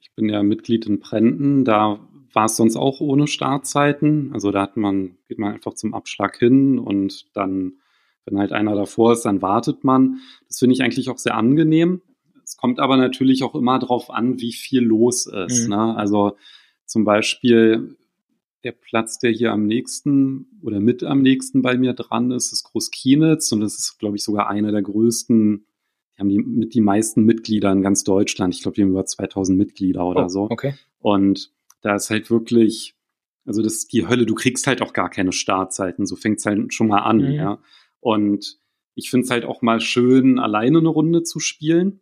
ich 0.00 0.12
bin 0.14 0.28
ja 0.28 0.42
Mitglied 0.42 0.86
in 0.86 1.00
Prenten, 1.00 1.64
da 1.64 2.00
war 2.32 2.46
es 2.46 2.56
sonst 2.56 2.76
auch 2.76 3.00
ohne 3.00 3.26
Startzeiten. 3.26 4.32
Also 4.32 4.50
da 4.50 4.62
hat 4.62 4.76
man, 4.76 5.18
geht 5.28 5.38
man 5.38 5.54
einfach 5.54 5.74
zum 5.74 5.94
Abschlag 5.94 6.38
hin 6.38 6.78
und 6.78 7.26
dann, 7.34 7.78
wenn 8.24 8.38
halt 8.38 8.52
einer 8.52 8.74
davor 8.74 9.12
ist, 9.12 9.22
dann 9.22 9.42
wartet 9.42 9.84
man. 9.84 10.20
Das 10.48 10.58
finde 10.58 10.74
ich 10.74 10.82
eigentlich 10.82 11.10
auch 11.10 11.18
sehr 11.18 11.36
angenehm. 11.36 12.02
Es 12.44 12.56
kommt 12.56 12.80
aber 12.80 12.96
natürlich 12.96 13.42
auch 13.44 13.54
immer 13.54 13.78
darauf 13.78 14.10
an, 14.10 14.40
wie 14.40 14.52
viel 14.52 14.82
los 14.82 15.26
ist. 15.26 15.64
Mhm. 15.64 15.70
Ne? 15.70 15.96
Also 15.96 16.36
zum 16.86 17.04
Beispiel 17.04 17.96
der 18.64 18.72
Platz, 18.72 19.18
der 19.18 19.30
hier 19.30 19.52
am 19.52 19.66
nächsten 19.66 20.46
oder 20.62 20.80
mit 20.80 21.02
am 21.02 21.22
nächsten 21.22 21.62
bei 21.62 21.76
mir 21.76 21.94
dran 21.94 22.30
ist, 22.30 22.52
ist 22.52 22.64
Großkienitz 22.64 23.50
und 23.52 23.60
das 23.60 23.78
ist, 23.78 23.98
glaube 23.98 24.16
ich, 24.16 24.22
sogar 24.22 24.48
einer 24.48 24.70
der 24.70 24.82
größten, 24.82 25.64
die 26.16 26.20
haben 26.20 26.28
die, 26.28 26.38
mit 26.38 26.74
die 26.74 26.80
meisten 26.80 27.24
Mitglieder 27.24 27.72
in 27.72 27.82
ganz 27.82 28.04
Deutschland. 28.04 28.54
Ich 28.54 28.62
glaube, 28.62 28.76
die 28.76 28.82
haben 28.82 28.90
über 28.90 29.04
2000 29.04 29.58
Mitglieder 29.58 30.06
oder 30.06 30.26
oh, 30.26 30.28
so. 30.28 30.42
Okay. 30.50 30.74
Und 31.00 31.52
da 31.80 31.96
ist 31.96 32.10
halt 32.10 32.30
wirklich, 32.30 32.94
also 33.44 33.62
das 33.62 33.74
ist 33.74 33.92
die 33.92 34.06
Hölle, 34.06 34.26
du 34.26 34.34
kriegst 34.34 34.66
halt 34.66 34.82
auch 34.82 34.92
gar 34.92 35.10
keine 35.10 35.32
Startzeiten, 35.32 36.06
so 36.06 36.14
fängt's 36.14 36.46
halt 36.46 36.72
schon 36.72 36.88
mal 36.88 37.00
an, 37.00 37.18
mhm. 37.18 37.32
ja. 37.32 37.58
Und 38.02 38.58
ich 38.94 39.08
finde 39.08 39.24
es 39.24 39.30
halt 39.30 39.44
auch 39.44 39.62
mal 39.62 39.80
schön, 39.80 40.38
alleine 40.38 40.78
eine 40.78 40.88
Runde 40.88 41.22
zu 41.22 41.40
spielen. 41.40 42.00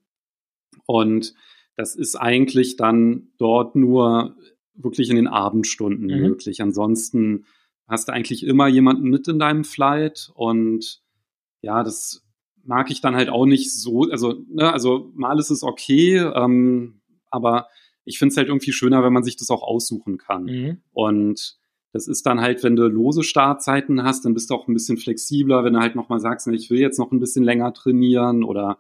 Und 0.87 1.35
das 1.77 1.95
ist 1.95 2.17
eigentlich 2.17 2.77
dann 2.77 3.29
dort 3.39 3.77
nur 3.77 4.35
wirklich 4.75 5.11
in 5.11 5.17
den 5.17 5.29
Abendstunden 5.29 6.07
mhm. 6.07 6.23
möglich. 6.23 6.63
Ansonsten 6.63 7.45
hast 7.87 8.09
du 8.09 8.13
eigentlich 8.13 8.45
immer 8.45 8.67
jemanden 8.67 9.09
mit 9.09 9.29
in 9.29 9.39
deinem 9.39 9.65
Flight 9.65 10.31
und 10.35 11.03
ja, 11.61 11.83
das 11.83 12.27
mag 12.65 12.91
ich 12.91 13.01
dann 13.01 13.15
halt 13.15 13.29
auch 13.29 13.47
nicht 13.47 13.73
so, 13.73 14.03
also, 14.11 14.45
ne, 14.49 14.73
also 14.73 15.11
mal 15.15 15.39
ist 15.39 15.51
es 15.51 15.63
okay, 15.63 16.19
ähm, 16.19 17.01
aber 17.31 17.69
ich 18.05 18.19
finde 18.19 18.33
es 18.33 18.37
halt 18.37 18.49
irgendwie 18.49 18.73
schöner, 18.73 19.03
wenn 19.03 19.13
man 19.13 19.25
sich 19.25 19.37
das 19.37 19.51
auch 19.51 19.63
aussuchen 19.63 20.19
kann. 20.19 20.45
Mhm. 20.45 20.83
Und 20.93 21.60
das 21.93 22.07
ist 22.07 22.25
dann 22.27 22.41
halt, 22.41 22.63
wenn 22.63 22.77
du 22.77 22.87
lose 22.87 23.23
Startzeiten 23.23 24.03
hast, 24.03 24.25
dann 24.25 24.35
bist 24.35 24.51
du 24.51 24.55
auch 24.55 24.69
ein 24.69 24.75
bisschen 24.75 24.97
flexibler, 24.97 25.65
wenn 25.65 25.73
du 25.73 25.81
halt 25.81 25.97
nochmal 25.97 26.21
sagst, 26.21 26.47
ich 26.49 26.71
will 26.71 26.79
jetzt 26.79 26.99
noch 26.99 27.11
ein 27.11 27.21
bisschen 27.21 27.45
länger 27.45 27.73
trainieren 27.73 28.45
oder 28.45 28.79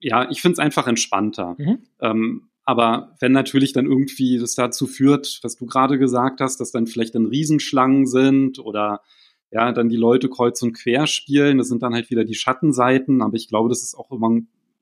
ja, 0.00 0.30
ich 0.30 0.42
finde 0.42 0.54
es 0.54 0.58
einfach 0.58 0.86
entspannter. 0.86 1.54
Mhm. 1.58 1.78
Ähm, 2.00 2.50
aber 2.64 3.14
wenn 3.20 3.32
natürlich 3.32 3.72
dann 3.72 3.86
irgendwie 3.86 4.38
das 4.38 4.54
dazu 4.54 4.86
führt, 4.86 5.40
was 5.42 5.56
du 5.56 5.66
gerade 5.66 5.98
gesagt 5.98 6.40
hast, 6.40 6.58
dass 6.58 6.72
dann 6.72 6.86
vielleicht 6.86 7.14
dann 7.14 7.26
Riesenschlangen 7.26 8.06
sind 8.06 8.58
oder 8.58 9.02
ja, 9.50 9.70
dann 9.72 9.88
die 9.88 9.96
Leute 9.96 10.28
kreuz 10.28 10.60
und 10.62 10.72
quer 10.72 11.06
spielen, 11.06 11.58
das 11.58 11.68
sind 11.68 11.82
dann 11.82 11.94
halt 11.94 12.10
wieder 12.10 12.24
die 12.24 12.34
Schattenseiten, 12.34 13.22
aber 13.22 13.34
ich 13.34 13.48
glaube, 13.48 13.68
das 13.68 13.82
ist 13.82 13.94
auch 13.94 14.10
immer 14.10 14.30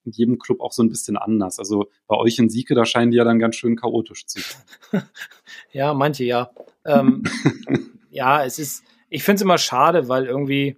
in 0.04 0.12
jedem 0.12 0.38
Club 0.38 0.60
auch 0.60 0.72
so 0.72 0.82
ein 0.82 0.88
bisschen 0.88 1.16
anders. 1.16 1.58
Also 1.58 1.90
bei 2.06 2.16
euch 2.16 2.38
in 2.38 2.48
Sieke, 2.48 2.74
da 2.74 2.84
scheinen 2.84 3.10
die 3.10 3.16
ja 3.16 3.24
dann 3.24 3.38
ganz 3.38 3.56
schön 3.56 3.76
chaotisch 3.76 4.26
zu 4.26 4.40
sein. 4.40 5.02
ja, 5.72 5.94
manche 5.94 6.24
ja. 6.24 6.50
Ähm, 6.84 7.22
ja, 8.10 8.44
es 8.44 8.58
ist, 8.58 8.84
ich 9.08 9.22
finde 9.22 9.36
es 9.36 9.42
immer 9.42 9.58
schade, 9.58 10.08
weil 10.08 10.26
irgendwie 10.26 10.76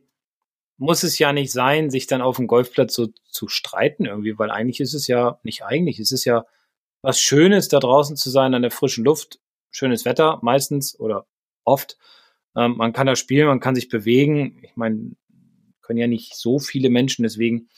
muss 0.76 1.02
es 1.02 1.18
ja 1.18 1.32
nicht 1.32 1.52
sein, 1.52 1.90
sich 1.90 2.06
dann 2.06 2.20
auf 2.20 2.36
dem 2.36 2.46
Golfplatz 2.46 2.94
so 2.94 3.08
zu 3.30 3.48
streiten 3.48 4.06
irgendwie, 4.06 4.38
weil 4.38 4.50
eigentlich 4.50 4.80
ist 4.80 4.94
es 4.94 5.06
ja, 5.06 5.38
nicht 5.42 5.64
eigentlich, 5.64 6.00
es 6.00 6.10
ist 6.10 6.24
ja 6.24 6.44
was 7.00 7.20
Schönes, 7.20 7.68
da 7.68 7.78
draußen 7.80 8.16
zu 8.16 8.30
sein 8.30 8.54
an 8.54 8.62
der 8.62 8.70
frischen 8.70 9.04
Luft. 9.04 9.38
Schönes 9.70 10.04
Wetter 10.04 10.38
meistens 10.42 10.98
oder 10.98 11.26
oft. 11.64 11.98
Ähm, 12.56 12.76
man 12.76 12.92
kann 12.92 13.06
da 13.06 13.16
spielen, 13.16 13.46
man 13.46 13.60
kann 13.60 13.74
sich 13.74 13.88
bewegen. 13.88 14.60
Ich 14.62 14.76
meine, 14.76 15.12
können 15.82 15.98
ja 15.98 16.06
nicht 16.06 16.34
so 16.34 16.58
viele 16.58 16.90
Menschen, 16.90 17.22
deswegen 17.22 17.68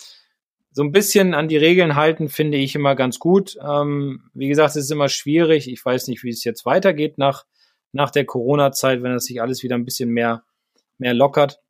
so 0.77 0.83
ein 0.83 0.93
bisschen 0.93 1.33
an 1.33 1.49
die 1.49 1.57
Regeln 1.57 1.97
halten, 1.97 2.29
finde 2.29 2.59
ich 2.59 2.75
immer 2.75 2.95
ganz 2.95 3.19
gut. 3.19 3.57
Ähm, 3.67 4.29
wie 4.35 4.49
gesagt, 4.49 4.77
es 4.77 4.85
ist 4.85 4.91
immer 4.91 5.09
schwierig. 5.09 5.71
Ich 5.71 5.83
weiß 5.83 6.09
nicht, 6.09 6.23
wie 6.23 6.29
es 6.29 6.45
jetzt 6.45 6.67
weitergeht 6.67 7.17
nach, 7.17 7.47
nach 7.93 8.11
der 8.11 8.27
Corona-Zeit, 8.27 9.03
wenn 9.03 9.15
das 9.15 9.25
sich 9.25 9.41
alles 9.41 9.63
wieder 9.63 9.75
ein 9.75 9.87
bisschen 9.87 10.11
mehr, 10.11 10.45
mehr 10.99 11.15
lockert 11.15 11.63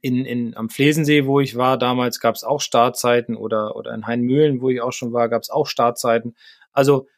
in, 0.00 0.24
in, 0.24 0.56
am 0.56 0.68
Flesensee, 0.68 1.26
wo 1.26 1.40
ich 1.40 1.56
war, 1.56 1.76
damals 1.76 2.20
gab 2.20 2.36
es 2.36 2.44
auch 2.44 2.60
Startzeiten 2.60 3.34
oder, 3.34 3.74
oder 3.74 3.92
in 3.92 4.06
Heinmühlen, 4.06 4.60
wo 4.60 4.70
ich 4.70 4.80
auch 4.80 4.92
schon 4.92 5.12
war, 5.12 5.28
gab 5.28 5.42
es 5.42 5.50
auch 5.50 5.66
Startzeiten. 5.66 6.36
Also, 6.70 7.08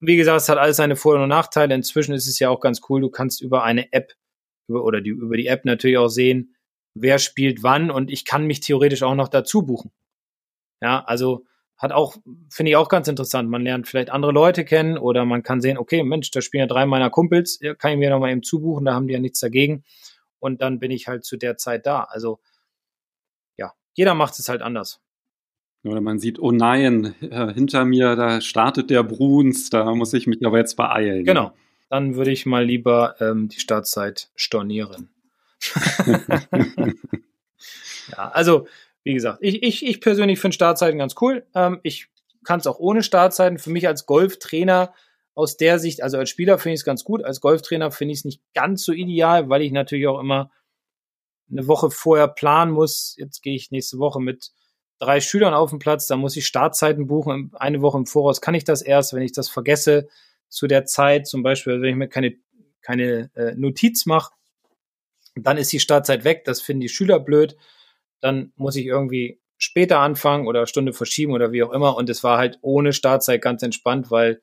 wie 0.00 0.16
gesagt, 0.16 0.40
es 0.40 0.48
hat 0.48 0.56
alles 0.56 0.78
seine 0.78 0.96
Vor- 0.96 1.20
und 1.20 1.28
Nachteile. 1.28 1.74
Inzwischen 1.74 2.14
ist 2.14 2.26
es 2.26 2.38
ja 2.38 2.48
auch 2.48 2.60
ganz 2.60 2.80
cool, 2.88 3.02
du 3.02 3.10
kannst 3.10 3.42
über 3.42 3.64
eine 3.64 3.92
App 3.92 4.14
über, 4.66 4.82
oder 4.82 5.02
die, 5.02 5.10
über 5.10 5.36
die 5.36 5.48
App 5.48 5.66
natürlich 5.66 5.98
auch 5.98 6.08
sehen, 6.08 6.54
wer 6.94 7.18
spielt 7.18 7.62
wann 7.62 7.90
und 7.90 8.10
ich 8.10 8.24
kann 8.24 8.46
mich 8.46 8.60
theoretisch 8.60 9.02
auch 9.02 9.14
noch 9.14 9.28
dazu 9.28 9.66
buchen. 9.66 9.92
Ja, 10.82 11.04
also 11.04 11.46
hat 11.78 11.92
auch, 11.92 12.16
finde 12.50 12.70
ich 12.70 12.76
auch 12.76 12.88
ganz 12.88 13.08
interessant. 13.08 13.48
Man 13.48 13.62
lernt 13.62 13.88
vielleicht 13.88 14.10
andere 14.10 14.32
Leute 14.32 14.64
kennen 14.64 14.98
oder 14.98 15.24
man 15.24 15.42
kann 15.42 15.60
sehen, 15.60 15.78
okay, 15.78 16.02
Mensch, 16.02 16.30
da 16.30 16.40
spielen 16.40 16.60
ja 16.62 16.66
drei 16.66 16.86
meiner 16.86 17.08
Kumpels, 17.08 17.60
kann 17.78 17.92
ich 17.92 17.98
mir 17.98 18.10
noch 18.10 18.18
mal 18.18 18.30
eben 18.30 18.42
zubuchen, 18.42 18.84
da 18.84 18.94
haben 18.94 19.06
die 19.06 19.14
ja 19.14 19.20
nichts 19.20 19.40
dagegen 19.40 19.84
und 20.40 20.60
dann 20.60 20.80
bin 20.80 20.90
ich 20.90 21.06
halt 21.08 21.24
zu 21.24 21.36
der 21.36 21.56
Zeit 21.56 21.86
da. 21.86 22.02
Also 22.02 22.40
ja, 23.56 23.72
jeder 23.94 24.14
macht 24.14 24.38
es 24.38 24.48
halt 24.48 24.60
anders. 24.60 25.00
Oder 25.84 26.00
man 26.00 26.18
sieht, 26.18 26.38
oh 26.38 26.52
nein, 26.52 27.14
äh, 27.20 27.52
hinter 27.52 27.84
mir, 27.84 28.14
da 28.16 28.40
startet 28.40 28.90
der 28.90 29.02
Bruns, 29.02 29.70
da 29.70 29.92
muss 29.94 30.12
ich 30.14 30.26
mich 30.26 30.44
aber 30.44 30.58
jetzt 30.58 30.76
beeilen. 30.76 31.24
Genau, 31.24 31.52
dann 31.90 32.16
würde 32.16 32.30
ich 32.30 32.46
mal 32.46 32.64
lieber 32.64 33.16
ähm, 33.20 33.48
die 33.48 33.58
Startzeit 33.58 34.30
stornieren. 34.36 35.10
ja, 38.12 38.28
also 38.30 38.66
wie 39.04 39.14
gesagt, 39.14 39.38
ich, 39.40 39.62
ich, 39.62 39.84
ich 39.84 40.00
persönlich 40.00 40.38
finde 40.38 40.54
Startzeiten 40.54 40.98
ganz 40.98 41.14
cool. 41.20 41.46
Ähm, 41.54 41.80
ich 41.82 42.08
kann 42.44 42.60
es 42.60 42.66
auch 42.66 42.78
ohne 42.78 43.02
Startzeiten. 43.02 43.58
Für 43.58 43.70
mich 43.70 43.86
als 43.86 44.06
Golftrainer 44.06 44.92
aus 45.34 45.56
der 45.56 45.78
Sicht, 45.78 46.02
also 46.02 46.18
als 46.18 46.30
Spieler 46.30 46.58
finde 46.58 46.74
ich 46.74 46.80
es 46.80 46.84
ganz 46.84 47.04
gut, 47.04 47.24
als 47.24 47.40
Golftrainer 47.40 47.90
finde 47.90 48.12
ich 48.12 48.20
es 48.20 48.24
nicht 48.24 48.42
ganz 48.54 48.84
so 48.84 48.92
ideal, 48.92 49.48
weil 49.48 49.62
ich 49.62 49.72
natürlich 49.72 50.06
auch 50.06 50.20
immer 50.20 50.50
eine 51.50 51.66
Woche 51.66 51.90
vorher 51.90 52.28
planen 52.28 52.72
muss. 52.72 53.14
Jetzt 53.18 53.42
gehe 53.42 53.54
ich 53.54 53.70
nächste 53.70 53.98
Woche 53.98 54.20
mit 54.20 54.52
drei 54.98 55.20
Schülern 55.20 55.54
auf 55.54 55.70
den 55.70 55.78
Platz, 55.78 56.06
da 56.06 56.16
muss 56.16 56.36
ich 56.36 56.46
Startzeiten 56.46 57.06
buchen. 57.06 57.50
Eine 57.54 57.82
Woche 57.82 57.98
im 57.98 58.06
Voraus 58.06 58.40
kann 58.40 58.54
ich 58.54 58.64
das 58.64 58.82
erst, 58.82 59.14
wenn 59.14 59.22
ich 59.22 59.32
das 59.32 59.48
vergesse 59.48 60.08
zu 60.48 60.66
der 60.66 60.84
Zeit, 60.84 61.26
zum 61.26 61.42
Beispiel, 61.42 61.80
wenn 61.80 61.90
ich 61.90 61.96
mir 61.96 62.08
keine, 62.08 62.36
keine 62.82 63.30
äh, 63.34 63.54
Notiz 63.56 64.06
mache, 64.06 64.32
dann 65.34 65.56
ist 65.56 65.72
die 65.72 65.80
Startzeit 65.80 66.24
weg. 66.24 66.44
Das 66.44 66.60
finden 66.60 66.82
die 66.82 66.88
Schüler 66.88 67.18
blöd. 67.18 67.56
Dann 68.22 68.52
muss 68.56 68.76
ich 68.76 68.86
irgendwie 68.86 69.42
später 69.58 69.98
anfangen 69.98 70.46
oder 70.46 70.66
Stunde 70.66 70.94
verschieben 70.94 71.32
oder 71.32 71.52
wie 71.52 71.62
auch 71.62 71.72
immer. 71.72 71.96
Und 71.96 72.08
es 72.08 72.24
war 72.24 72.38
halt 72.38 72.58
ohne 72.62 72.94
Startzeit 72.94 73.42
ganz 73.42 73.62
entspannt, 73.62 74.10
weil 74.10 74.40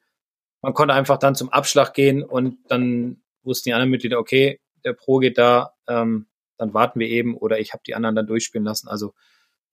man 0.61 0.73
konnte 0.73 0.93
einfach 0.93 1.17
dann 1.17 1.36
zum 1.36 1.49
Abschlag 1.49 1.93
gehen 1.93 2.23
und 2.23 2.57
dann 2.67 3.21
wussten 3.43 3.69
die 3.69 3.73
anderen 3.73 3.89
Mitglieder, 3.89 4.19
okay, 4.19 4.59
der 4.86 4.93
Pro 4.93 5.17
geht 5.17 5.38
da, 5.38 5.73
ähm, 5.88 6.27
dann 6.57 6.73
warten 6.73 6.99
wir 6.99 7.07
eben 7.07 7.36
oder 7.36 7.59
ich 7.59 7.73
habe 7.73 7.84
die 7.86 7.95
anderen 7.95 8.15
dann 8.15 8.27
durchspielen 8.27 8.65
lassen. 8.65 8.88
Also 8.88 9.13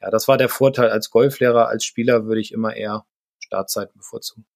ja, 0.00 0.10
das 0.10 0.28
war 0.28 0.36
der 0.36 0.48
Vorteil 0.48 0.90
als 0.90 1.10
Golflehrer, 1.10 1.68
als 1.68 1.84
Spieler 1.84 2.26
würde 2.26 2.40
ich 2.40 2.52
immer 2.52 2.74
eher 2.74 3.04
Startzeiten 3.38 3.98
bevorzugen. 3.98 4.46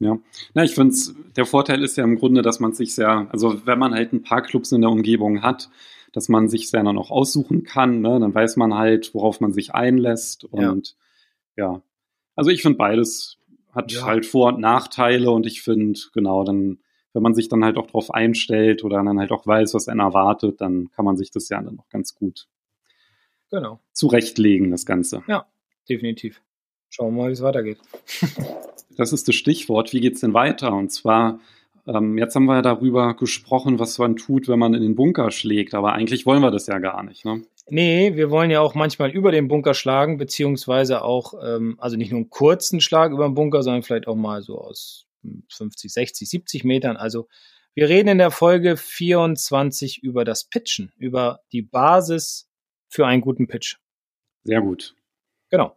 Ja, 0.00 0.16
na, 0.54 0.62
ich 0.62 0.74
finde 0.74 0.94
der 1.36 1.44
Vorteil 1.44 1.82
ist 1.82 1.96
ja 1.96 2.04
im 2.04 2.16
Grunde, 2.16 2.42
dass 2.42 2.60
man 2.60 2.72
sich 2.72 2.94
sehr, 2.94 3.28
also 3.32 3.66
wenn 3.66 3.78
man 3.78 3.94
halt 3.94 4.12
ein 4.12 4.22
paar 4.22 4.42
Clubs 4.42 4.70
in 4.70 4.80
der 4.80 4.90
Umgebung 4.90 5.42
hat, 5.42 5.68
dass 6.12 6.28
man 6.28 6.48
sich 6.48 6.70
sehr 6.70 6.82
dann 6.82 6.98
auch 6.98 7.10
aussuchen 7.10 7.64
kann, 7.64 8.00
ne? 8.00 8.18
dann 8.20 8.34
weiß 8.34 8.56
man 8.56 8.74
halt, 8.74 9.14
worauf 9.14 9.40
man 9.40 9.52
sich 9.52 9.74
einlässt 9.74 10.44
und 10.44 10.96
ja, 11.56 11.64
ja. 11.64 11.82
also 12.34 12.50
ich 12.50 12.62
finde 12.62 12.78
beides 12.78 13.38
hat 13.72 13.92
ja. 13.92 14.04
halt 14.04 14.26
Vor- 14.26 14.54
und 14.54 14.60
Nachteile 14.60 15.30
und 15.30 15.46
ich 15.46 15.62
finde, 15.62 16.00
genau, 16.12 16.44
dann, 16.44 16.78
wenn 17.12 17.22
man 17.22 17.34
sich 17.34 17.48
dann 17.48 17.64
halt 17.64 17.76
auch 17.76 17.86
drauf 17.86 18.12
einstellt 18.12 18.84
oder 18.84 19.02
dann 19.02 19.18
halt 19.18 19.30
auch 19.30 19.46
weiß, 19.46 19.74
was 19.74 19.88
einen 19.88 20.00
erwartet, 20.00 20.60
dann 20.60 20.90
kann 20.90 21.04
man 21.04 21.16
sich 21.16 21.30
das 21.30 21.48
ja 21.48 21.60
dann 21.62 21.76
noch 21.76 21.88
ganz 21.88 22.14
gut 22.14 22.48
genau. 23.50 23.80
zurechtlegen, 23.92 24.70
das 24.70 24.86
Ganze. 24.86 25.22
Ja, 25.28 25.46
definitiv. 25.88 26.42
Schauen 26.90 27.14
wir 27.14 27.22
mal, 27.22 27.28
wie 27.28 27.34
es 27.34 27.42
weitergeht. 27.42 27.78
das 28.96 29.12
ist 29.12 29.28
das 29.28 29.34
Stichwort. 29.34 29.92
Wie 29.92 30.00
geht 30.00 30.14
es 30.14 30.20
denn 30.20 30.34
weiter? 30.34 30.72
Und 30.72 30.90
zwar, 30.90 31.38
jetzt 32.16 32.34
haben 32.34 32.44
wir 32.44 32.56
ja 32.56 32.62
darüber 32.62 33.14
gesprochen, 33.14 33.78
was 33.78 33.98
man 33.98 34.16
tut, 34.16 34.48
wenn 34.48 34.58
man 34.58 34.74
in 34.74 34.82
den 34.82 34.94
Bunker 34.94 35.30
schlägt, 35.30 35.74
aber 35.74 35.92
eigentlich 35.94 36.26
wollen 36.26 36.42
wir 36.42 36.50
das 36.50 36.66
ja 36.66 36.78
gar 36.78 37.02
nicht. 37.02 37.24
Ne? 37.24 37.42
Nee, 37.68 38.14
wir 38.14 38.30
wollen 38.30 38.50
ja 38.50 38.60
auch 38.60 38.74
manchmal 38.74 39.10
über 39.10 39.32
den 39.32 39.48
Bunker 39.48 39.74
schlagen, 39.74 40.18
beziehungsweise 40.18 41.02
auch, 41.02 41.34
ähm, 41.42 41.76
also 41.78 41.96
nicht 41.96 42.10
nur 42.10 42.18
einen 42.18 42.30
kurzen 42.30 42.80
Schlag 42.80 43.12
über 43.12 43.26
den 43.26 43.34
Bunker, 43.34 43.62
sondern 43.62 43.82
vielleicht 43.82 44.06
auch 44.06 44.16
mal 44.16 44.42
so 44.42 44.58
aus 44.58 45.06
50, 45.50 45.92
60, 45.92 46.28
70 46.28 46.64
Metern. 46.64 46.96
Also 46.96 47.28
wir 47.74 47.88
reden 47.88 48.08
in 48.08 48.18
der 48.18 48.30
Folge 48.30 48.76
24 48.76 50.02
über 50.02 50.24
das 50.24 50.44
Pitchen, 50.44 50.92
über 50.96 51.40
die 51.52 51.62
Basis 51.62 52.50
für 52.88 53.06
einen 53.06 53.22
guten 53.22 53.46
Pitch. 53.46 53.76
Sehr 54.44 54.60
gut. 54.60 54.94
Genau. 55.50 55.76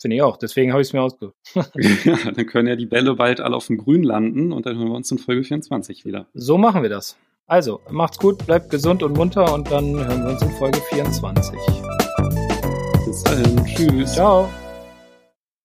Finde 0.00 0.16
ich 0.16 0.22
auch. 0.22 0.36
Deswegen 0.36 0.72
habe 0.72 0.82
ich 0.82 0.88
es 0.88 0.92
mir 0.92 1.02
ausgesucht. 1.02 1.34
ja, 2.04 2.16
dann 2.30 2.46
können 2.46 2.68
ja 2.68 2.76
die 2.76 2.86
Bälle 2.86 3.14
bald 3.14 3.40
alle 3.40 3.56
auf 3.56 3.66
dem 3.66 3.78
Grün 3.78 4.02
landen 4.02 4.52
und 4.52 4.66
dann 4.66 4.76
hören 4.76 4.88
wir 4.88 4.94
uns 4.94 5.10
in 5.10 5.18
Folge 5.18 5.44
24 5.44 6.04
wieder. 6.04 6.26
So 6.34 6.58
machen 6.58 6.82
wir 6.82 6.90
das. 6.90 7.16
Also, 7.46 7.80
macht's 7.90 8.18
gut, 8.18 8.44
bleibt 8.44 8.70
gesund 8.70 9.04
und 9.04 9.16
munter 9.16 9.54
und 9.54 9.70
dann 9.70 9.94
hören 9.94 10.24
wir 10.24 10.30
uns 10.30 10.42
in 10.42 10.50
Folge 10.50 10.80
24. 10.90 11.56
Bis 13.06 13.22
dahin. 13.22 13.64
Tschüss. 13.64 14.14
Ciao. 14.14 14.48